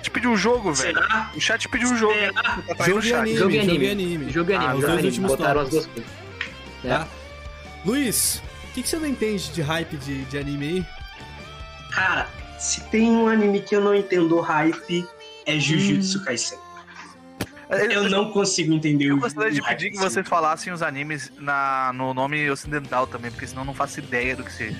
[0.00, 0.94] Te pediu um jogo, velho.
[0.94, 1.30] Será?
[1.36, 2.14] O chat pediu um jogo.
[2.78, 3.74] Tá jogo, e anime, jogo e anime.
[3.74, 4.30] Jogo e anime.
[4.32, 4.70] Jogo e anime.
[4.70, 6.10] Ah, os dois últimos Botaram as duas coisas.
[6.82, 7.06] Tá?
[7.06, 7.86] É.
[7.86, 10.86] Luiz, o que, que você não entende de hype de, de anime aí?
[11.92, 12.26] Cara,
[12.58, 15.06] se tem um anime que eu não entendo hype,
[15.44, 16.24] é Jujutsu hum.
[16.24, 16.63] Kaisen.
[17.68, 22.12] Eu não consigo entender Eu gostaria de pedir que você falassem os animes na, no
[22.12, 24.78] nome ocidental também, porque senão eu não faço ideia do que seja.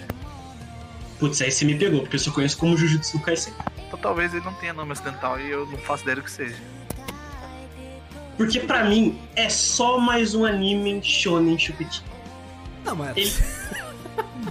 [1.18, 3.55] Putz, aí você me pegou, porque eu só conheço como Jujutsu Kaisen.
[3.87, 6.57] Então talvez ele não tenha nome ocidental e eu não faço ideia do que seja.
[8.37, 12.07] Porque pra mim é só mais um anime shonen chupitinho.
[12.85, 13.16] Não, mas...
[13.16, 13.32] Ele...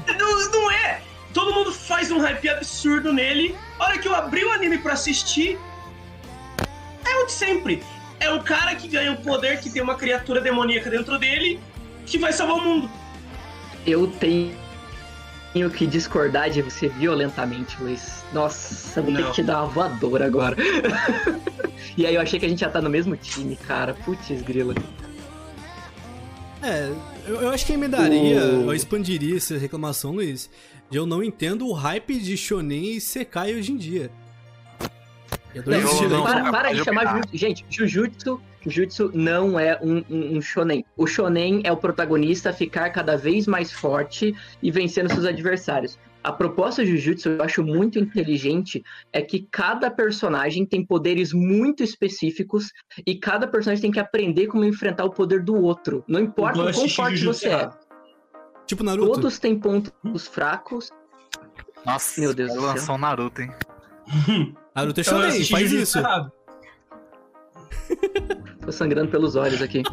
[0.17, 1.01] não, não é!
[1.33, 3.55] Todo mundo faz um hype absurdo nele.
[3.79, 5.59] A hora que eu abri o anime pra assistir,
[7.05, 7.83] é o de sempre
[8.23, 11.59] é um cara que ganha um poder que tem uma criatura demoníaca dentro dele
[12.05, 12.89] que vai salvar o mundo.
[13.85, 14.53] Eu tenho
[15.69, 18.23] que discordar de você violentamente, Luiz.
[18.33, 19.21] Nossa, vou Não.
[19.21, 20.57] ter que te dar uma voadora agora.
[21.97, 23.93] e aí eu achei que a gente já tá no mesmo time, cara.
[23.93, 24.73] Putz, grila.
[26.61, 26.91] É,
[27.27, 28.67] eu, eu acho que emendaria, o...
[28.67, 30.49] eu expandiria essa reclamação, Luiz,
[30.89, 34.09] eu não entendo o hype de Shonen e Sekai hoje em dia.
[35.55, 37.37] Não, não, para, para de chamar Jujutsu.
[37.37, 40.85] Gente, Jujutsu, Jujutsu não é um, um, um, shonen.
[40.97, 45.99] O shonen é o protagonista ficar cada vez mais forte e vencendo seus adversários.
[46.23, 48.81] A proposta de Jujutsu, eu acho muito inteligente,
[49.11, 52.71] é que cada personagem tem poderes muito específicos
[53.05, 56.03] e cada personagem tem que aprender como enfrentar o poder do outro.
[56.07, 57.69] Não importa o quão forte você é.
[58.65, 59.11] Tipo Naruto.
[59.11, 60.89] Todos têm pontos fracos.
[61.85, 62.69] Nossa, meu Deus do céu.
[62.69, 63.51] lançou Naruto, hein?
[64.75, 65.99] Naruto é shonen, faz isso.
[68.65, 69.83] Tô sangrando pelos olhos aqui.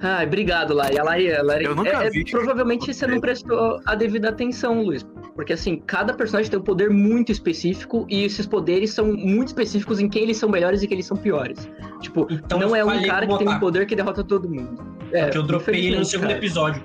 [0.00, 0.98] Ai, obrigado, Lari.
[0.98, 2.20] A Lari, a Lari eu nunca é, vi.
[2.20, 5.06] É, provavelmente você não prestou a devida atenção, Luiz.
[5.34, 10.00] Porque assim, cada personagem tem um poder muito específico e esses poderes são muito específicos
[10.00, 11.68] em quem eles são melhores e quem eles são piores.
[12.00, 14.84] Tipo, então, não é um cara que tem um poder que derrota todo mundo.
[15.12, 16.84] É, Porque eu dropei ele no segundo episódio.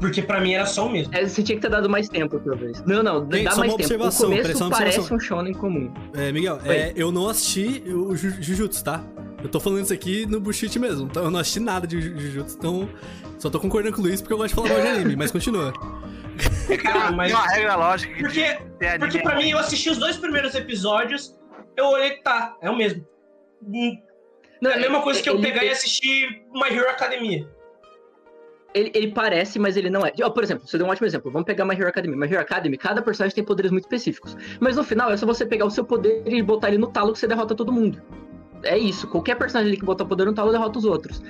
[0.00, 1.14] Porque pra mim era só o mesmo.
[1.14, 2.82] É, você tinha que ter dado mais tempo, talvez.
[2.84, 3.92] Não, não, Gente, dá só mais uma tempo.
[3.92, 5.16] O observação, começo parece observação.
[5.16, 5.92] um shonen comum.
[6.14, 9.02] É, Miguel, é, eu não assisti o Ju- Jujutsu, tá?
[9.42, 11.06] Eu tô falando isso aqui no bullshit mesmo.
[11.06, 12.88] Então eu não assisti nada de Ju- Jujutsu, então
[13.38, 15.30] só tô concordando com o Luiz porque eu gosto de falar mal de anime, mas
[15.30, 15.72] continua.
[16.82, 17.30] Cara, mas.
[17.32, 20.54] Tem uma regra lógica que Porque, tem porque pra mim, eu assisti os dois primeiros
[20.54, 21.38] episódios,
[21.76, 23.06] eu olhei, tá, é o mesmo.
[23.62, 23.96] Hum,
[24.60, 27.46] Não, É a mesma coisa que eu pegar e assistir My Hero Academia.
[28.74, 30.10] Ele, ele parece, mas ele não é.
[30.10, 31.30] Por exemplo, você deu um ótimo exemplo.
[31.30, 32.16] Vamos pegar My Hero Academy.
[32.16, 34.36] My Hero Academy, cada personagem tem poderes muito específicos.
[34.58, 37.12] Mas no final é só você pegar o seu poder e botar ele no talo
[37.12, 38.02] que você derrota todo mundo.
[38.64, 39.06] É isso.
[39.06, 41.22] Qualquer personagem ali que botar poder no talo derrota os outros.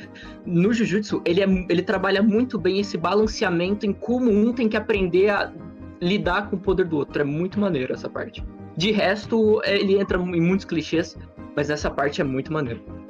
[0.47, 4.77] No Jujutsu, ele, é, ele trabalha muito bem esse balanceamento em como um tem que
[4.77, 5.53] aprender a
[6.01, 7.21] lidar com o poder do outro.
[7.21, 8.43] É muito maneiro essa parte.
[8.77, 11.17] De resto, ele entra em muitos clichês,
[11.55, 13.04] mas essa parte é muito maneiro.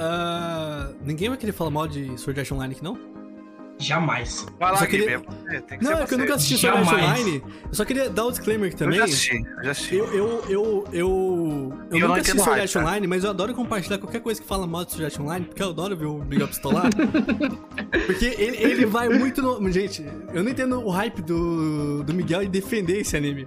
[0.00, 3.17] Ah, ninguém vai querer falar mal de Sword Art Online aqui, não?
[3.78, 4.46] Jamais.
[4.58, 5.22] Vai lá, queria-.
[5.48, 6.88] É, tem que Não, ser é que eu nunca assisti Sword Art.
[6.92, 7.42] Online.
[7.46, 8.98] Eu só queria dar o disclaimer aqui Eu também.
[8.98, 9.94] já assisti, eu já assisti.
[9.96, 12.80] Eu, eu, eu, eu, eu, eu nunca assisti Sword Art tá?
[12.80, 15.62] Online, mas eu adoro compartilhar qualquer coisa que fala mal de Sword Art Online, porque
[15.62, 16.84] eu adoro ver o Big Up pistolar.
[18.06, 19.70] porque ele, ele vai muito no...
[19.70, 23.46] Gente, eu não entendo o hype do, do Miguel em defender esse anime.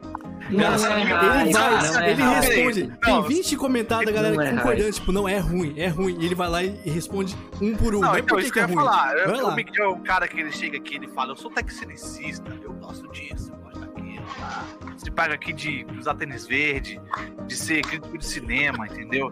[0.58, 2.94] Cara, não é ele não vai, é ele responde.
[3.04, 6.18] Tem 20 comentários da galera é concordando, tipo, não, é ruim, é ruim.
[6.20, 8.02] E ele vai lá e responde um por um.
[8.02, 8.84] Não, Mas então, por que, isso que é eu ia ruim?
[8.86, 9.18] falar.
[9.18, 9.50] Eu- Vai lá.
[9.50, 12.56] o Miguel é o cara que ele chega aqui e ele fala, eu sou tecnicista,
[12.62, 14.26] eu gosto disso, eu gosto daquilo.
[14.40, 14.66] tá?
[14.98, 17.02] Se paga aqui de usar tênis verde,
[17.48, 19.30] de ser crítico de cinema, entendeu?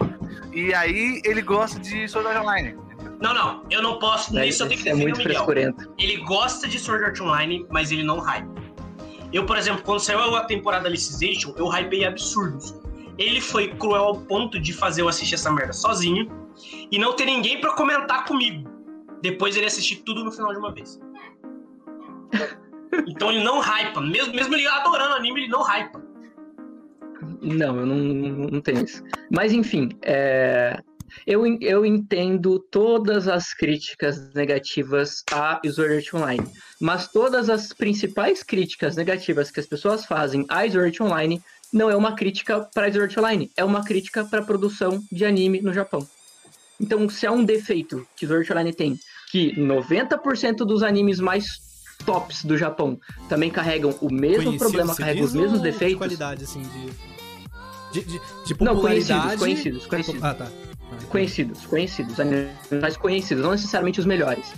[0.52, 2.76] E aí ele gosta de Sword Art Online.
[3.22, 4.38] Não, não, eu não posso.
[4.38, 5.34] É, Nisso eu tenho que é defender o muito Miguel.
[5.34, 5.94] frescurento.
[5.98, 8.48] Ele gosta de Sword Art Online, mas ele não hype.
[9.32, 12.74] Eu, por exemplo, quando saiu a temporada Alicization, eu hypei absurdos.
[13.18, 16.32] Ele foi cruel ao ponto de fazer eu assistir essa merda sozinho
[16.92, 18.68] e não ter ninguém pra comentar comigo.
[19.22, 21.00] Depois ele assistir tudo no final de uma vez.
[23.08, 24.02] Então ele não hypa.
[24.02, 26.02] Mesmo, mesmo ele adorando anime, ele não hypa.
[27.42, 29.04] Não, eu não, não tenho isso.
[29.32, 30.82] Mas enfim, é,
[31.26, 36.48] eu, eu entendo todas as críticas negativas a Sword Art Online.
[36.80, 41.42] Mas todas as principais críticas negativas que as pessoas fazem a Sword Art Online
[41.72, 45.26] não é uma crítica para Sword Art Online, é uma crítica para a produção de
[45.26, 46.08] anime no Japão.
[46.82, 49.00] Então, se há um defeito que Sword Art Online tem,
[49.30, 51.46] que 90% dos animes mais
[52.06, 55.98] tops do Japão também carregam o mesmo problema, carregam os mesmos ou De defeitos.
[55.98, 57.10] qualidade, assim, de...
[57.92, 59.38] De, de, de Não, popularidade...
[59.38, 60.24] conhecidos, conhecidos, conhecidos.
[60.24, 60.48] Ah, tá.
[61.10, 62.50] Conhecidos, conhecidos, animes
[62.82, 64.54] mais conhecidos, não necessariamente os melhores.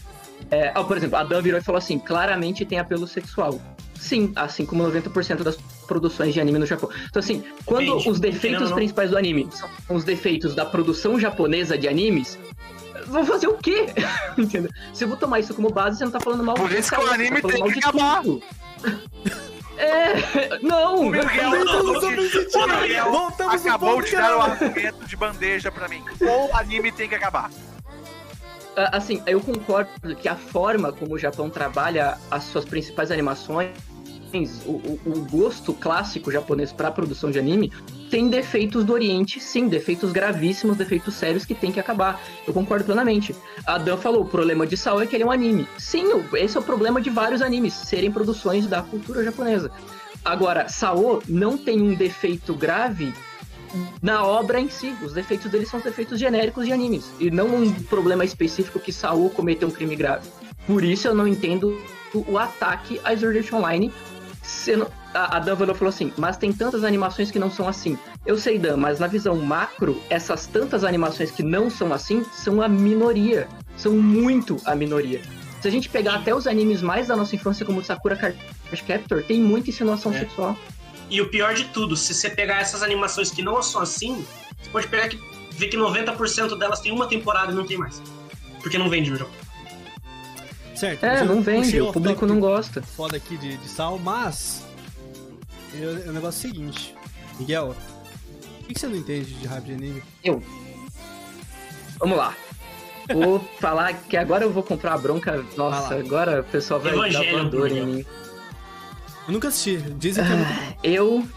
[0.49, 3.61] É, por exemplo, a Dan virou e falou assim: claramente tem apelo sexual.
[3.97, 5.55] Sim, assim como 90% das
[5.87, 6.89] produções de anime no Japão.
[7.09, 8.09] Então, assim, quando Depende.
[8.09, 8.75] os defeitos ou não.
[8.75, 12.37] principais do anime são os defeitos da produção japonesa de animes,
[13.07, 13.87] vão fazer o quê?
[14.37, 14.71] Entendeu?
[14.93, 16.93] Se eu vou tomar isso como base, você não tá falando mal Por de isso
[16.93, 18.23] que o anime tá tem que acabar.
[19.77, 21.09] É, não!
[21.09, 22.59] Miguel, Voltamos ao princípio.
[22.61, 26.03] o Miguel Voltamos acabou de dar o argumento de bandeja pra mim.
[26.21, 27.49] O anime tem que acabar.
[28.75, 33.71] Ah, Assim, eu concordo que a forma como o Japão trabalha as suas principais animações,
[34.65, 37.71] o, o- o gosto clássico japonês para produção de anime,
[38.09, 42.21] tem defeitos do Oriente, sim, defeitos gravíssimos, defeitos sérios que tem que acabar.
[42.47, 43.35] Eu concordo plenamente.
[43.65, 45.67] A Dan falou, o problema de Sao é que ele é um anime.
[45.77, 49.71] Sim, esse é o problema de vários animes, serem produções da cultura japonesa.
[50.23, 53.13] Agora, Sao não tem um defeito grave
[54.01, 54.93] na obra em si.
[55.01, 57.09] Os defeitos dele são os defeitos genéricos de animes.
[57.19, 60.27] E não um problema específico que Saul cometeu um crime grave.
[60.67, 61.81] Por isso eu não entendo
[62.13, 63.91] o, ataque a Sword Online.
[64.41, 67.97] Sendo, a, a Dan falou assim, mas tem tantas animações que não são assim.
[68.25, 72.61] Eu sei, Dan, mas na visão macro, essas tantas animações que não são assim são
[72.61, 73.47] a minoria.
[73.77, 75.21] São muito a minoria.
[75.61, 78.37] Se a gente pegar até os animes mais da nossa infância, como Sakura Card
[78.87, 80.19] Captor, tem muita insinuação É.
[80.19, 80.57] sexual.
[81.09, 84.25] E o pior de tudo, se você pegar essas animações que não são assim,
[84.61, 85.19] você pode pegar que
[85.51, 88.01] ver que 90% delas tem uma temporada e não tem mais.
[88.61, 89.33] Porque não vende no Japão.
[90.81, 91.03] Certo.
[91.03, 92.81] É, eu não vende, o público não gosta.
[92.81, 94.63] Foda aqui de, de sal, mas...
[95.75, 96.95] eu- O negócio é o seguinte.
[97.39, 97.75] Miguel,
[98.61, 100.03] o que, que você não entende de hype de anime?
[101.99, 102.35] Vamos lá.
[103.13, 105.45] Vou falar que agora eu vou comprar a bronca.
[105.55, 108.05] Nossa, agora o pessoal vai dar Evangelho, voador em mim.
[109.27, 109.77] Eu nunca assisti.
[109.77, 110.77] Dizem que é muito bom.
[110.83, 111.27] Eu.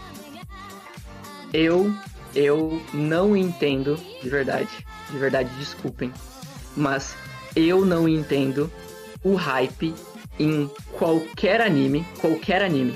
[1.53, 1.95] Eu.
[2.33, 4.69] Eu não entendo, de verdade.
[5.11, 6.11] De verdade, desculpem.
[6.75, 7.15] Mas
[7.55, 8.71] eu não entendo
[9.25, 9.93] o hype
[10.39, 12.95] em qualquer anime, qualquer anime,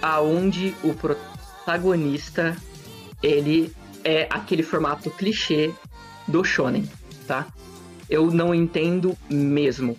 [0.00, 2.56] aonde o protagonista
[3.22, 3.70] ele
[4.02, 5.70] é aquele formato clichê
[6.26, 6.88] do shonen,
[7.26, 7.46] tá?
[8.08, 9.96] eu não entendo mesmo.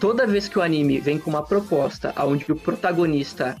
[0.00, 3.56] Toda vez que o anime vem com uma proposta onde o protagonista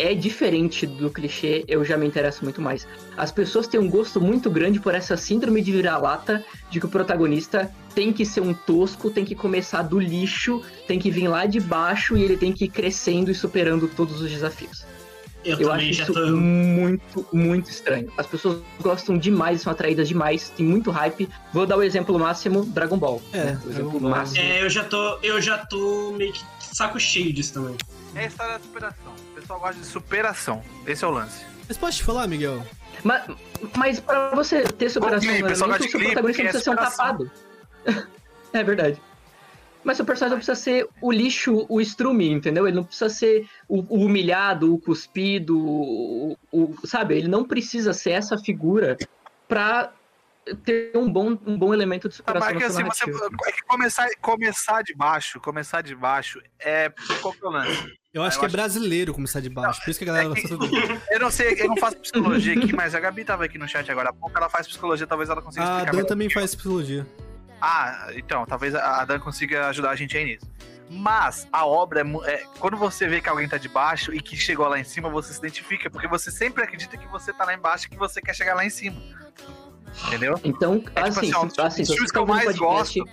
[0.00, 2.88] é diferente do clichê, eu já me interesso muito mais.
[3.16, 6.88] As pessoas têm um gosto muito grande por essa síndrome de vira-lata de que o
[6.88, 11.44] protagonista tem que ser um tosco, tem que começar do lixo, tem que vir lá
[11.44, 14.86] de baixo e ele tem que ir crescendo e superando todos os desafios.
[15.44, 16.26] Eu, eu acho isso tô...
[16.36, 18.12] muito, muito estranho.
[18.16, 21.28] As pessoas gostam demais, são atraídas demais, tem muito hype.
[21.52, 23.22] Vou dar o exemplo máximo, Dragon Ball.
[23.32, 23.60] É, né?
[23.64, 24.38] o exemplo máximo.
[24.38, 27.76] É, eu já tô, eu já tô meio que saco cheio disso também.
[28.14, 29.12] É a história da superação.
[29.50, 30.62] Pessoal gosta de superação.
[30.86, 31.44] Esse é o lance.
[31.66, 32.64] Mas pode te falar, Miguel?
[33.02, 33.24] Mas,
[33.76, 35.66] mas pra você ter superação, clipe, é o seu
[36.00, 37.30] protagonista precisa ser um tapado.
[38.54, 39.02] é verdade.
[39.82, 42.68] Mas o personagem não precisa ser o lixo, o estrume, entendeu?
[42.68, 47.16] Ele não precisa ser o, o humilhado, o cuspido, o, o, sabe?
[47.16, 48.96] Ele não precisa ser essa figura
[49.48, 49.92] pra
[50.64, 53.52] ter um bom, um bom elemento de superação ah, mas é que, assim, você, é
[53.52, 57.99] que começar, começar de baixo, começar de baixo é qual que é o lance?
[58.12, 58.56] Eu acho eu que é acho...
[58.56, 60.66] brasileiro começar de baixo, não, por isso que a galera é gosta tudo.
[61.10, 63.90] Eu não sei, eu não faço psicologia aqui, mas a Gabi tava aqui no chat
[63.90, 65.88] agora há pouco, ela faz psicologia, talvez ela consiga explicar.
[65.88, 67.06] A Dan também faz psicologia.
[67.60, 70.46] Ah, então, talvez a Dan consiga ajudar a gente aí nisso.
[70.90, 74.36] Mas a obra é, é, Quando você vê que alguém tá de baixo e que
[74.36, 77.54] chegou lá em cima, você se identifica, porque você sempre acredita que você tá lá
[77.54, 79.00] embaixo e que você quer chegar lá em cima.
[80.08, 80.40] Entendeu?
[80.42, 83.04] Então, é, tipo assim, assim, assim, se você tá ouvindo podcast, gosto,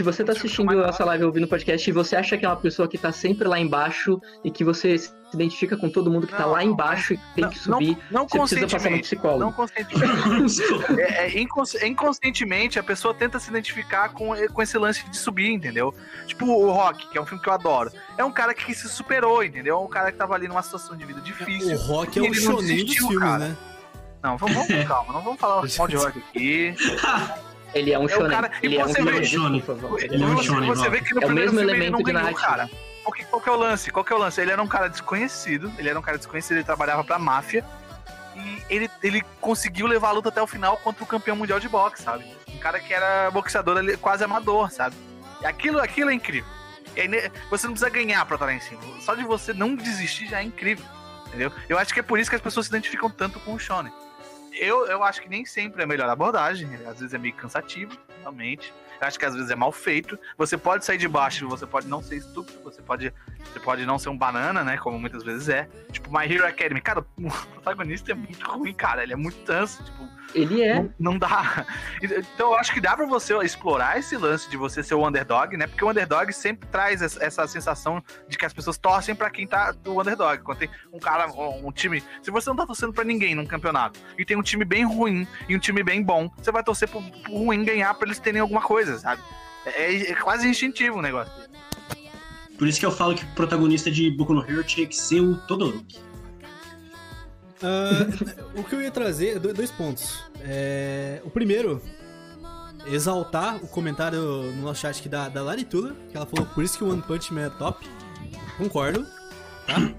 [0.00, 2.56] se você tá assistindo essa live ouvindo o podcast e você acha que é uma
[2.56, 6.32] pessoa que tá sempre lá embaixo e que você se identifica com todo mundo que
[6.32, 8.90] tá não, tá lá embaixo e tem não, que subir, não, não você precisa passar
[8.90, 9.44] no psicólogo.
[9.44, 10.62] Não conscientemente.
[10.98, 15.94] é, é, inconscientemente a pessoa tenta se identificar com, com esse lance de subir, entendeu?
[16.26, 17.92] Tipo o Rock, que é um filme que eu adoro.
[18.16, 19.76] É um cara que se superou, entendeu?
[19.76, 21.76] É um cara que tava ali numa situação de vida difícil.
[21.76, 23.48] O Rock é o shonen dos filmes, cara.
[23.48, 23.56] né?
[24.22, 26.74] Não, vamos, vamos calma, não vamos falar mal de rock aqui.
[27.74, 28.26] Ele é um shonen.
[28.26, 30.02] É cara, ele é um shonen, por favor.
[30.02, 30.68] Ele é um shonen.
[30.68, 32.46] Você vê que no é o mesmo elemento de narrativa.
[32.46, 32.70] Cara.
[33.04, 33.90] Porque, qual que é o lance?
[33.90, 34.40] Qual que é o lance?
[34.40, 37.64] Ele era um cara desconhecido, ele era um cara desconhecido, ele trabalhava pra máfia.
[38.36, 41.68] E ele, ele conseguiu levar a luta até o final contra o campeão mundial de
[41.68, 42.24] boxe, sabe?
[42.48, 44.94] Um cara que era boxeador quase amador, sabe?
[45.40, 46.48] E aquilo, aquilo é incrível.
[46.96, 47.08] Aí,
[47.48, 48.80] você não precisa ganhar pra estar lá em cima.
[49.00, 50.84] Só de você não desistir já é incrível.
[51.28, 51.52] Entendeu?
[51.68, 53.92] Eu acho que é por isso que as pessoas se identificam tanto com o Shonen
[54.60, 56.68] eu, eu acho que nem sempre é a melhor abordagem.
[56.86, 58.72] Às vezes é meio cansativo, realmente.
[59.00, 60.18] Acho que às vezes é mal feito.
[60.36, 63.12] Você pode sair de baixo, você pode não ser estúpido, você pode,
[63.52, 64.76] você pode não ser um banana, né?
[64.76, 65.68] Como muitas vezes é.
[65.90, 66.80] Tipo, My Hero Academy.
[66.80, 69.02] Cara, o protagonista é muito ruim, cara.
[69.02, 69.82] Ele é muito tanso.
[69.82, 70.74] Tipo, ele é.
[70.74, 71.66] Não, não, dá.
[72.02, 75.56] Então eu acho que dá pra você explorar esse lance de você ser o underdog,
[75.56, 75.66] né?
[75.66, 79.72] Porque o underdog sempre traz essa sensação de que as pessoas torcem para quem tá
[79.72, 80.42] do underdog.
[80.42, 82.02] Quando tem um cara, um time.
[82.22, 85.26] Se você não tá torcendo para ninguém num campeonato e tem um time bem ruim
[85.48, 88.40] e um time bem bom, você vai torcer pro, pro ruim ganhar pra eles terem
[88.40, 89.22] alguma coisa, sabe?
[89.64, 91.32] É, é quase instintivo o negócio.
[92.58, 95.20] Por isso que eu falo que o protagonista de Boku no Hero tinha que ser
[95.20, 95.98] o Todoroki.
[97.62, 100.24] Uh, o que eu ia trazer, dois pontos.
[100.42, 101.82] É, o primeiro,
[102.86, 106.76] exaltar o comentário no nosso chat aqui da, da Laritula, que ela falou por isso
[106.76, 107.86] que o One Punch Man é top.
[108.56, 109.06] Concordo,
[109.66, 109.92] tá?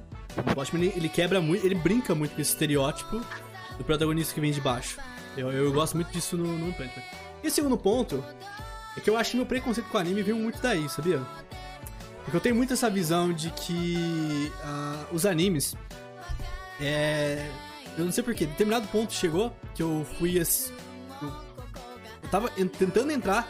[0.53, 3.21] O Watchmen ele, ele quebra muito, ele brinca muito com esse estereótipo
[3.77, 4.97] do protagonista que vem de baixo.
[5.35, 7.03] Eu, eu gosto muito disso no, no One Punch Man.
[7.43, 8.23] E o segundo ponto
[8.97, 11.21] é que eu acho que meu preconceito com anime veio muito daí, sabia?
[12.23, 15.75] Porque eu tenho muito essa visão de que uh, os animes
[16.79, 17.49] é.
[17.97, 20.37] Eu não sei porquê, determinado ponto chegou que eu fui.
[20.37, 20.43] Eu,
[21.21, 23.47] eu tava tentando entrar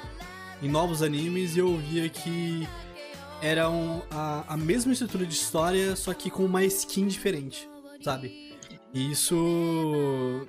[0.62, 2.68] em novos animes e eu via que
[3.42, 7.70] eram a, a mesma estrutura de história, só que com uma skin diferente,
[8.02, 8.58] sabe?
[8.94, 10.48] E isso.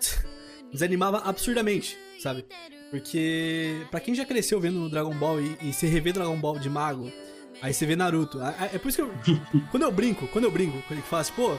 [0.72, 2.46] desanimava absurdamente, sabe?
[2.92, 6.68] Porque, para quem já cresceu vendo Dragon Ball e, e se rever Dragon Ball de
[6.68, 7.10] mago,
[7.62, 8.38] aí você vê Naruto.
[8.42, 9.40] É, por isso que eu.
[9.72, 11.56] quando eu brinco, quando eu brinco, quando ele fala assim, pô,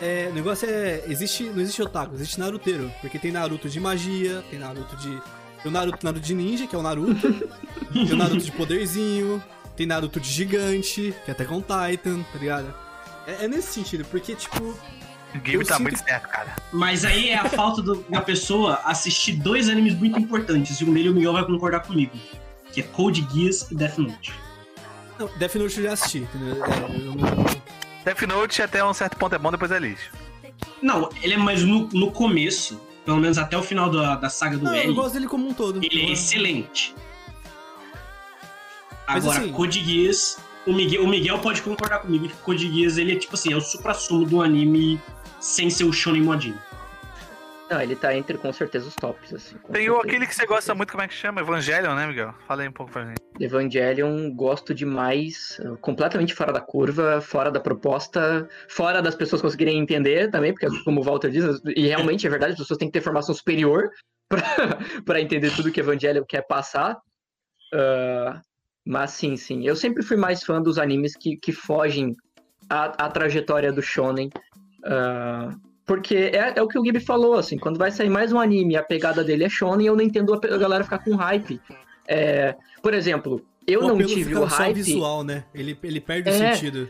[0.00, 1.02] é, o negócio é.
[1.08, 2.88] Existe, não existe otaku, existe Naruteiro.
[3.00, 5.10] Porque tem Naruto de magia, tem Naruto de.
[5.60, 7.32] Tem o Naruto, Naruto de ninja, que é o Naruto.
[7.92, 9.42] tem o Naruto de poderzinho.
[9.76, 12.72] Tem Naruto de gigante, que é até com Titan, tá ligado?
[13.26, 14.78] É, é nesse sentido, porque, tipo.
[15.36, 15.82] O game tá sinto...
[15.82, 16.56] muito certo, cara.
[16.72, 20.80] Mas aí é a falta do, da pessoa assistir dois animes muito importantes.
[20.80, 22.12] E um dele o Miguel vai concordar comigo.
[22.72, 24.34] Que é Code Geass e Death Note.
[25.18, 26.64] Não, Death Note eu já assisti, entendeu?
[26.64, 27.44] É, eu não
[28.04, 30.12] Death Note até um certo ponto é bom, depois é lixo.
[30.80, 34.56] Não, ele é mais no, no começo, pelo menos até o final da, da saga
[34.56, 34.88] do não, L.
[34.88, 35.80] Eu gosto dele como um todo.
[35.82, 36.94] Ele é excelente.
[39.06, 39.52] Agora, assim...
[39.52, 43.34] Code Geass, o Miguel, o Miguel pode concordar comigo que Code Geass, ele é tipo
[43.34, 45.00] assim, é o supra-sumo do anime
[45.40, 46.58] sem ser o shonen modinho.
[47.68, 49.56] Não, ele tá entre com certeza os tops, assim.
[49.72, 51.40] Tem o, aquele que você gosta muito, como é que chama?
[51.40, 52.32] Evangelion, né, Miguel?
[52.46, 53.20] Fala aí um pouco pra gente.
[53.40, 60.30] Evangelion, gosto demais, completamente fora da curva, fora da proposta, fora das pessoas conseguirem entender
[60.30, 63.04] também, porque como o Walter diz, e realmente é verdade, as pessoas têm que ter
[63.04, 63.90] formação superior
[65.04, 66.96] para entender tudo que Evangelion quer passar.
[67.74, 68.40] Uh,
[68.86, 69.66] mas sim, sim.
[69.66, 72.16] Eu sempre fui mais fã dos animes que, que fogem
[72.70, 74.30] a, a trajetória do shonen.
[74.86, 78.40] Uh, porque é, é, o que o Gibi falou, assim, quando vai sair mais um
[78.40, 81.60] anime a pegada dele é shonen, eu não entendo a, a galera ficar com hype.
[82.08, 84.74] É, por exemplo, eu não tive o hype...
[84.74, 85.44] visual, né?
[85.54, 86.88] Ele, ele perde é, o sentido.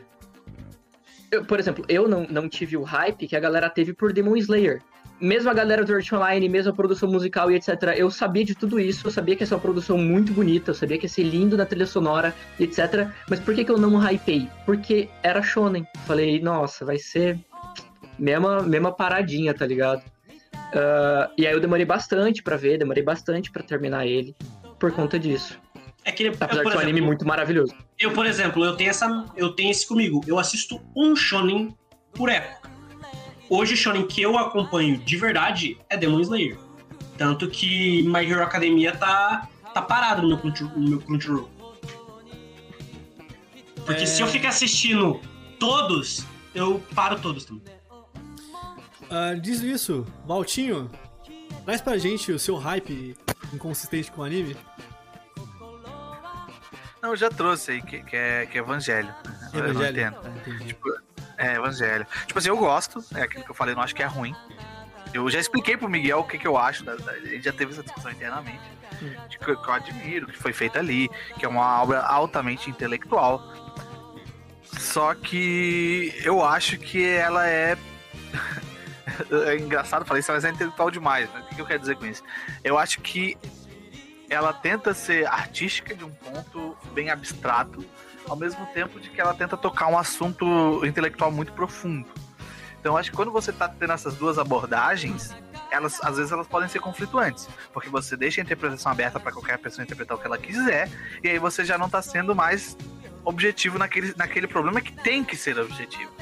[1.31, 4.37] Eu, por exemplo, eu não, não tive o hype que a galera teve por Demon
[4.37, 4.81] Slayer
[5.21, 8.55] mesmo a galera do Art Online, mesmo a produção musical e etc., eu sabia de
[8.55, 11.09] tudo isso, eu sabia que ia ser uma produção muito bonita, eu sabia que ia
[11.09, 14.49] ser lindo na trilha sonora etc., mas por que, que eu não hypei?
[14.65, 15.87] Porque era shonen.
[16.07, 17.39] Falei, nossa, vai ser
[18.19, 20.03] mesma, mesma paradinha, tá ligado?
[20.55, 24.35] Uh, e aí eu demorei bastante para ver, demorei bastante para terminar ele,
[24.79, 25.59] por conta disso.
[26.05, 27.75] É que ele, Apesar eu, de ser um anime muito maravilhoso.
[27.99, 29.27] Eu, por exemplo, eu tenho essa.
[29.37, 30.21] Eu tenho esse comigo.
[30.27, 31.75] Eu assisto um shonen
[32.13, 32.71] por época.
[33.51, 36.59] Hoje o shonen que eu acompanho de verdade é Demon Slayer.
[37.19, 40.39] Tanto que My Hero Academia tá, tá parado no meu,
[40.77, 41.51] no meu Crunchyroll.
[43.85, 44.07] Porque é...
[44.07, 45.21] se eu ficar assistindo
[45.59, 46.25] todos,
[46.55, 47.76] eu paro todos também.
[49.11, 50.91] Uh, diz isso, Valtinho,
[51.65, 53.17] traz pra gente o seu hype
[53.53, 54.57] inconsistente com o anime.
[57.01, 59.15] Não, eu já trouxe aí, que, que, é, que é Evangelho.
[59.55, 59.67] Evangelho?
[59.69, 60.17] Eu não entendo.
[60.25, 60.89] Ah, tipo,
[61.39, 62.07] é, Evangelho.
[62.27, 64.35] Tipo assim, eu gosto, é aquilo que eu falei, não acho que é ruim.
[65.15, 67.53] Eu já expliquei pro Miguel o que, que eu acho, da, da, a gente já
[67.53, 68.61] teve essa discussão internamente,
[69.29, 71.09] de que, que eu admiro, que foi feita ali,
[71.39, 73.41] que é uma obra altamente intelectual.
[74.79, 77.79] Só que eu acho que ela é.
[79.47, 81.33] é engraçado falar isso, mas é intelectual demais.
[81.33, 81.45] Né?
[81.51, 82.23] O que eu quero dizer com isso?
[82.65, 83.37] Eu acho que
[84.29, 87.85] ela tenta ser artística de um ponto bem abstrato,
[88.29, 92.09] ao mesmo tempo de que ela tenta tocar um assunto intelectual muito profundo.
[92.81, 95.35] Então acho que quando você está tendo essas duas abordagens,
[95.71, 99.59] elas às vezes elas podem ser conflituantes, porque você deixa a interpretação aberta para qualquer
[99.59, 100.89] pessoa interpretar o que ela quiser,
[101.23, 102.77] e aí você já não está sendo mais
[103.25, 106.13] objetivo naquele, naquele problema que tem que ser objetivo.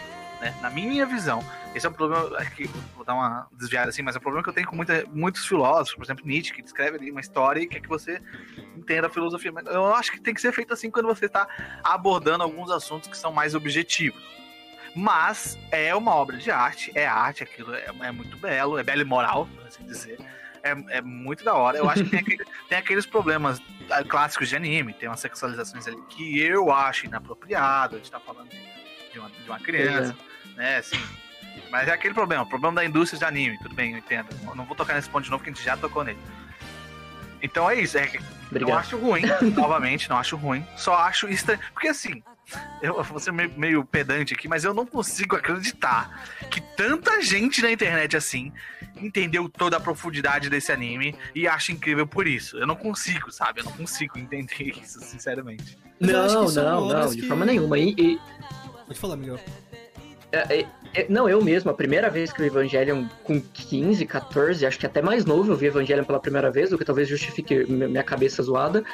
[0.44, 0.54] Né?
[0.60, 1.42] Na minha visão,
[1.74, 4.50] esse é um problema que vou dar uma desviada assim, mas é um problema que
[4.50, 7.66] eu tenho com muita, muitos filósofos, por exemplo, Nietzsche, que descreve ali uma história e
[7.66, 8.20] quer que você
[8.76, 9.50] entenda a filosofia.
[9.50, 11.48] Mas eu acho que tem que ser feito assim quando você está
[11.82, 14.22] abordando alguns assuntos que são mais objetivos.
[14.94, 19.00] Mas é uma obra de arte, é arte, aquilo é, é muito belo, é belo
[19.00, 20.18] e moral, por assim dizer.
[20.62, 21.78] É, é muito da hora.
[21.78, 25.86] Eu acho que tem, aquele, tem aqueles problemas ah, clássicos de anime, tem umas sexualizações
[25.86, 28.50] ali que eu acho inapropriado, a gente tá falando
[29.14, 30.34] de uma, de uma criança, é.
[30.56, 30.98] Né, assim
[31.70, 34.28] mas é aquele problema, o problema da indústria de anime, tudo bem, eu entendo.
[34.47, 36.18] Eu não vou tocar nesse ponto de novo, porque a gente já tocou nele.
[37.43, 38.10] Então é isso, é
[38.47, 38.68] Obrigado.
[38.70, 39.22] não acho ruim,
[39.55, 41.60] novamente, não acho ruim, só acho estranho.
[41.72, 42.22] Porque assim,
[42.81, 47.60] eu vou ser meio, meio, pedante aqui, mas eu não consigo acreditar que tanta gente
[47.60, 48.52] na internet assim
[48.97, 52.56] entendeu toda a profundidade desse anime e acha incrível por isso.
[52.56, 53.60] Eu não consigo, sabe?
[53.60, 55.76] Eu não consigo entender isso, sinceramente.
[55.98, 57.76] Não, não, não, de forma nenhuma.
[57.78, 58.20] E, e...
[58.86, 59.40] Pode falar, Miguel.
[60.35, 64.66] É, é, é, não, eu mesmo, a primeira vez que o Evangelion com 15, 14,
[64.66, 67.65] acho que até mais novo eu vi Evangelion pela primeira vez, o que talvez justifique
[67.66, 68.85] minha cabeça zoada.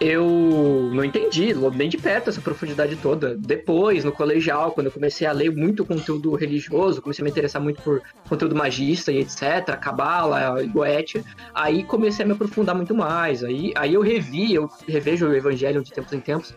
[0.00, 3.36] Eu não entendi nem de perto essa profundidade toda.
[3.36, 7.62] Depois, no colegial, quando eu comecei a ler muito conteúdo religioso, comecei a me interessar
[7.62, 11.24] muito por conteúdo magista e etc, cabala, goetia,
[11.54, 13.44] aí comecei a me aprofundar muito mais.
[13.44, 16.54] Aí, aí eu revi, eu revejo o Evangelho de tempos em tempos.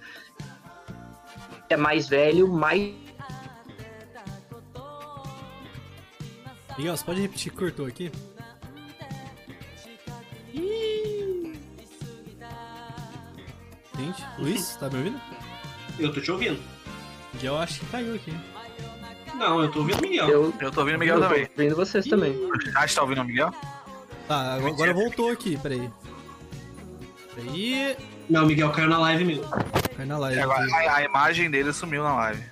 [1.69, 3.06] É mais velho, mais
[6.77, 8.11] Miguel, você pode repetir que cortou aqui?
[13.97, 15.21] Gente, Luiz, tá me ouvindo?
[15.97, 16.59] Eu tô te ouvindo.
[17.33, 18.33] Miguel acho que caiu aqui.
[19.33, 20.29] Não, eu tô ouvindo o Miguel.
[20.29, 21.45] Eu, eu tô ouvindo o Miguel eu também.
[21.47, 22.09] Tô ouvindo vocês Ih.
[22.09, 22.35] também.
[22.75, 23.51] Ah, você tá ouvindo o Miguel?
[24.27, 25.89] Tá, agora voltou aqui, peraí.
[27.33, 27.97] Peraí.
[28.29, 29.45] Não, o Miguel caiu na live mesmo.
[29.95, 30.41] Caiu na live.
[30.41, 32.43] Agora, a, a, imagem dele sumiu na live.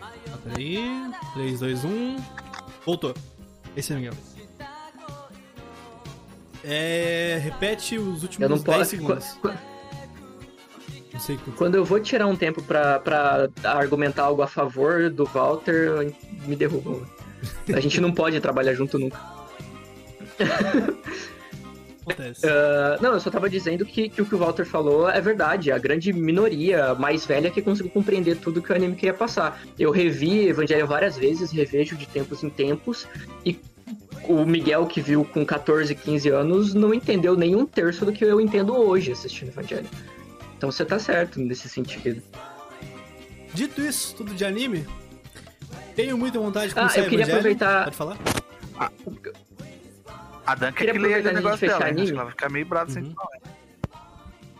[0.00, 1.10] Tá, peraí.
[1.34, 2.35] 3, 2, 1.
[2.86, 3.12] Voltou.
[3.76, 4.14] Esse é o Miguel.
[6.64, 7.40] É.
[7.42, 9.36] Repete os últimos eu não 10 posso, segundos.
[11.12, 11.50] Não sei que...
[11.52, 16.14] Quando eu vou tirar um tempo pra, pra argumentar algo a favor do Walter,
[16.46, 17.04] me derrubam.
[17.74, 19.20] A gente não pode trabalhar junto nunca.
[22.06, 25.72] Uh, não, eu só tava dizendo que, que, o que o Walter falou é verdade.
[25.72, 29.60] A grande minoria mais velha que conseguiu compreender tudo que o anime queria passar.
[29.78, 33.08] Eu revi Evangelho várias vezes, revejo de tempos em tempos,
[33.44, 33.58] e
[34.28, 38.24] o Miguel, que viu com 14, 15 anos, não entendeu nem um terço do que
[38.24, 39.88] eu entendo hoje assistindo Evangelho.
[40.56, 42.22] Então você tá certo nesse sentido.
[43.52, 44.86] Dito isso, tudo de anime,
[45.94, 47.38] tenho muita vontade de começar Ah, eu queria Evangelho.
[47.38, 48.18] aproveitar- Pode falar?
[50.46, 52.02] A Dan quer Queria que leia o negócio dela, né?
[52.02, 53.14] Acho que ela vai ficar meio brava sem Uhum.
[53.14, 53.38] falar.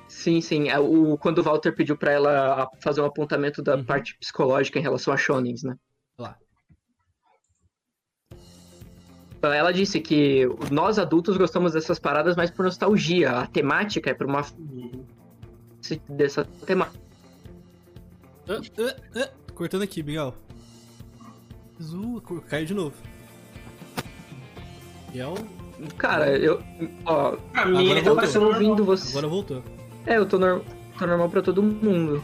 [0.09, 0.69] Sim, sim.
[0.69, 3.85] é O, quando o Walter pediu pra ela fazer um apontamento da Uhum.
[3.85, 5.77] parte psicológica em relação a shonens, né?
[6.19, 6.37] Lá.
[9.43, 13.31] Ela disse que nós adultos gostamos dessas paradas mais por nostalgia.
[13.31, 14.43] A temática é por uma
[16.09, 16.99] dessa temática.
[18.49, 20.35] Ah, ah, ah, cortando aqui, Miguel.
[21.79, 22.97] Azul, caiu de novo.
[25.09, 25.35] Miguel,
[25.99, 26.63] Cara, eu.
[27.05, 28.53] Ó, Pra mim, Agora ele tá normal.
[28.53, 29.11] ouvindo você.
[29.11, 29.63] agora voltou.
[30.07, 30.63] É, eu tô, nor-
[30.99, 32.23] tô normal pra todo mundo.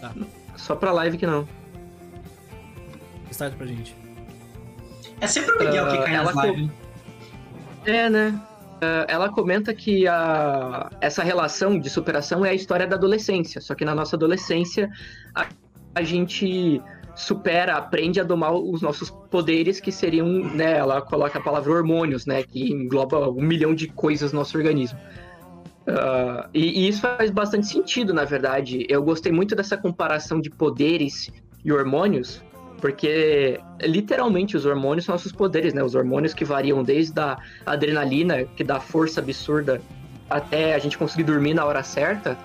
[0.00, 0.12] Tá.
[0.56, 1.46] Só pra live que não.
[3.30, 3.96] Start pra gente.
[5.20, 6.70] É sempre o Miguel que Ah, cai ela nas co- lives.
[7.84, 8.40] É, né?
[8.80, 13.60] Ah, ela comenta que a, essa relação de superação é a história da adolescência.
[13.60, 14.88] Só que na nossa adolescência,
[15.34, 15.46] a,
[15.94, 16.80] a gente
[17.18, 20.78] supera, aprende a domar os nossos poderes, que seriam, né?
[20.78, 22.44] Ela coloca a palavra hormônios, né?
[22.44, 24.96] Que engloba um milhão de coisas no nosso organismo.
[25.88, 28.86] Ah, e, e isso faz bastante sentido, na verdade.
[28.88, 31.28] Eu gostei muito dessa comparação de poderes
[31.64, 32.40] e hormônios,
[32.80, 35.82] porque literalmente os hormônios são nossos poderes, né?
[35.82, 37.36] Os hormônios que variam desde a
[37.66, 39.82] adrenalina, que dá força absurda,
[40.30, 42.38] até a gente conseguir dormir na hora certa.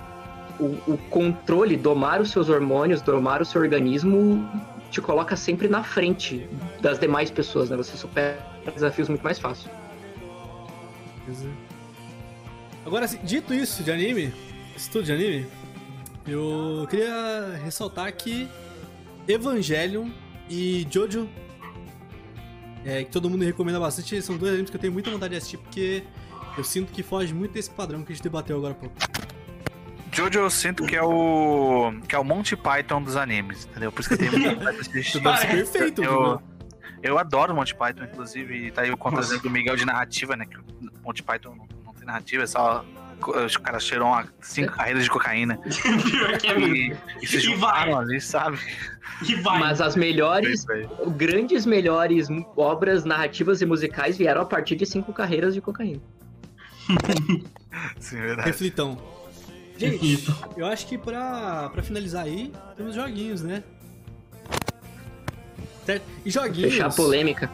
[0.60, 4.48] O, o controle, domar os seus hormônios, domar o seu organismo,
[4.92, 6.48] te coloca sempre na frente
[6.80, 7.76] das demais pessoas, né?
[7.78, 8.38] Você supera
[8.74, 9.70] desafios muito mais fácil.
[11.26, 11.50] Beleza.
[12.86, 14.34] Agora, dito isso de anime,
[14.76, 15.48] estudo de anime,
[16.28, 18.48] eu queria ressaltar que
[19.28, 20.10] Evangelion
[20.50, 21.30] e Jojo,
[22.86, 25.38] é, que todo mundo recomenda bastante, são dois animes que eu tenho muita vontade de
[25.38, 26.04] assistir, porque
[26.58, 28.96] eu sinto que foge muito desse padrão que a gente debateu agora há pouco.
[30.14, 31.92] Jojo eu sinto que é o.
[32.08, 33.92] que é o Monty Python dos animes, entendeu?
[33.92, 36.42] Por isso que eu tenho perfeito, Eu,
[37.02, 39.40] eu adoro Monty Python, inclusive, tá aí o contra Nossa.
[39.40, 40.46] do Miguel de narrativa, né?
[40.46, 40.64] Que o
[41.04, 42.86] Monty Python não, não tem narrativa, é só.
[43.46, 45.56] Os caras cheiram a cinco carreiras de cocaína
[46.12, 48.04] Pior que é e, e se E juntaram vai.
[48.04, 48.60] ali, sabe?
[49.26, 49.60] E vai.
[49.60, 50.66] Mas as melhores,
[51.16, 52.28] grandes melhores
[52.58, 56.02] obras narrativas e musicais vieram a partir de cinco carreiras de cocaína.
[57.98, 58.50] Sim, verdade.
[58.50, 58.98] Reflitão.
[59.78, 63.64] Gente, eu acho que pra, pra finalizar aí, temos joguinhos, né?
[65.86, 66.04] Certo?
[66.26, 66.72] E joguinhos.
[66.72, 67.50] Fechar a polêmica.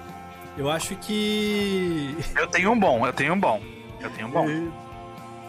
[0.57, 2.15] Eu acho que.
[2.35, 3.61] Eu tenho um bom, eu tenho um bom.
[4.01, 4.47] Eu tenho um bom.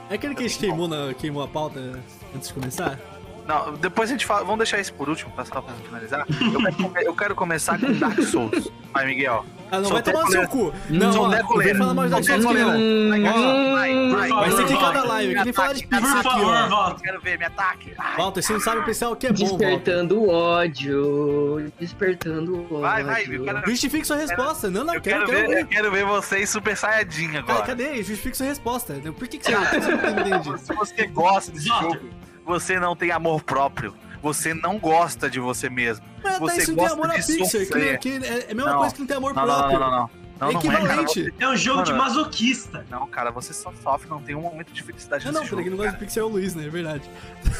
[0.08, 2.00] É aquele que a gente queimou, na, queimou a pauta
[2.34, 2.98] antes de começar?
[3.46, 4.44] Não, depois a gente fala.
[4.44, 6.26] Vamos deixar isso por último, pra só pra finalizar.
[6.28, 8.70] Eu quero, eu quero começar com Dark Souls.
[8.92, 9.44] Vai, Miguel.
[9.70, 10.72] Ah, não, vai tomar no seu cu.
[10.88, 11.72] Não, Sou ó, decoleiro.
[11.72, 12.68] vem falar mais da Sou gente aqui, decoleiro.
[12.70, 13.10] não.
[13.10, 14.50] Vai, Hum, vai, vai.
[14.50, 15.08] Vai ser na Walter.
[15.08, 16.68] live, que nem falar de Por pizza Por aqui, favor, ó.
[16.68, 17.00] volta.
[17.02, 17.94] Quero ver, me ataque.
[18.16, 18.84] Walter, você não sabe o
[19.16, 19.56] que é bom, Walter.
[19.66, 21.72] Despertando ódio.
[21.78, 22.80] Despertando ódio.
[22.80, 24.70] Vai, vai, eu quero, Justifique sua resposta.
[24.70, 27.62] Não, não, eu quero, ver, eu quero ver vocês super saiyajin agora.
[27.62, 27.96] cadê?
[27.96, 28.94] Justifique sua resposta.
[29.16, 30.60] Por que, que você, que não entende?
[30.62, 31.94] Se você gosta desse Walter.
[32.00, 32.08] jogo,
[32.44, 33.94] você não tem amor próprio.
[34.22, 36.04] Você não gosta de você mesmo.
[36.22, 38.50] Mas até Você isso não tem gosta amor a de Pixar, que, que é é
[38.50, 38.78] a mesma Não.
[38.80, 39.78] coisa que não tem amor Não, não, próprio.
[39.80, 40.10] não, não, não.
[40.40, 41.02] Não, É não é, cara.
[41.02, 41.34] equivalente.
[41.38, 42.04] É um jogo de Mano.
[42.04, 42.86] masoquista.
[42.90, 45.56] Não, cara, você só sofre, não tem um momento de felicidade Não, nesse não, jogo.
[45.62, 46.64] peraí, que não gosta de Pixar é o Luiz, né?
[46.66, 47.10] É verdade.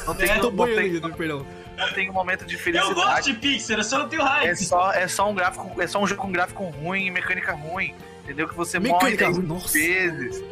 [0.06, 1.46] Não tem, É, Eu tô não, boiando tem, aqui, perdão.
[1.76, 2.94] não tem um momento de Eu felicidade.
[2.94, 4.46] gosto de Pixar, eu só não tenho raiva.
[4.50, 7.52] É só, é só um gráfico, é só um jogo com gráfico ruim e mecânica
[7.52, 7.94] ruim.
[8.24, 8.48] Entendeu?
[8.48, 9.72] Que você Mecânica morre ruim, 10 nossa.
[9.72, 10.42] vezes.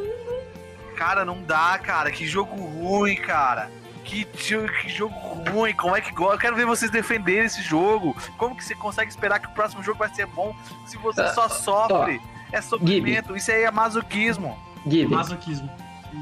[0.96, 2.10] Cara, não dá, cara.
[2.10, 3.70] Que jogo ruim, cara.
[4.08, 5.14] Que, que jogo
[5.52, 5.74] ruim.
[5.74, 6.34] Como é que gosta?
[6.36, 8.16] Eu quero ver vocês defenderem esse jogo.
[8.38, 10.56] Como que você consegue esperar que o próximo jogo vai ser bom
[10.86, 12.18] se você Ah, só sofre?
[12.50, 13.36] É sofrimento.
[13.36, 14.56] Isso aí é masoquismo.
[14.86, 15.70] Gibi, Masoquismo.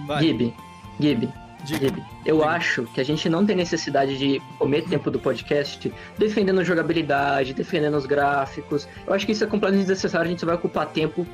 [0.07, 0.53] Vai, Gibi,
[0.99, 1.33] Gibi.
[1.65, 2.05] Gibi.
[2.25, 2.51] Eu Diga.
[2.51, 7.97] acho que a gente não tem necessidade de comer tempo do podcast defendendo jogabilidade, defendendo
[7.97, 8.89] os gráficos.
[9.07, 11.25] Eu acho que isso é completamente desnecessário, a gente só vai ocupar tempo.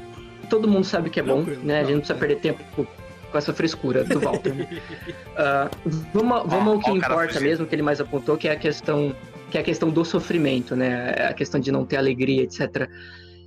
[0.50, 1.80] Todo mundo sabe que é bom, Tranquilo, né?
[1.80, 2.86] A gente não precisa perder tempo
[3.32, 4.52] com- essa frescura do Walter.
[5.34, 5.70] Ah,
[6.12, 8.56] vamos vamos Ó, ao que ó importa mesmo, que ele mais apontou, que é a
[8.56, 9.16] questão
[9.50, 11.10] que é a questão do sofrimento, né?
[11.28, 12.88] A questão de não ter alegria, etc.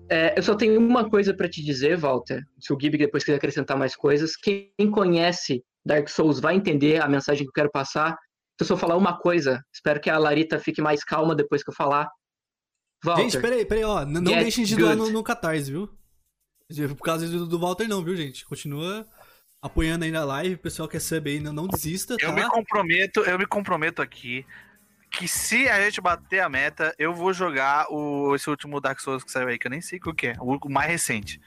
[0.09, 2.43] É, eu só tenho uma coisa pra te dizer, Walter.
[2.59, 7.07] Se o Gibi depois quiser acrescentar mais coisas, quem conhece Dark Souls vai entender a
[7.07, 8.11] mensagem que eu quero passar.
[8.11, 11.71] Se eu só falar uma coisa, espero que a Larita fique mais calma depois que
[11.71, 12.07] eu falar.
[13.03, 14.05] Walter, Gente, peraí, peraí, ó.
[14.05, 15.89] Não deixem de doar no, no Catarse, viu?
[16.95, 18.45] Por causa do, do Walter, não, viu, gente?
[18.45, 19.07] Continua
[19.65, 20.55] apoiando aí na live.
[20.55, 22.25] O pessoal quer saber aí, não, não desista, tá?
[22.25, 24.45] Eu me comprometo, eu me comprometo aqui
[25.09, 29.23] que se a gente bater a meta, eu vou jogar o, esse último Dark Souls
[29.23, 31.41] que saiu aí, que eu nem sei qual que é, o, o mais recente.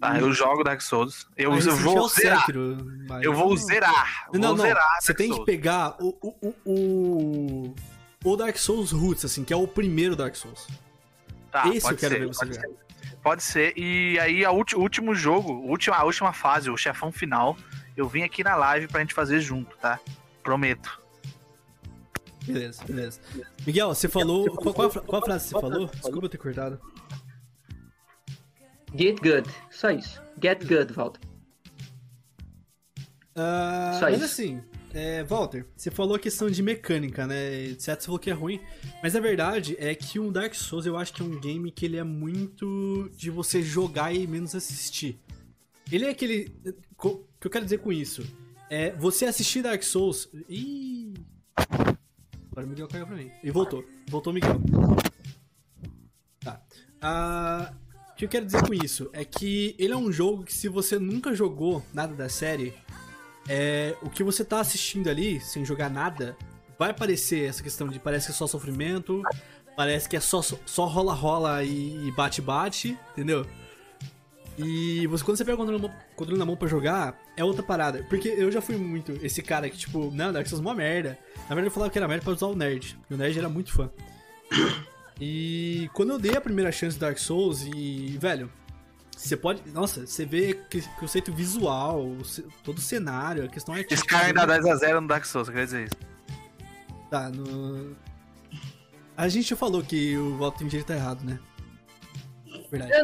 [0.00, 1.28] Tá, eu jogo Dark Souls.
[1.36, 2.40] Eu, eu vou zerar.
[2.40, 2.78] Sekiro,
[3.22, 4.28] eu vou zerar.
[4.32, 7.74] Não, vou não, zerar Você tem que pegar o, o, o,
[8.24, 10.66] o, Dark Souls Roots, assim, que é o primeiro Dark Souls.
[11.52, 12.60] Tá, Esse eu quero ser, ver você jogar.
[12.62, 12.89] Ser.
[13.22, 13.76] Pode ser.
[13.76, 17.56] E aí, o último jogo, última, a última fase, o chefão final,
[17.96, 20.00] eu vim aqui na live pra gente fazer junto, tá?
[20.42, 21.00] Prometo.
[22.46, 23.20] Beleza, beleza.
[23.66, 24.50] Miguel, você falou.
[24.56, 25.86] Qual, qual, qual a frase você falou?
[25.86, 26.80] Desculpa ter cortado.
[28.94, 29.48] Get good.
[29.70, 30.20] Só isso.
[30.42, 31.20] Get good, Walter.
[33.36, 34.24] Uh, Só mas isso.
[34.24, 37.64] assim, é, Walter, você falou a questão de mecânica, né?
[37.64, 37.98] Etc.
[37.98, 38.60] Você falou que é ruim.
[39.02, 41.84] Mas a verdade é que um Dark Souls eu acho que é um game que
[41.84, 45.18] ele é muito de você jogar e menos assistir.
[45.90, 46.52] Ele é aquele.
[47.02, 48.24] O que eu quero dizer com isso?
[48.68, 50.28] É você assistir Dark Souls.
[50.48, 51.14] Ih.
[52.50, 53.30] Agora o Miguel caiu pra mim.
[53.42, 53.84] E voltou.
[54.08, 54.60] Voltou o Miguel.
[56.40, 56.60] Tá.
[57.02, 57.74] Uh,
[58.10, 60.68] o que eu quero dizer com isso é que ele é um jogo que se
[60.68, 62.74] você nunca jogou nada da série,
[63.48, 66.36] é, o que você tá assistindo ali, sem jogar nada,
[66.78, 69.22] vai parecer essa questão de parece que é só sofrimento,
[69.76, 73.46] parece que é só só rola rola e bate bate, entendeu?
[74.62, 77.42] E você, quando você pega o controle na, mão, controle na mão pra jogar, é
[77.42, 78.04] outra parada.
[78.10, 81.18] Porque eu já fui muito esse cara que, tipo, não, Dark Souls é uma merda.
[81.48, 82.98] Na verdade, eu falava que era merda pra usar o nerd.
[83.08, 83.90] E o nerd era muito fã.
[85.22, 88.50] E quando eu dei a primeira chance do Dark Souls, e, velho,
[89.20, 89.62] você pode.
[89.72, 92.16] Nossa, você vê que, o conceito visual,
[92.64, 93.94] todo o cenário, a questão artística.
[93.94, 95.96] Esse cara ainda 10x0 no Dark Souls, quer dizer isso.
[97.10, 97.94] Tá, no.
[99.16, 101.38] A gente já falou que o voto tem direito tá errado, né?
[102.70, 103.02] Verdade.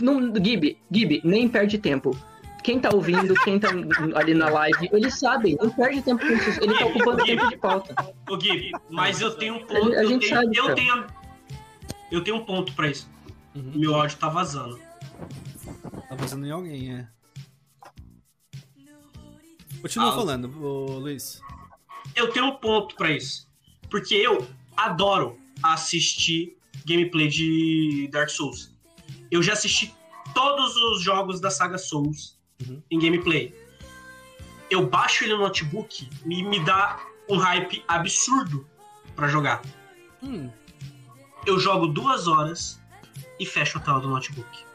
[0.00, 2.16] Não, não, Gibi, Gibi, nem perde tempo.
[2.62, 3.68] Quem tá ouvindo, quem tá
[4.14, 6.62] ali na live, eles sabem, não perde tempo com isso.
[6.62, 7.94] Ele tá ocupando Gibi, tempo de pauta.
[8.28, 9.94] Ô, Gibi, mas eu tenho um ponto.
[9.94, 10.56] A, a gente eu tenho, sabe.
[10.56, 11.06] Eu tenho,
[12.12, 13.08] eu tenho um ponto pra isso.
[13.54, 13.72] Uhum.
[13.74, 14.78] Meu áudio tá vazando.
[16.08, 17.08] Tá vazando em alguém, é.
[19.80, 21.40] Continua ah, falando, ô, Luiz.
[22.14, 23.48] Eu tenho um ponto pra isso.
[23.90, 24.46] Porque eu
[24.76, 28.76] adoro assistir gameplay de Dark Souls
[29.30, 29.94] eu já assisti
[30.34, 32.82] todos os jogos da saga Souls uhum.
[32.90, 33.54] em gameplay.
[34.70, 38.66] Eu baixo ele no notebook e me dá um hype absurdo
[39.14, 39.62] para jogar.
[40.22, 40.50] Hum.
[41.44, 42.80] Eu jogo duas horas
[43.38, 44.65] e fecho a tela do notebook.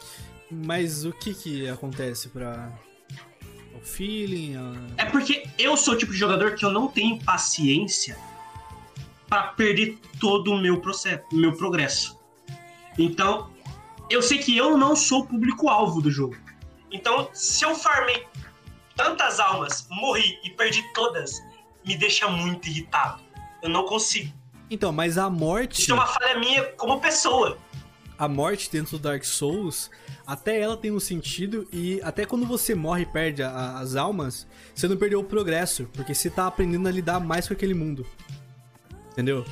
[0.52, 2.72] Mas o que que acontece para
[3.74, 4.58] o feeling?
[4.58, 5.04] A...
[5.04, 8.18] É porque eu sou o tipo de jogador que eu não tenho paciência
[9.30, 12.20] para perder todo o meu processo, meu progresso.
[13.00, 13.50] Então,
[14.10, 16.36] eu sei que eu não sou o público-alvo do jogo.
[16.92, 18.28] Então, se eu farmei
[18.94, 21.42] tantas almas, morri e perdi todas,
[21.86, 23.22] me deixa muito irritado.
[23.64, 24.34] Eu não consigo.
[24.70, 25.82] Então, mas a morte.
[25.82, 27.58] Isso é uma falha minha como pessoa.
[28.22, 29.90] A morte dentro do Dark Souls,
[30.28, 34.46] até ela tem um sentido, e até quando você morre e perde a, as almas,
[34.76, 38.06] você não perdeu o progresso, porque você tá aprendendo a lidar mais com aquele mundo.
[39.12, 39.44] Entendeu?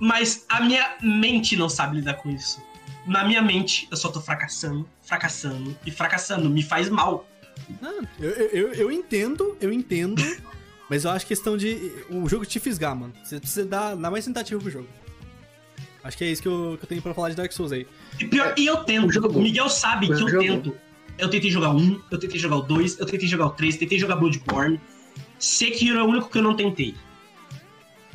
[0.00, 2.60] Mas a minha mente não sabe lidar com isso
[3.06, 6.48] na minha mente, eu só tô fracassando, fracassando e fracassando.
[6.48, 7.28] Me faz mal.
[7.80, 10.22] Não, eu, eu, eu entendo, eu entendo.
[10.88, 11.92] mas eu acho questão de.
[12.08, 13.12] O jogo te fisgar, mano.
[13.22, 14.88] Você precisa dar, dar mais tentativa pro jogo.
[16.02, 17.86] Acho que é isso que eu, que eu tenho pra falar de Dark Souls aí.
[18.18, 19.26] E pior, e eu tento.
[19.26, 20.30] O, Miguel sabe o que jogo.
[20.30, 20.76] eu tento.
[21.18, 23.98] Eu tentei jogar um, eu tentei jogar o dois, eu tentei jogar o três, tentei
[23.98, 24.80] jogar Bloodborne.
[25.38, 26.94] Sekiro é o único que eu não tentei.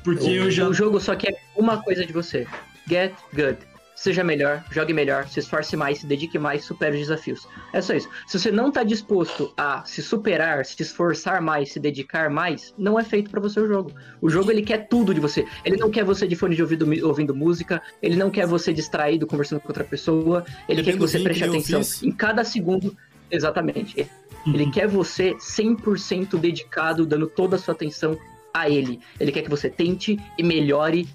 [0.03, 0.67] Porque o, eu já.
[0.67, 2.47] O jogo só quer uma coisa de você:
[2.87, 3.57] Get good
[3.95, 7.47] seja melhor, jogue melhor, se esforce mais, se dedique mais, supere os desafios.
[7.71, 8.09] É só isso.
[8.27, 12.99] Se você não está disposto a se superar, se esforçar mais, se dedicar mais, não
[12.99, 13.91] é feito para você o jogo.
[14.21, 15.45] O jogo ele quer tudo de você.
[15.63, 19.25] Ele não quer você de fone de ouvido ouvindo música, ele não quer você distraído
[19.25, 22.95] conversando com outra pessoa, ele quer que você preste atenção em cada segundo.
[23.31, 24.07] Exatamente.
[24.45, 24.71] Ele uhum.
[24.71, 28.17] quer você 100% dedicado, dando toda a sua atenção
[28.53, 28.99] a ele.
[29.19, 31.09] Ele quer que você tente e melhore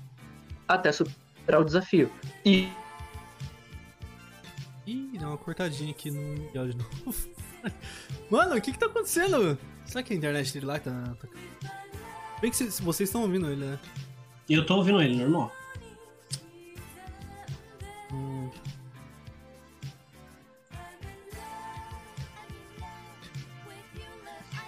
[0.66, 1.20] até superar
[1.58, 2.10] o desafio.
[2.44, 2.68] E.
[4.86, 7.28] Ih, deu uma cortadinha aqui no Miguel de novo.
[8.30, 9.58] Mano, o que que tá acontecendo?
[9.84, 11.14] Será que a internet dele lá tá.
[11.20, 11.28] tá...
[12.40, 13.78] Bem que cês, vocês estão ouvindo ele, né?
[14.48, 15.52] Eu tô ouvindo ele, normal.
[18.12, 18.50] Hum.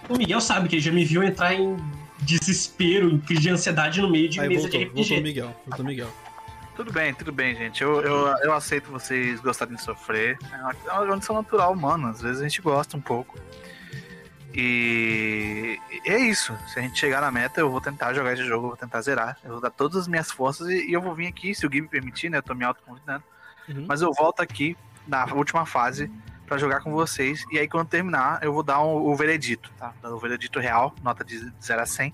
[0.09, 1.77] O Miguel sabe que ele já me viu entrar em
[2.21, 4.95] desespero, em crise de ansiedade no meio de Aí, mesa voltou, de RPG.
[4.95, 6.13] Voltou o Miguel, voltou o Miguel.
[6.75, 7.83] Tudo bem, tudo bem, gente.
[7.83, 10.37] Eu, eu, eu aceito vocês gostarem de sofrer.
[10.51, 12.09] É uma condição natural humana.
[12.09, 13.37] Às vezes a gente gosta um pouco.
[14.55, 16.57] E é isso.
[16.67, 19.01] Se a gente chegar na meta, eu vou tentar jogar esse jogo, eu vou tentar
[19.01, 19.37] zerar.
[19.43, 21.69] Eu vou dar todas as minhas forças e, e eu vou vir aqui, se o
[21.69, 22.39] Gui me permitir, né?
[22.39, 23.23] Eu tô me autoconvidando.
[23.69, 23.85] Uhum.
[23.87, 24.75] Mas eu volto aqui
[25.07, 26.11] na última fase
[26.47, 27.43] para jogar com vocês.
[27.51, 29.93] E aí, quando terminar, eu vou dar um, o veredito, tá?
[30.03, 32.13] O veredito real, nota de 0 a 100.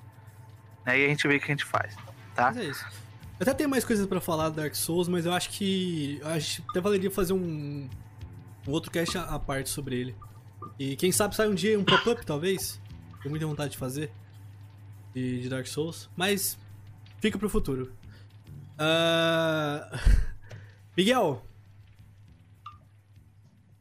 [0.85, 0.99] Né?
[0.99, 1.95] E a gente vê o que a gente faz,
[2.35, 2.45] tá?
[2.45, 3.08] Mas é isso.
[3.39, 6.19] Eu até tenho mais coisas para falar do Dark Souls, mas eu acho que.
[6.21, 7.89] Eu acho que até valeria fazer um.
[8.67, 10.15] Um outro cast à parte sobre ele.
[10.77, 12.79] E quem sabe sai um dia um pop-up, talvez.
[13.21, 14.11] Tenho muita vontade de fazer.
[15.13, 16.09] De, de Dark Souls.
[16.15, 16.57] Mas
[17.21, 17.93] fica pro futuro.
[18.77, 19.97] Uh...
[20.97, 21.41] Miguel,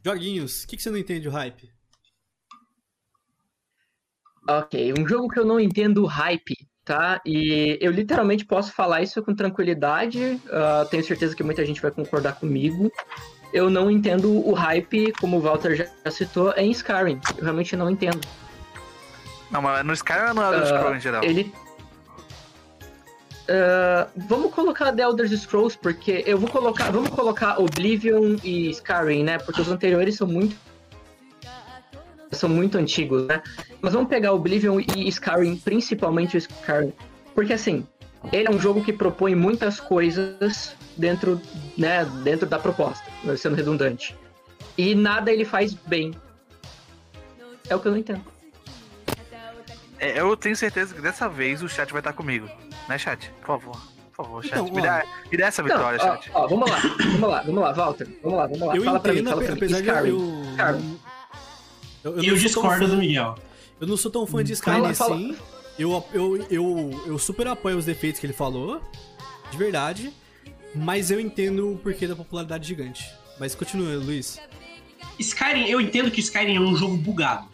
[0.05, 1.71] Joguinhos, o que, que você não entende o hype?
[4.49, 6.55] Ok, um jogo que eu não entendo o hype,
[6.89, 7.21] tá?
[7.25, 10.41] E eu literalmente posso falar isso com tranquilidade.
[10.47, 12.91] Uh, tenho certeza que muita gente vai concordar comigo.
[13.53, 17.21] Eu não entendo o hype, como o Walter já citou, em Skyrim.
[17.37, 18.27] Eu realmente não entendo.
[19.51, 21.23] Não, mas no Skyrim ou no Elder Scrolls uh, em geral?
[21.23, 21.53] Ele
[23.49, 26.91] Uh, vamos colocar The Elder Scrolls, porque eu vou colocar.
[26.91, 29.39] Vamos colocar Oblivion e Skyrim, né?
[29.39, 30.55] Porque os anteriores são muito.
[32.33, 33.43] São muito antigos, né?
[33.81, 36.93] Mas vamos pegar Oblivion e Skyrim, principalmente o Skyrim.
[37.35, 37.87] Porque assim,
[38.33, 41.41] ele é um jogo que propõe muitas coisas dentro,
[41.77, 43.05] né, dentro da proposta,
[43.37, 44.17] sendo redundante.
[44.77, 46.13] E nada ele faz bem.
[47.69, 48.25] É o que eu não entendo.
[50.01, 52.49] É, eu tenho certeza que dessa vez o chat vai estar comigo.
[52.89, 53.31] Né, chat?
[53.41, 53.81] Por favor.
[54.17, 54.61] Por favor, chat.
[54.61, 56.31] Então, me, dá, me dá essa vitória, não, chat.
[56.35, 58.09] Ó, ó, vamos lá, vamos lá, vamos lá, Walter.
[58.23, 58.77] Vamos lá, vamos lá.
[58.77, 59.83] Eu fala entendo, pra mim, fala pra apesar mim.
[59.83, 60.11] de Skyrim.
[60.11, 60.99] eu...
[62.09, 63.37] Eu, eu, eu discordo do Miguel.
[63.81, 65.37] Eu não sou tão fã de Skyrim assim.
[65.79, 68.83] Eu, eu, eu, eu super apoio os defeitos que ele falou.
[69.51, 70.13] De verdade.
[70.75, 73.05] Mas eu entendo o porquê da popularidade gigante.
[73.39, 74.41] Mas continua, Luiz.
[75.19, 77.49] Skyrim, eu entendo que Skyrim é um jogo bugado.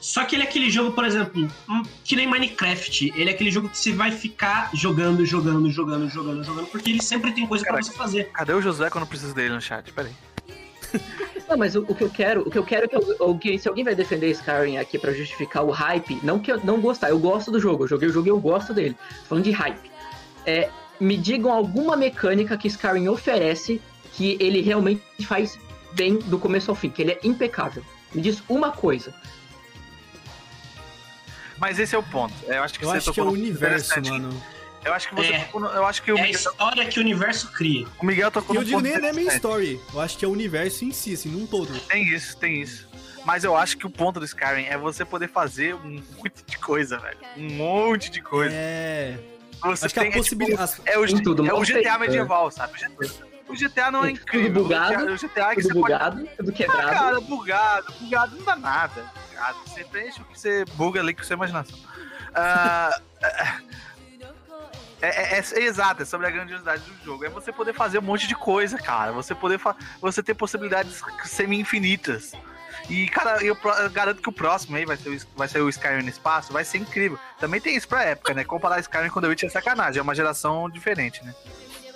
[0.00, 1.50] Só que ele é aquele jogo, por exemplo,
[2.04, 3.12] que nem Minecraft.
[3.16, 7.02] Ele é aquele jogo que você vai ficar jogando, jogando, jogando, jogando, jogando, porque ele
[7.02, 8.30] sempre tem coisa para você fazer.
[8.30, 9.90] Cadê o José quando eu preciso dele no chat?
[9.92, 10.12] Peraí.
[11.48, 13.38] Não, mas o, o, que eu quero, o que eu quero é que, eu, o
[13.38, 16.80] que se alguém vai defender Skyrim aqui para justificar o hype, não que eu não
[16.80, 18.96] gostar, eu gosto do jogo, eu joguei o jogo e eu gosto dele.
[19.28, 19.90] Falando de hype.
[20.46, 20.68] É,
[21.00, 23.80] me digam alguma mecânica que Skyrim oferece
[24.12, 25.58] que ele realmente faz
[25.92, 27.84] bem do começo ao fim, que ele é impecável.
[28.14, 29.14] Me diz uma coisa.
[31.58, 32.34] Mas esse é o ponto.
[32.46, 34.42] Eu acho que, eu acho que é o universo, mano.
[34.84, 35.32] Eu acho que você.
[35.32, 36.34] É, eu acho que o é Miguel...
[36.34, 37.86] a história que o universo cria.
[38.00, 39.80] O Miguel tocou no Eu digo nem é main story.
[39.92, 41.72] Eu acho que é o universo em si, assim, num todo.
[41.88, 42.88] Tem isso, tem isso.
[43.24, 46.58] Mas eu acho que o ponto do Skyrim é você poder fazer um monte de
[46.58, 47.18] coisa, velho.
[47.38, 48.54] Um monte de coisa.
[48.54, 49.18] É.
[49.62, 50.72] Você acho tem, que a possibilidade.
[50.72, 52.74] É, tipo, é, o, tudo, é o GTA medieval, sabe?
[53.48, 54.48] O GTA não é, é incrível.
[54.48, 56.36] Tudo bugado, o GTA é que tudo você bugado, pode...
[56.36, 56.88] tudo quebrado.
[56.88, 59.04] Ah, cara, bugado, bugado não dá nada.
[59.30, 59.58] Bugado.
[59.66, 61.78] Você preenche o que você buga ali com sua imaginação.
[61.78, 63.64] Uh,
[65.08, 67.24] é, é, é, exato, é sobre a grandiosidade do jogo.
[67.24, 69.12] É você poder fazer um monte de coisa, cara.
[69.12, 69.60] Você poder
[70.00, 72.32] você ter possibilidades semi-infinitas.
[72.88, 75.68] E, cara, eu, eu, garanto que o próximo aí vai ser, o, vai ser o
[75.68, 77.18] Skyrim no espaço, vai ser incrível.
[77.40, 78.44] Também tem isso pra época, né?
[78.44, 81.34] Comparar Skyrim com The Witcher é sacanagem, é uma geração diferente, né?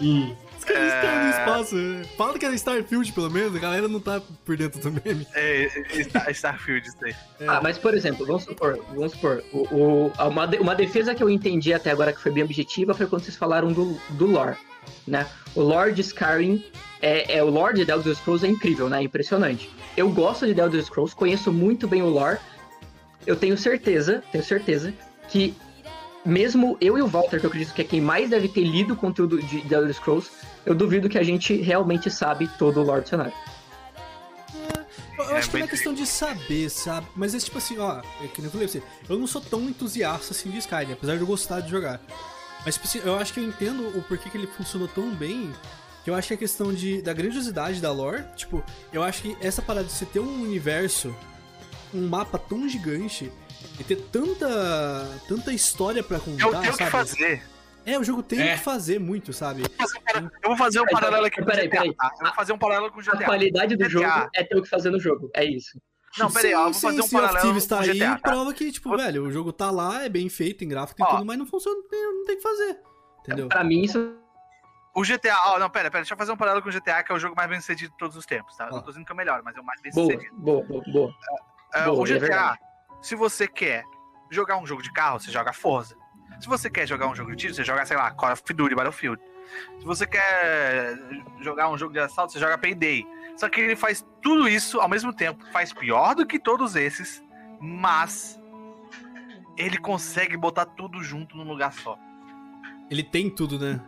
[0.01, 0.35] Hum.
[0.73, 1.25] Skyrim é...
[1.25, 1.77] no espaço.
[1.77, 2.03] Né?
[2.17, 3.55] Fala que era Starfield, pelo menos.
[3.55, 5.27] A galera não tá por dentro do meme.
[5.35, 7.15] É, é Starfield, isso aí.
[7.41, 7.47] É.
[7.47, 11.31] Ah, mas por exemplo, vamos supor, vamos supor, o, o, uma, uma defesa que eu
[11.31, 14.57] entendi até agora que foi bem objetiva foi quando vocês falaram do, do lore,
[15.07, 15.27] né?
[15.55, 16.65] O lore de Skyrim,
[17.01, 19.03] é, é, o lore de The Elder Scrolls é incrível, né?
[19.03, 19.71] Impressionante.
[19.97, 22.39] Eu gosto de The Elder Scrolls, conheço muito bem o lore.
[23.27, 24.93] Eu tenho certeza, tenho certeza
[25.29, 25.55] que
[26.25, 28.95] mesmo eu e o Walter, que eu acredito que é quem mais deve ter lido
[28.95, 30.31] o conteúdo de The Elder Scrolls,
[30.69, 33.33] eu duvido que a gente realmente sabe todo o lore do cenário.
[34.55, 34.85] É,
[35.19, 37.07] eu acho que não é questão de saber, sabe?
[37.17, 39.41] Mas é tipo assim, ó, é que nem eu falei pra você, eu não sou
[39.41, 41.99] tão entusiasta assim de Skyrim, apesar de eu gostar de jogar.
[42.67, 45.51] Mas tipo assim, eu acho que eu entendo o porquê que ele funcionou tão bem,
[46.05, 48.63] que eu acho que é questão de, da grandiosidade da lore, tipo,
[48.93, 51.15] eu acho que essa parada de você ter um universo,
[51.95, 53.33] um mapa tão gigante,
[53.81, 56.85] e ter tanta, tanta história para contar, Eu tenho sabe?
[56.85, 57.43] que fazer.
[57.89, 58.55] É, o jogo tem é.
[58.55, 59.63] que fazer muito, sabe?
[60.43, 61.47] Eu vou fazer um paralelo aqui GTA.
[61.71, 61.71] Peraí.
[61.71, 63.17] Eu vou fazer um paralelo com o GTA.
[63.17, 63.91] A qualidade do GTA.
[63.91, 65.31] jogo é ter o que fazer no jogo.
[65.35, 65.81] É isso.
[66.19, 67.81] Não, peraí, eu vou fazer um paralelo com o GTA.
[67.81, 68.19] Aí, tá?
[68.19, 68.99] prova que, tipo, vou...
[68.99, 71.77] velho, o jogo tá lá, é bem feito, em gráfico e tudo, mas não funciona,
[71.77, 72.81] não tem o que fazer.
[73.21, 73.49] Entendeu?
[73.49, 74.17] Pra mim, isso
[74.95, 77.05] o GTA, ó, oh, não, pera, pera, deixa eu fazer um paralelo com o GTA,
[77.05, 78.69] que é o jogo mais bem sucedido de todos os tempos, tá?
[78.69, 80.35] Não tô dizendo que é o melhor, mas é o mais bem sucedido.
[80.37, 81.09] Boa, boa, boa.
[81.09, 82.69] Uh, uh, boa o GTA, é
[83.01, 83.85] se você quer
[84.31, 85.97] jogar um jogo de carro, você joga Forza.
[86.41, 88.75] Se você quer jogar um jogo de tiro, você joga, sei lá, Call of Duty
[88.75, 89.21] Battlefield.
[89.79, 90.97] Se você quer
[91.41, 93.07] jogar um jogo de assalto, você joga Payday.
[93.37, 95.45] Só que ele faz tudo isso ao mesmo tempo.
[95.53, 97.23] Faz pior do que todos esses,
[97.61, 98.41] mas
[99.57, 101.99] ele consegue botar tudo junto num lugar só.
[102.91, 103.81] Ele tem tudo, né?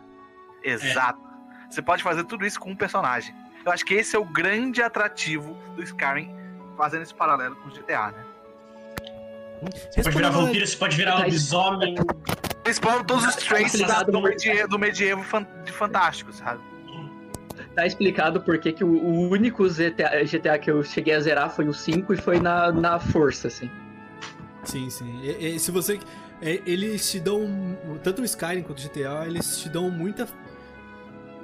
[0.63, 1.21] Exato.
[1.65, 1.69] É.
[1.69, 3.33] Você pode fazer tudo isso com um personagem.
[3.65, 6.29] Eu acho que esse é o grande atrativo do Skyrim,
[6.77, 8.25] fazendo esse paralelo com o GTA, né?
[9.61, 11.95] Você pode virar vampiro, você pode virar lobisomem.
[12.65, 15.23] Eles falam todos os traits do, medievo, do medievo
[15.63, 16.61] de fantástico, sabe?
[17.75, 21.67] Tá explicado porque que o, o único GTA, GTA, que eu cheguei a zerar foi
[21.67, 23.69] o 5 e foi na, na força, assim.
[24.63, 25.21] Sim, sim.
[25.23, 25.99] E, e, se você.
[26.41, 27.77] Eles te dão.
[28.03, 30.27] Tanto o Skyrim quanto o GTA, eles te dão muita.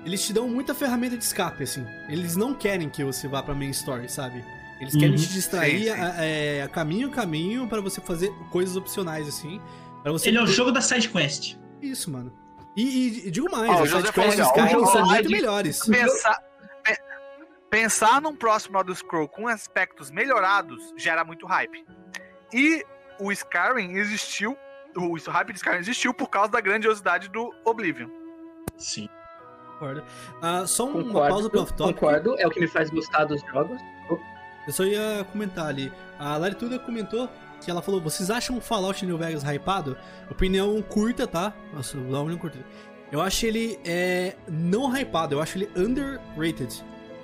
[0.06, 1.86] Eles te dão muita ferramenta de escape, assim.
[2.10, 4.44] Eles não querem que você vá pra main story, sabe?
[4.80, 5.16] Eles querem uhum.
[5.16, 6.02] te distrair sim, sim.
[6.02, 9.60] A, é, a, caminho caminho para você fazer coisas opcionais, assim.
[10.06, 10.30] Você...
[10.30, 11.58] Ele é o jogo da side quest.
[11.82, 12.32] Isso, mano.
[12.76, 15.80] E, e, e digo mais, oh, as sidequests dos caras são muito melhores.
[15.80, 16.44] Pensar,
[17.70, 21.84] pensar num próximo Elder Scroll com aspectos melhorados gera muito hype.
[22.54, 22.86] E
[23.20, 24.56] o Skyrim existiu,
[24.96, 28.10] o hype de Skyrim existiu por causa da grandiosidade do Oblivion.
[28.78, 29.10] Sim.
[29.74, 30.04] Concordo.
[30.42, 31.96] Uh, só uma concordo, pausa pro off-topic.
[31.96, 33.80] Concordo, é o que me faz gostar dos jogos.
[34.68, 35.92] Eu só ia comentar ali.
[36.20, 37.30] A Larituda comentou
[37.62, 39.98] que ela falou: vocês acham o Fallout New Vegas hypado?
[40.30, 41.54] Opinião curta, tá?
[41.74, 42.60] Nossa, vou dar uma opinião curta.
[43.12, 46.84] Eu acho ele é, não hypado, eu acho ele underrated.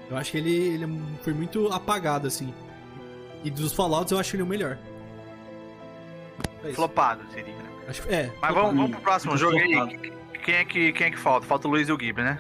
[0.10, 2.54] Eu acho que ele, ele foi muito apagado, assim.
[3.44, 4.78] E dos Fallouts eu acho ele o melhor.
[6.64, 7.70] É Flopado seria, né?
[7.88, 8.32] Acho, é.
[8.42, 10.14] Mas vamos, vamos pro próximo jogo aí.
[10.46, 11.46] Quem é, que, quem é que falta?
[11.46, 12.40] Falta o Luiz e o Ghibli, né?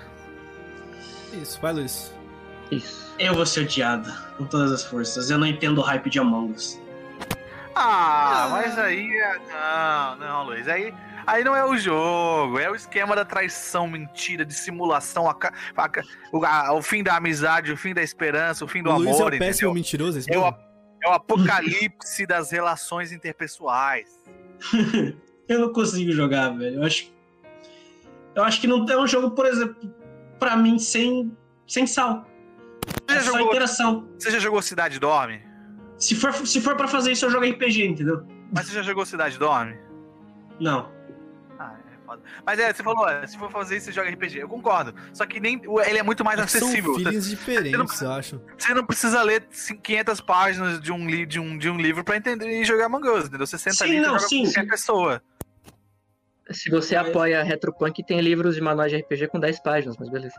[1.34, 2.12] Isso, vai Luiz.
[2.78, 3.14] Isso.
[3.20, 5.30] Eu vou ser odiado com todas as forças.
[5.30, 6.80] Eu não entendo o hype de Among Us.
[7.76, 9.12] Ah, mas aí.
[9.12, 10.68] É, não, não, Luiz.
[10.68, 10.94] Aí,
[11.26, 15.90] aí não é o jogo, é o esquema da traição, mentira, de simulação, a, a,
[16.32, 19.06] o, a, o, fim da amizade, o fim da esperança, o fim do o amor.
[19.06, 20.54] Luiz é o péssimo mentiroso, é, o,
[21.04, 24.08] é o apocalipse das relações interpessoais.
[25.48, 26.78] eu não consigo jogar, velho.
[26.78, 27.12] Eu acho.
[28.36, 29.94] Eu acho que não é um jogo, por exemplo,
[30.40, 31.32] pra mim, sem,
[31.68, 32.26] sem sal.
[33.14, 34.10] Você é só jogou, interação.
[34.18, 35.41] Você já jogou Cidade Dorme?
[35.98, 38.26] Se for, se for pra fazer isso, eu jogo RPG, entendeu?
[38.52, 39.77] Mas você já jogou Cidade Dorme?
[40.60, 40.91] Não.
[41.57, 42.22] Ah, é foda.
[42.45, 44.40] Mas é, você falou, se for fazer isso, você joga RPG.
[44.40, 44.94] Eu concordo.
[45.14, 46.94] Só que nem ele é muito mais é acessível.
[46.94, 48.41] São feelings diferentes, não, eu acho.
[48.57, 49.48] Você não precisa ler
[49.81, 53.48] 500 páginas de um, de um, de um livro pra entender e jogar Us, entendeu?
[53.48, 55.22] Você senta sim, ali e joga sim, qualquer pessoa.
[56.52, 57.07] Se você mas...
[57.07, 60.35] apoia Retropunk, tem livros de manual de RPG com 10 páginas, mas beleza.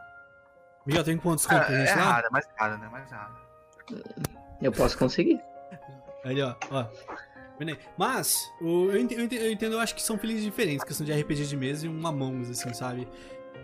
[0.86, 2.89] Miguel, tem quantos contos é, é raro, é mais raro, né?
[2.89, 3.35] Mais raro.
[4.61, 5.40] Eu posso conseguir.
[6.24, 6.86] Aí, ó, ó.
[7.97, 11.47] Mas, o, eu, entendo, eu, entendo, eu acho que são felizes diferentes, questão de RPG
[11.47, 13.09] de mesa e um Among Us, assim, sabe?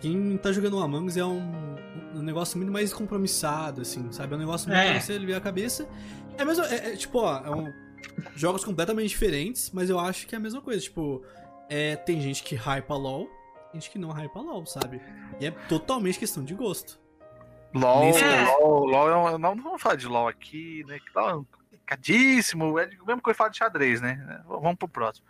[0.00, 1.76] Quem tá jogando um Among Us é um,
[2.14, 4.32] um negócio muito mais compromissado, assim, sabe?
[4.32, 4.92] É um negócio muito é.
[4.92, 5.88] pra você aliviar a cabeça.
[6.38, 7.72] É mesmo, é, é, tipo, ó, é um,
[8.36, 11.22] jogos completamente diferentes, mas eu acho que é a mesma coisa, tipo,
[11.68, 13.28] é, tem gente que hypa LOL,
[13.74, 15.00] gente que não hypa LOL, sabe?
[15.40, 16.99] E é totalmente questão de gosto.
[17.74, 18.24] LOL, Nesse...
[18.24, 20.98] LOL, LOL, não, não vamos falar de LOL aqui, né?
[20.98, 21.38] Que tá
[21.90, 22.78] complicadíssimo.
[22.78, 24.42] É o mesmo que eu falo de xadrez, né?
[24.46, 25.26] Vamos pro próximo.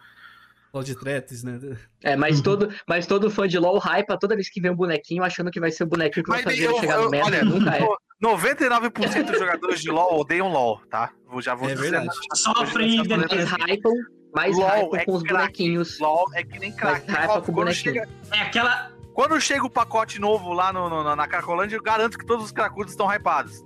[0.73, 1.59] LOL de tretes, né?
[2.03, 2.43] É, mas uhum.
[2.43, 5.59] todo, mas todo fã de LOL hypa toda vez que vê um bonequinho achando que
[5.59, 7.27] vai ser o bonequinho que vai fazer eu, ele chegar no meta.
[7.27, 7.81] Olha, nunca é.
[8.23, 11.11] 99% dos jogadores de LoL odeiam LoL, tá?
[11.27, 11.91] Vou, já vou é dizer.
[11.91, 12.17] Verdade.
[12.35, 13.93] Sofrem Eles hypam,
[14.35, 15.99] mais LOL hypam é com os bonequinhos.
[15.99, 17.11] LoL é que nem crack.
[17.11, 17.95] Hypa com o bonequinho.
[17.95, 18.09] Chega...
[18.33, 18.90] É aquela...
[19.15, 22.53] Quando chega o pacote novo lá no, no na Cracolândia, eu garanto que todos os
[22.53, 23.65] cracudos estão hypados.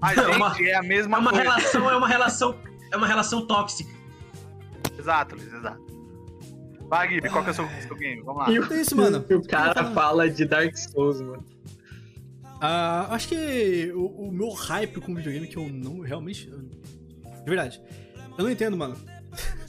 [0.00, 1.44] A gente é, uma, é a mesma é uma coisa.
[1.44, 2.58] relação, é uma relação,
[2.92, 3.90] é uma relação tóxica.
[4.98, 5.86] Exato, Luiz, exato.
[6.88, 8.22] Vai, Gui, qual que é o seu, seu game?
[8.22, 8.52] Vamos lá.
[8.52, 9.18] E o isso, mano?
[9.18, 11.44] O cara fala de Dark Souls, mano.
[12.56, 16.48] Uh, acho que o, o, meu hype com videogame que eu não realmente.
[16.48, 17.82] De verdade.
[18.38, 18.96] Eu não entendo, mano.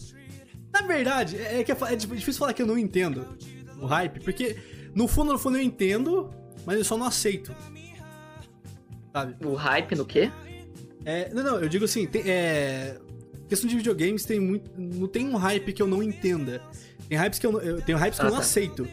[0.71, 3.27] Na verdade, é, que é, é, difícil falar que eu não entendo
[3.81, 4.57] o hype, porque
[4.97, 6.29] no fundo, no fundo eu entendo,
[6.65, 7.53] mas eu só não aceito
[9.17, 9.45] sabe?
[9.45, 10.31] O hype no quê?
[11.05, 12.97] É, não, não, eu digo assim, tem, é,
[13.47, 16.61] questão de videogames tem muito, não tem um hype que eu não entenda.
[17.07, 18.43] Tem hypes que eu, eu tenho hypes que ah, eu não tá.
[18.43, 18.87] aceito.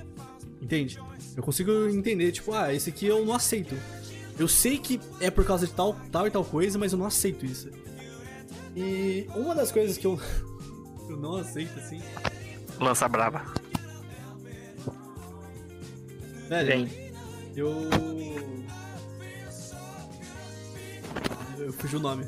[0.63, 0.99] Entende?
[1.37, 3.77] Eu consigo entender, tipo, ah, esse aqui eu não aceito.
[4.39, 7.07] Eu sei que é por causa de tal, tal e tal coisa, mas eu não
[7.07, 7.69] aceito isso.
[8.75, 10.19] E uma das coisas que eu,
[11.11, 12.01] eu não aceito, assim.
[12.81, 13.45] Lança brava.
[16.55, 17.13] Velho, Vem.
[17.57, 17.91] eu
[21.59, 22.25] eu fugi o nome.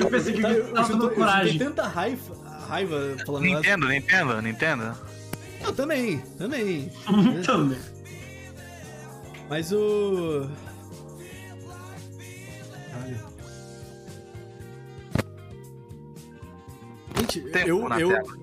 [0.00, 1.58] eu pensei que eu, tava dando coragem.
[1.58, 2.34] tanta raiva,
[2.66, 3.92] raiva falando Nintendo, nada.
[3.92, 4.98] Nintendo, Nintendo.
[5.60, 6.90] Eu também, também.
[7.44, 7.78] também.
[9.50, 10.48] Mas o.
[17.18, 17.88] Gente, Tempo eu.
[17.98, 18.38] eu...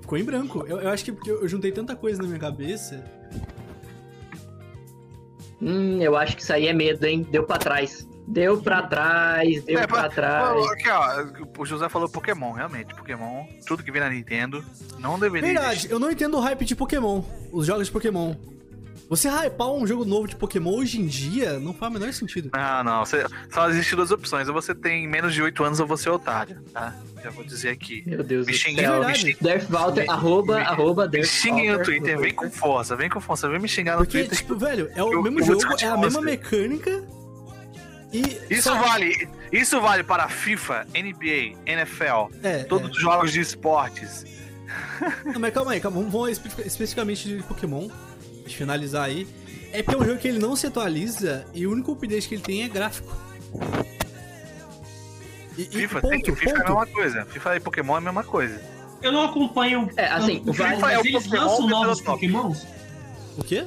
[0.00, 0.64] Ficou em branco.
[0.66, 3.17] Eu, eu acho que porque eu juntei tanta coisa na minha cabeça
[5.60, 7.26] Hum, eu acho que isso aí é medo, hein?
[7.30, 8.06] Deu pra trás.
[8.26, 10.66] Deu pra trás, deu É, pra pa- trás.
[10.72, 11.24] Aqui, ó,
[11.58, 12.94] o José falou Pokémon, realmente.
[12.94, 14.62] Pokémon, tudo que vem na Nintendo,
[14.98, 15.90] não deveria Verdade, existir.
[15.92, 18.34] eu não entendo o hype de Pokémon, os jogos de Pokémon.
[19.08, 22.50] Você hypar um jogo novo de Pokémon hoje em dia não faz o menor sentido.
[22.52, 23.04] Não, não.
[23.06, 24.48] Você, só existe duas opções.
[24.48, 26.94] Ou você tem menos de 8 anos ou você é otário, tá?
[27.24, 28.02] Já vou dizer aqui.
[28.06, 29.02] Meu Deus Me do xinguem, céu.
[29.02, 31.82] É me xinguem, Darth Walter, Me- arroba, me- arroba, me Darth xinguem no.
[31.82, 34.36] Twitter, vem com força, vem com força, vem me xingar no Porque, Twitter.
[34.38, 37.02] tipo, velho, é o eu- mesmo jogo, é a mesma mecânica.
[38.12, 38.20] E.
[38.50, 44.24] Isso só- vale, isso vale para FIFA, NBA, NFL, É, todos os jogos de esportes.
[44.24, 45.30] é.
[45.32, 47.88] Não, mas calma aí, calma, vamos, vamos espe- especificamente de Pokémon.
[48.48, 49.28] Gente finalizar aí.
[49.70, 52.34] É porque é um jogo que ele não se atualiza e o único update que
[52.34, 53.14] ele tem é gráfico.
[55.58, 57.26] E, e FIFA, ponto, tem, FIFA é a mesma coisa.
[57.26, 58.62] FIFA e Pokémon é a mesma coisa.
[59.02, 59.90] Eu não acompanho.
[59.96, 62.00] É, assim, o mas é o eles Pokémon lançam que novos.
[62.00, 62.66] Pokémons?
[63.36, 63.66] O quê?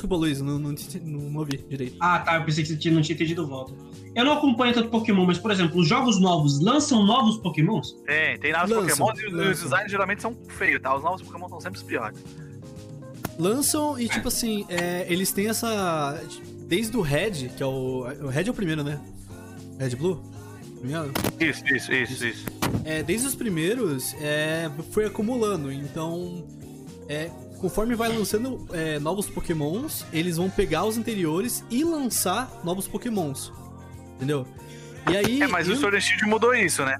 [0.00, 0.70] Desculpa, Luiz, não, não,
[1.04, 1.94] não, não ouvi direito.
[2.00, 2.36] Ah, tá.
[2.36, 3.74] Eu pensei que você não tinha entendido volta.
[4.14, 7.92] Eu não acompanho tanto Pokémon, mas, por exemplo, os jogos novos lançam novos Pokémons?
[8.06, 9.64] Tem, tem novos Lançam, Pokémon e os- os lançam.
[9.64, 10.96] designs geralmente são feios, tá?
[10.96, 12.18] Os novos Pokémon são sempre os piores.
[13.38, 16.18] Lançam e, tipo assim, é, eles têm essa.
[16.66, 18.06] Desde o Red, que é o.
[18.22, 18.98] O Red é o primeiro, né?
[19.78, 20.18] Red Blue?
[20.82, 21.12] Engano?
[21.38, 22.46] Isso, isso, isso, isso.
[22.84, 25.70] É, desde os primeiros, é, foi acumulando.
[25.70, 26.42] Então,
[27.06, 27.30] é,
[27.60, 33.52] conforme vai lançando é, novos Pokémons, eles vão pegar os anteriores e lançar novos Pokémons.
[34.16, 34.46] Entendeu?
[35.10, 35.42] E aí.
[35.42, 36.98] É, mas eu, o Sword and Shield mudou isso, né?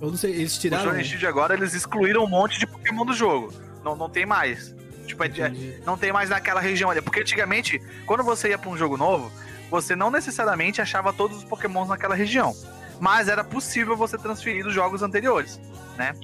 [0.00, 0.84] eu não sei, eles O tiraram.
[0.84, 3.52] Sword and Shield agora eles excluíram um monte de Pokémon do jogo.
[3.84, 4.74] Não, não tem mais.
[5.06, 7.02] Tipo, é, é- não tem mais naquela região ali.
[7.02, 9.30] Porque antigamente, quando você ia pra um jogo novo,
[9.70, 12.54] você não necessariamente achava todos os Pokémons naquela região.
[12.98, 15.60] Mas era possível você transferir dos jogos anteriores,
[15.98, 16.14] né?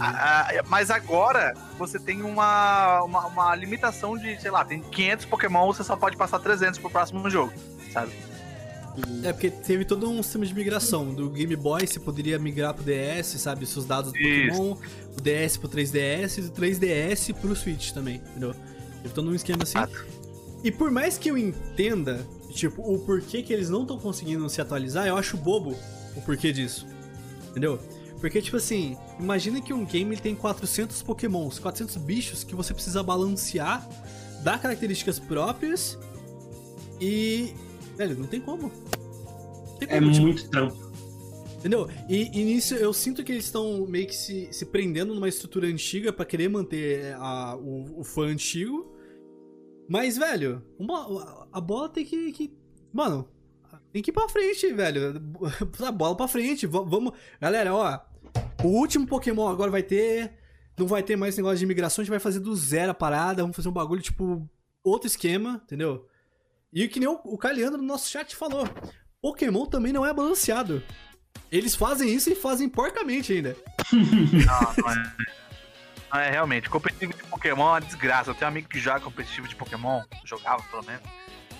[0.00, 5.26] Ah, ah, mas agora você tem uma, uma, uma limitação de, sei lá, tem 500
[5.26, 7.52] Pokémon, você só pode passar 300 pro próximo jogo,
[7.92, 8.12] sabe?
[9.22, 11.14] É porque teve todo um sistema de migração.
[11.14, 13.64] Do Game Boy você poderia migrar pro DS, sabe?
[13.66, 14.56] Seus dados do Isso.
[14.56, 14.76] Pokémon,
[15.16, 18.54] o DS pro 3DS e do 3DS pro Switch também, entendeu?
[19.02, 19.78] Teve todo um esquema assim.
[19.78, 20.06] Exato.
[20.62, 24.60] E por mais que eu entenda, tipo, o porquê que eles não estão conseguindo se
[24.60, 25.74] atualizar, eu acho bobo
[26.16, 26.86] o porquê disso.
[27.50, 27.80] Entendeu?
[28.20, 32.74] Porque, tipo assim, imagina que um game ele tem 400 pokémons, 400 bichos que você
[32.74, 33.88] precisa balancear,
[34.42, 35.98] dar características próprias
[37.00, 37.54] e...
[37.96, 38.70] Velho, não tem como.
[39.70, 40.90] Não tem É como, tipo, muito trampo.
[41.58, 41.88] Entendeu?
[42.08, 45.66] E, e nisso eu sinto que eles estão meio que se, se prendendo numa estrutura
[45.66, 48.94] antiga pra querer manter a, o, o fã antigo.
[49.88, 52.54] Mas, velho, uma- a bola tem que, que-
[52.92, 53.28] Mano,
[53.92, 55.20] tem que ir pra frente, velho.
[55.86, 56.66] A bola pra frente.
[56.66, 57.12] va- Vamos.
[57.40, 57.98] Galera, ó.
[58.62, 60.32] O último Pokémon agora vai ter.
[60.78, 62.02] Não vai ter mais negócio de imigração.
[62.02, 63.42] A gente vai fazer do zero a parada.
[63.42, 64.48] Vamos fazer um bagulho, tipo.
[64.82, 66.08] Outro esquema, entendeu?
[66.72, 68.66] E que nem o, o Caliandro no nosso chat falou.
[69.20, 70.82] Pokémon também não é balanceado.
[71.52, 73.56] Eles fazem isso e fazem porcamente ainda.
[73.92, 75.14] Não, não é.
[76.12, 76.70] Não é realmente.
[76.70, 78.30] Competitivo de Pokémon é uma desgraça.
[78.30, 81.02] Eu tenho um amigo que joga competitivo de Pokémon, jogava pelo menos.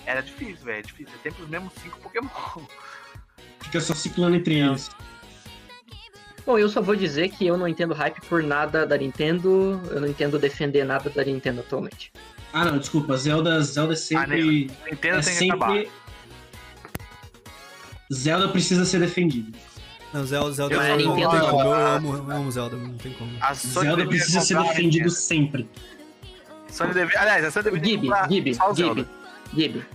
[0.05, 0.79] Era difícil, velho.
[0.79, 1.13] É difícil.
[1.19, 2.29] É sempre os mesmos cinco Pokémon.
[3.61, 4.89] Fica só ciclando entre eles.
[6.45, 10.01] Bom, eu só vou dizer que eu não entendo hype por nada da Nintendo, eu
[10.01, 12.11] não entendo defender nada da Nintendo atualmente.
[12.51, 13.15] Ah, não, desculpa.
[13.15, 14.71] Zelda, Zelda é sempre.
[14.89, 15.69] Nintendo é tem que acabar.
[15.75, 15.91] sempre.
[18.13, 19.55] Zelda precisa ser defendido.
[20.13, 21.47] Não, Zelda, Zelda Eu não, sou não tem Nintendo.
[21.51, 21.63] como.
[21.63, 23.31] Eu amo, eu amo Zelda, não tem como.
[23.39, 25.11] A Sony Zelda precisa ser defendido Nintendo.
[25.11, 25.69] sempre.
[26.67, 27.15] Sony deve...
[27.15, 29.09] Aliás, a Sony deveria Gibi, Gibi, o Gibi, Zelda.
[29.53, 29.85] Gibi.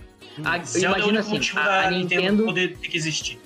[0.43, 2.97] A- Zelda é o imagina assim, motivo a, da a Nintendo Nintendo, poder ter que
[2.97, 3.39] existir.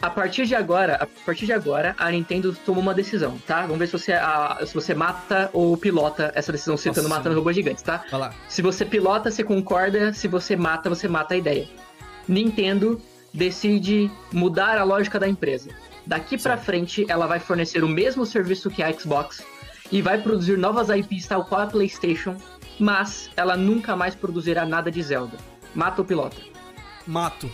[0.00, 3.62] A partir de agora, a partir de agora, a Nintendo tomou uma decisão, tá?
[3.62, 7.16] Vamos ver se você, a- se você mata ou pilota essa decisão citando Nossa.
[7.20, 8.04] matando robôs gigantes, tá?
[8.10, 8.34] Vai lá.
[8.48, 10.12] Se você pilota, você concorda.
[10.12, 11.68] Se você mata, você mata a ideia.
[12.28, 13.00] Nintendo
[13.34, 15.70] decide mudar a lógica da empresa.
[16.06, 16.64] Daqui pra Certo.
[16.64, 19.44] frente, ela vai fornecer o mesmo serviço que a Xbox
[19.92, 22.36] e vai produzir novas IPs tal qual a PlayStation,
[22.78, 25.36] mas ela nunca mais produzirá nada de Zelda.
[25.74, 26.36] Mata ou pilota.
[27.06, 27.50] Mato.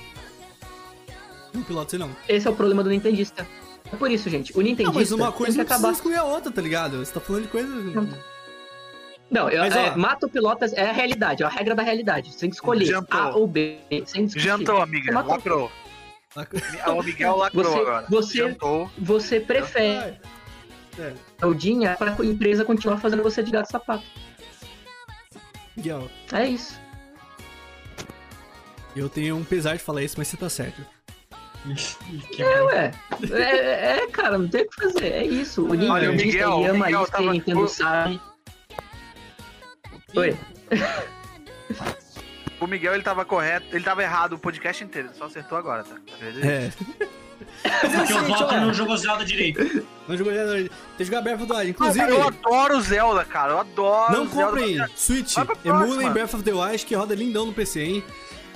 [1.55, 2.16] Não não.
[2.28, 3.47] Esse é o problema do Nintendista.
[3.93, 4.52] É por isso, gente.
[4.52, 5.93] O Não, Nintendista mas uma coisa que não precisa acabar.
[5.93, 6.98] excluir a outra, tá ligado?
[7.05, 7.68] Você tá falando de coisa.
[9.31, 9.97] Não, eu, Mas, é, ó.
[9.97, 12.32] mata ou pilota é a realidade, é a regra da realidade.
[12.32, 13.20] Você tem que escolher Jantou.
[13.20, 13.78] A ou B.
[14.06, 14.47] Sem discutir.
[14.47, 15.12] Jantou, amiga.
[15.12, 15.70] Matou.
[16.36, 16.59] Lacrou.
[16.98, 18.06] O Miguel lacrou Você- agora.
[18.09, 18.90] você- Jantou.
[18.98, 20.18] Você prefere
[20.98, 24.05] É, o dinheiro para a empresa continuar fazendo você de gato sapato.
[25.76, 26.78] Miguel, É isso.
[28.94, 30.85] eu tenho um pesar de falar isso, mas você tá certo.
[32.39, 32.91] É, ué.
[33.32, 35.07] É, é, cara, não tem o que fazer.
[35.12, 35.62] É isso.
[35.65, 38.20] O Olha, o Miguel- ele o ama Miguel isso, tava- Nintendo o- sabe.
[40.16, 40.36] Oi.
[42.61, 45.97] o Miguel, ele tava correto, ele tava errado o podcast inteiro, só acertou agora, tá?
[46.43, 46.70] É.
[47.62, 49.85] Porque o Walter não jogou Zelda direito.
[50.09, 50.70] Não jogou Zelda direito.
[50.70, 51.70] Tem que jogar Breath of the Wild.
[51.70, 52.11] Inclusive.
[52.11, 53.53] eu adoro Zelda, cara.
[53.53, 54.91] Eu adoro Não comprem Zelda.
[54.95, 55.35] Switch.
[55.65, 58.05] Emulem Breath of the Wild que roda lindão no PC, hein?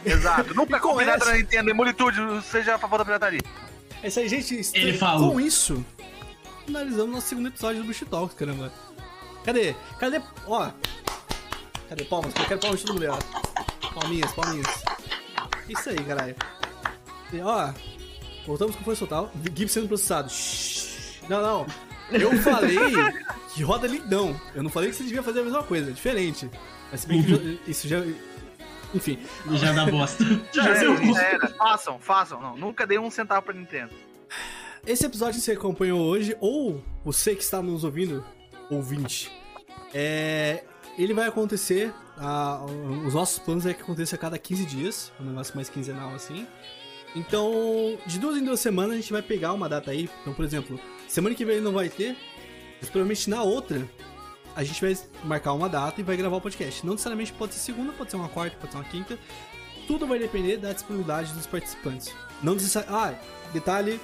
[0.04, 0.54] Exato.
[0.54, 1.92] Nunca com nada essa- na Nintendo.
[1.94, 3.40] Tudo, seja a favor da pirataria.
[4.02, 4.54] É isso aí, gente.
[4.74, 5.40] Ele Com falou.
[5.40, 5.84] isso,
[6.64, 8.72] finalizamos nosso segundo episódio do Bush Talks, caramba.
[9.44, 9.74] Cadê?
[9.98, 10.20] Cadê?
[10.46, 10.70] Ó.
[11.88, 12.32] Cadê palmas?
[12.38, 13.88] Eu quero palmas de todo mundo, ó.
[14.00, 14.82] Palminhas, palminhas.
[15.68, 16.36] Isso aí, caralho.
[17.32, 17.72] E, ó.
[18.46, 19.30] Voltamos com força total.
[19.42, 20.30] Gibbs sendo processado.
[20.30, 21.20] Shhh.
[21.28, 21.66] Não, não.
[22.10, 22.76] Eu falei
[23.54, 24.38] que roda lindão.
[24.54, 25.92] Eu não falei que você devia fazer a mesma coisa.
[25.92, 26.48] Diferente.
[26.90, 27.98] Mas se bem que já- isso já.
[28.94, 29.18] Enfim.
[29.54, 30.24] Já dá bosta.
[30.52, 31.48] Já deu já era.
[31.48, 32.40] Façam, façam.
[32.40, 33.92] Não, nunca dei um centavo pra Nintendo.
[34.86, 38.24] Esse episódio que você acompanhou hoje, ou você que está nos ouvindo,
[38.70, 39.30] ouvinte,
[39.92, 40.64] é,
[40.96, 41.92] ele vai acontecer.
[42.16, 42.64] ah,
[43.06, 46.46] os nossos planos é que aconteça a cada 15 dias, um negócio mais quinzenal assim.
[47.14, 50.08] Então, de duas em duas semanas a gente vai pegar uma data aí.
[50.22, 52.16] Então, por exemplo, semana que vem não vai ter,
[52.80, 53.86] mas provavelmente na outra
[54.58, 56.84] a gente vai marcar uma data e vai gravar o podcast.
[56.84, 59.16] Não necessariamente pode ser segunda, pode ser uma quarta, pode ser uma quinta.
[59.86, 62.12] Tudo vai depender da disponibilidade dos participantes.
[62.42, 63.00] Não necessariamente.
[63.00, 64.00] Ah, detalhe,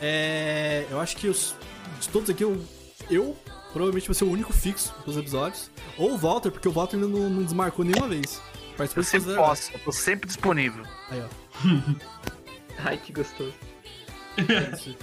[0.00, 1.52] é, eu acho que os,
[1.98, 2.64] de todos aqui, eu,
[3.10, 3.36] eu
[3.72, 5.68] provavelmente vou ser o único fixo dos episódios.
[5.96, 8.40] Ou o Walter, porque o Walter ainda não, não desmarcou nenhuma vez.
[8.76, 10.84] Participou Eu sempre posso, eu tô sempre disponível.
[11.10, 11.28] Aí, ó.
[12.86, 13.52] Ai, que gostoso.
[14.38, 14.96] Isso.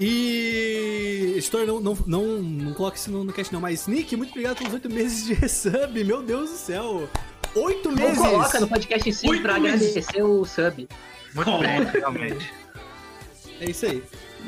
[0.00, 1.34] E.
[1.36, 3.60] Editor, não, não, não, não coloque isso no, no cast, não.
[3.60, 6.04] Mas, Nick, muito obrigado pelos oito meses de resub.
[6.04, 7.08] Meu Deus do céu.
[7.54, 8.18] Oito Não meses!
[8.18, 9.90] coloca no podcast em si Oito pra meses.
[9.90, 10.88] agradecer o sub.
[11.34, 12.52] Muito bem, realmente.
[13.60, 14.02] É isso aí.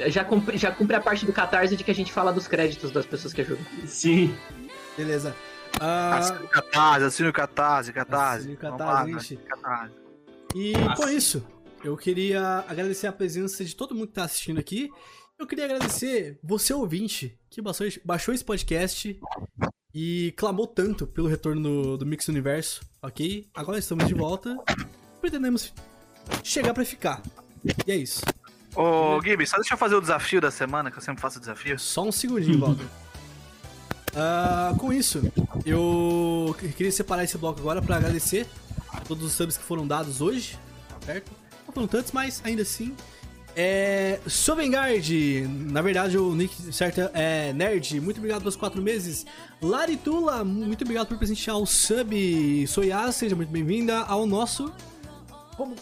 [0.09, 2.90] Já cumpre, já cumpre a parte do catarse de que a gente fala dos créditos
[2.90, 3.64] das pessoas que ajudam.
[3.86, 4.35] Sim.
[4.97, 5.35] Beleza.
[5.78, 8.39] Ah, Assine o Catarse, assine o Catarse, Catarse.
[8.39, 9.43] Assine o Catarse, gente.
[9.44, 9.93] Catarse.
[10.55, 11.02] E Nossa.
[11.02, 11.47] com isso,
[11.85, 14.90] eu queria agradecer a presença de todo mundo que tá assistindo aqui.
[15.39, 19.21] Eu queria agradecer você, ouvinte, que baixou, baixou esse podcast
[19.95, 23.47] e clamou tanto pelo retorno do, do Mix Universo, ok?
[23.55, 24.57] Agora estamos de volta.
[25.21, 25.75] Pretendemos
[26.43, 27.23] chegar pra ficar.
[27.87, 28.23] E é isso.
[28.75, 31.79] Ô, Gibi, só deixa eu fazer o desafio da semana, que eu sempre faço desafio.
[31.79, 32.87] Só um segundinho, Walter.
[34.19, 35.31] Ah, com isso,
[35.67, 38.47] eu queria separar esse bloco agora pra agradecer
[38.89, 40.59] a todos os subs que foram dados hoje,
[41.05, 41.31] certo?
[41.67, 42.97] Não foram tantos, mas ainda assim.
[43.59, 44.20] É.
[44.27, 49.24] Sovengard, na verdade o nick certo é Nerd, muito obrigado pelos quatro meses.
[49.62, 52.66] Laritula, muito obrigado por presentear o sub.
[52.66, 54.70] Soyá, seja muito bem-vinda ao nosso.
[55.57, 55.74] Como?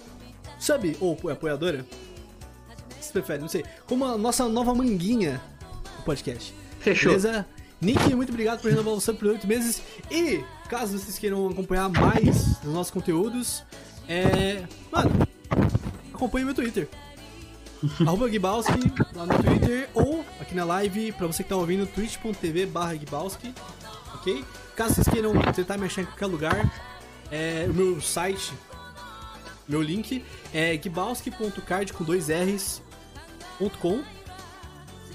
[0.56, 1.84] Sub, ou apoiadora?
[3.00, 3.64] Se prefere, não sei.
[3.86, 5.42] Como a nossa nova manguinha
[5.96, 6.54] do podcast.
[6.78, 7.10] Fechou.
[7.10, 7.44] Beleza?
[7.80, 9.82] Nick, muito obrigado por renovar o sub por oito meses.
[10.10, 13.64] E, caso vocês queiram acompanhar mais dos nossos conteúdos,
[14.08, 14.62] é.
[14.92, 15.10] Mano,
[16.12, 16.88] acompanhe meu Twitter.
[18.06, 22.66] Arroba Gibowski lá no Twitter ou aqui na live, pra você que tá ouvindo, twitch.tv
[22.66, 23.54] barra Gibowski,
[24.14, 24.44] ok?
[24.76, 26.72] Caso vocês queiram tentar me achar em qualquer lugar,
[27.30, 28.52] é, o meu site,
[29.68, 32.82] meu link é gibowski.card com dois R's
[33.58, 34.02] ponto com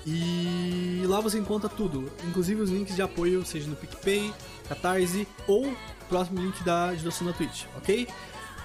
[0.05, 4.33] e lá você encontra tudo, inclusive os links de apoio, seja no PicPay,
[4.67, 5.73] Catarse ou
[6.07, 8.07] próximo link da de doação na Twitch, ok?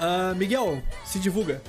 [0.00, 1.62] Ah, Miguel, se divulga.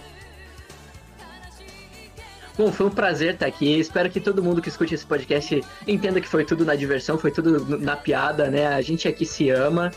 [2.57, 3.77] Bom, foi um prazer estar aqui.
[3.79, 7.29] Espero que todo mundo que escute esse podcast entenda que foi tudo na diversão, foi
[7.31, 8.67] tudo na piada, né?
[8.67, 9.91] A gente aqui se ama.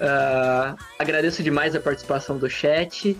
[0.00, 3.14] Ah, agradeço demais a participação do chat.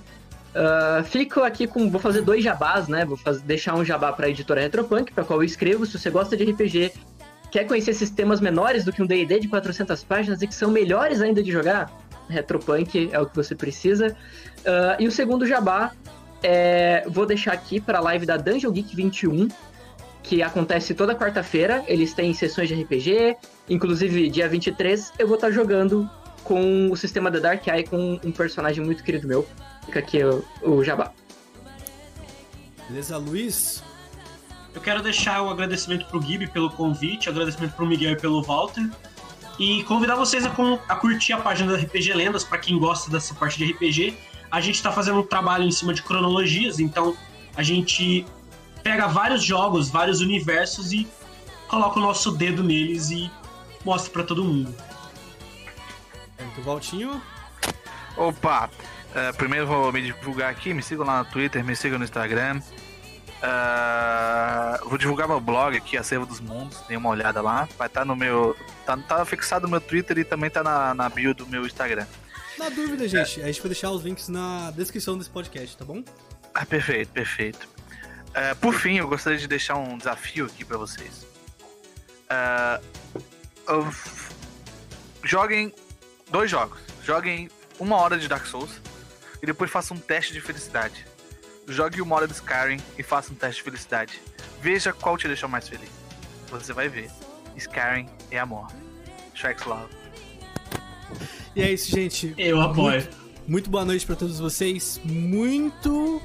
[0.55, 1.91] Ah, fico aqui com.
[1.91, 3.05] Vou fazer dois jabás, né?
[3.05, 5.85] Vou faz- deixar um jabá para a editora Retropunk, para qual eu escrevo.
[5.85, 6.93] Se você gosta de RPG,
[7.51, 11.21] quer conhecer sistemas menores do que um DD de 400 páginas e que são melhores
[11.21, 11.91] ainda de jogar,
[12.31, 14.17] Retropunk é o que você precisa.
[14.65, 15.93] Ah, e o segundo jabá
[16.43, 19.49] é, vou deixar aqui para a live da Dungeon Geek 21,
[20.23, 21.85] que acontece toda quarta-feira.
[21.87, 23.37] Eles têm sessões de RPG,
[23.69, 26.09] inclusive dia 23 eu vou estar jogando
[26.45, 29.47] com o sistema da Dark Eye com um personagem muito querido meu.
[29.87, 31.13] Fica aqui o, o jabá.
[32.89, 33.83] Beleza, Luiz?
[34.75, 38.89] Eu quero deixar o agradecimento pro Gibi pelo convite, agradecimento pro Miguel e pelo Walter.
[39.59, 43.11] E convidar vocês a, com- a curtir a página da RPG Lendas, para quem gosta
[43.11, 44.17] dessa parte de RPG.
[44.51, 47.17] A gente tá fazendo um trabalho em cima de cronologias, então
[47.57, 48.25] a gente
[48.83, 51.07] pega vários jogos, vários universos e
[51.69, 53.31] coloca o nosso dedo neles e
[53.85, 54.75] mostra para todo mundo.
[56.37, 57.23] Certo, Valtinho.
[58.17, 58.71] Opa,
[59.15, 62.61] é, primeiro vou me divulgar aqui, me sigam lá no Twitter, me sigam no Instagram.
[63.41, 67.69] É, vou divulgar meu blog aqui, Acervo dos Mundos, dê uma olhada lá.
[67.77, 68.57] Vai estar no meu.
[68.85, 72.07] Tá, tá fixado no meu Twitter e também tá na, na bio do meu Instagram.
[72.59, 76.03] Na dúvida, gente, a gente vai deixar os links na descrição desse podcast, tá bom?
[76.53, 77.69] Ah, perfeito, perfeito.
[78.31, 81.25] Uh, por fim, eu gostaria de deixar um desafio aqui para vocês.
[82.29, 82.83] Uh,
[85.23, 85.73] joguem
[86.31, 86.81] dois jogos.
[87.05, 87.49] Joguem
[87.79, 88.81] uma hora de Dark Souls
[89.41, 91.07] e depois façam um teste de felicidade.
[91.69, 94.21] Jogue uma hora de Skyrim e faça um teste de felicidade.
[94.61, 95.91] Veja qual te deixa mais feliz.
[96.49, 97.11] Você vai ver.
[97.57, 98.67] Skyrim é amor.
[99.35, 99.98] Shreks Love.
[101.55, 102.35] E é isso, gente.
[102.37, 103.01] Eu apoio.
[103.01, 103.17] Muito,
[103.47, 105.01] muito boa noite para todos vocês.
[105.05, 106.21] Muito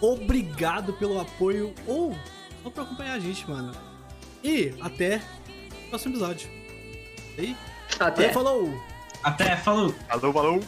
[0.00, 2.16] obrigado pelo apoio ou
[2.62, 3.72] só pra acompanhar a gente, mano.
[4.42, 5.20] E até
[5.86, 6.48] o próximo episódio.
[7.38, 7.56] E
[7.98, 8.32] Até.
[8.32, 8.72] falou!
[9.22, 9.94] Até, falou.
[10.08, 10.60] Falou, falou.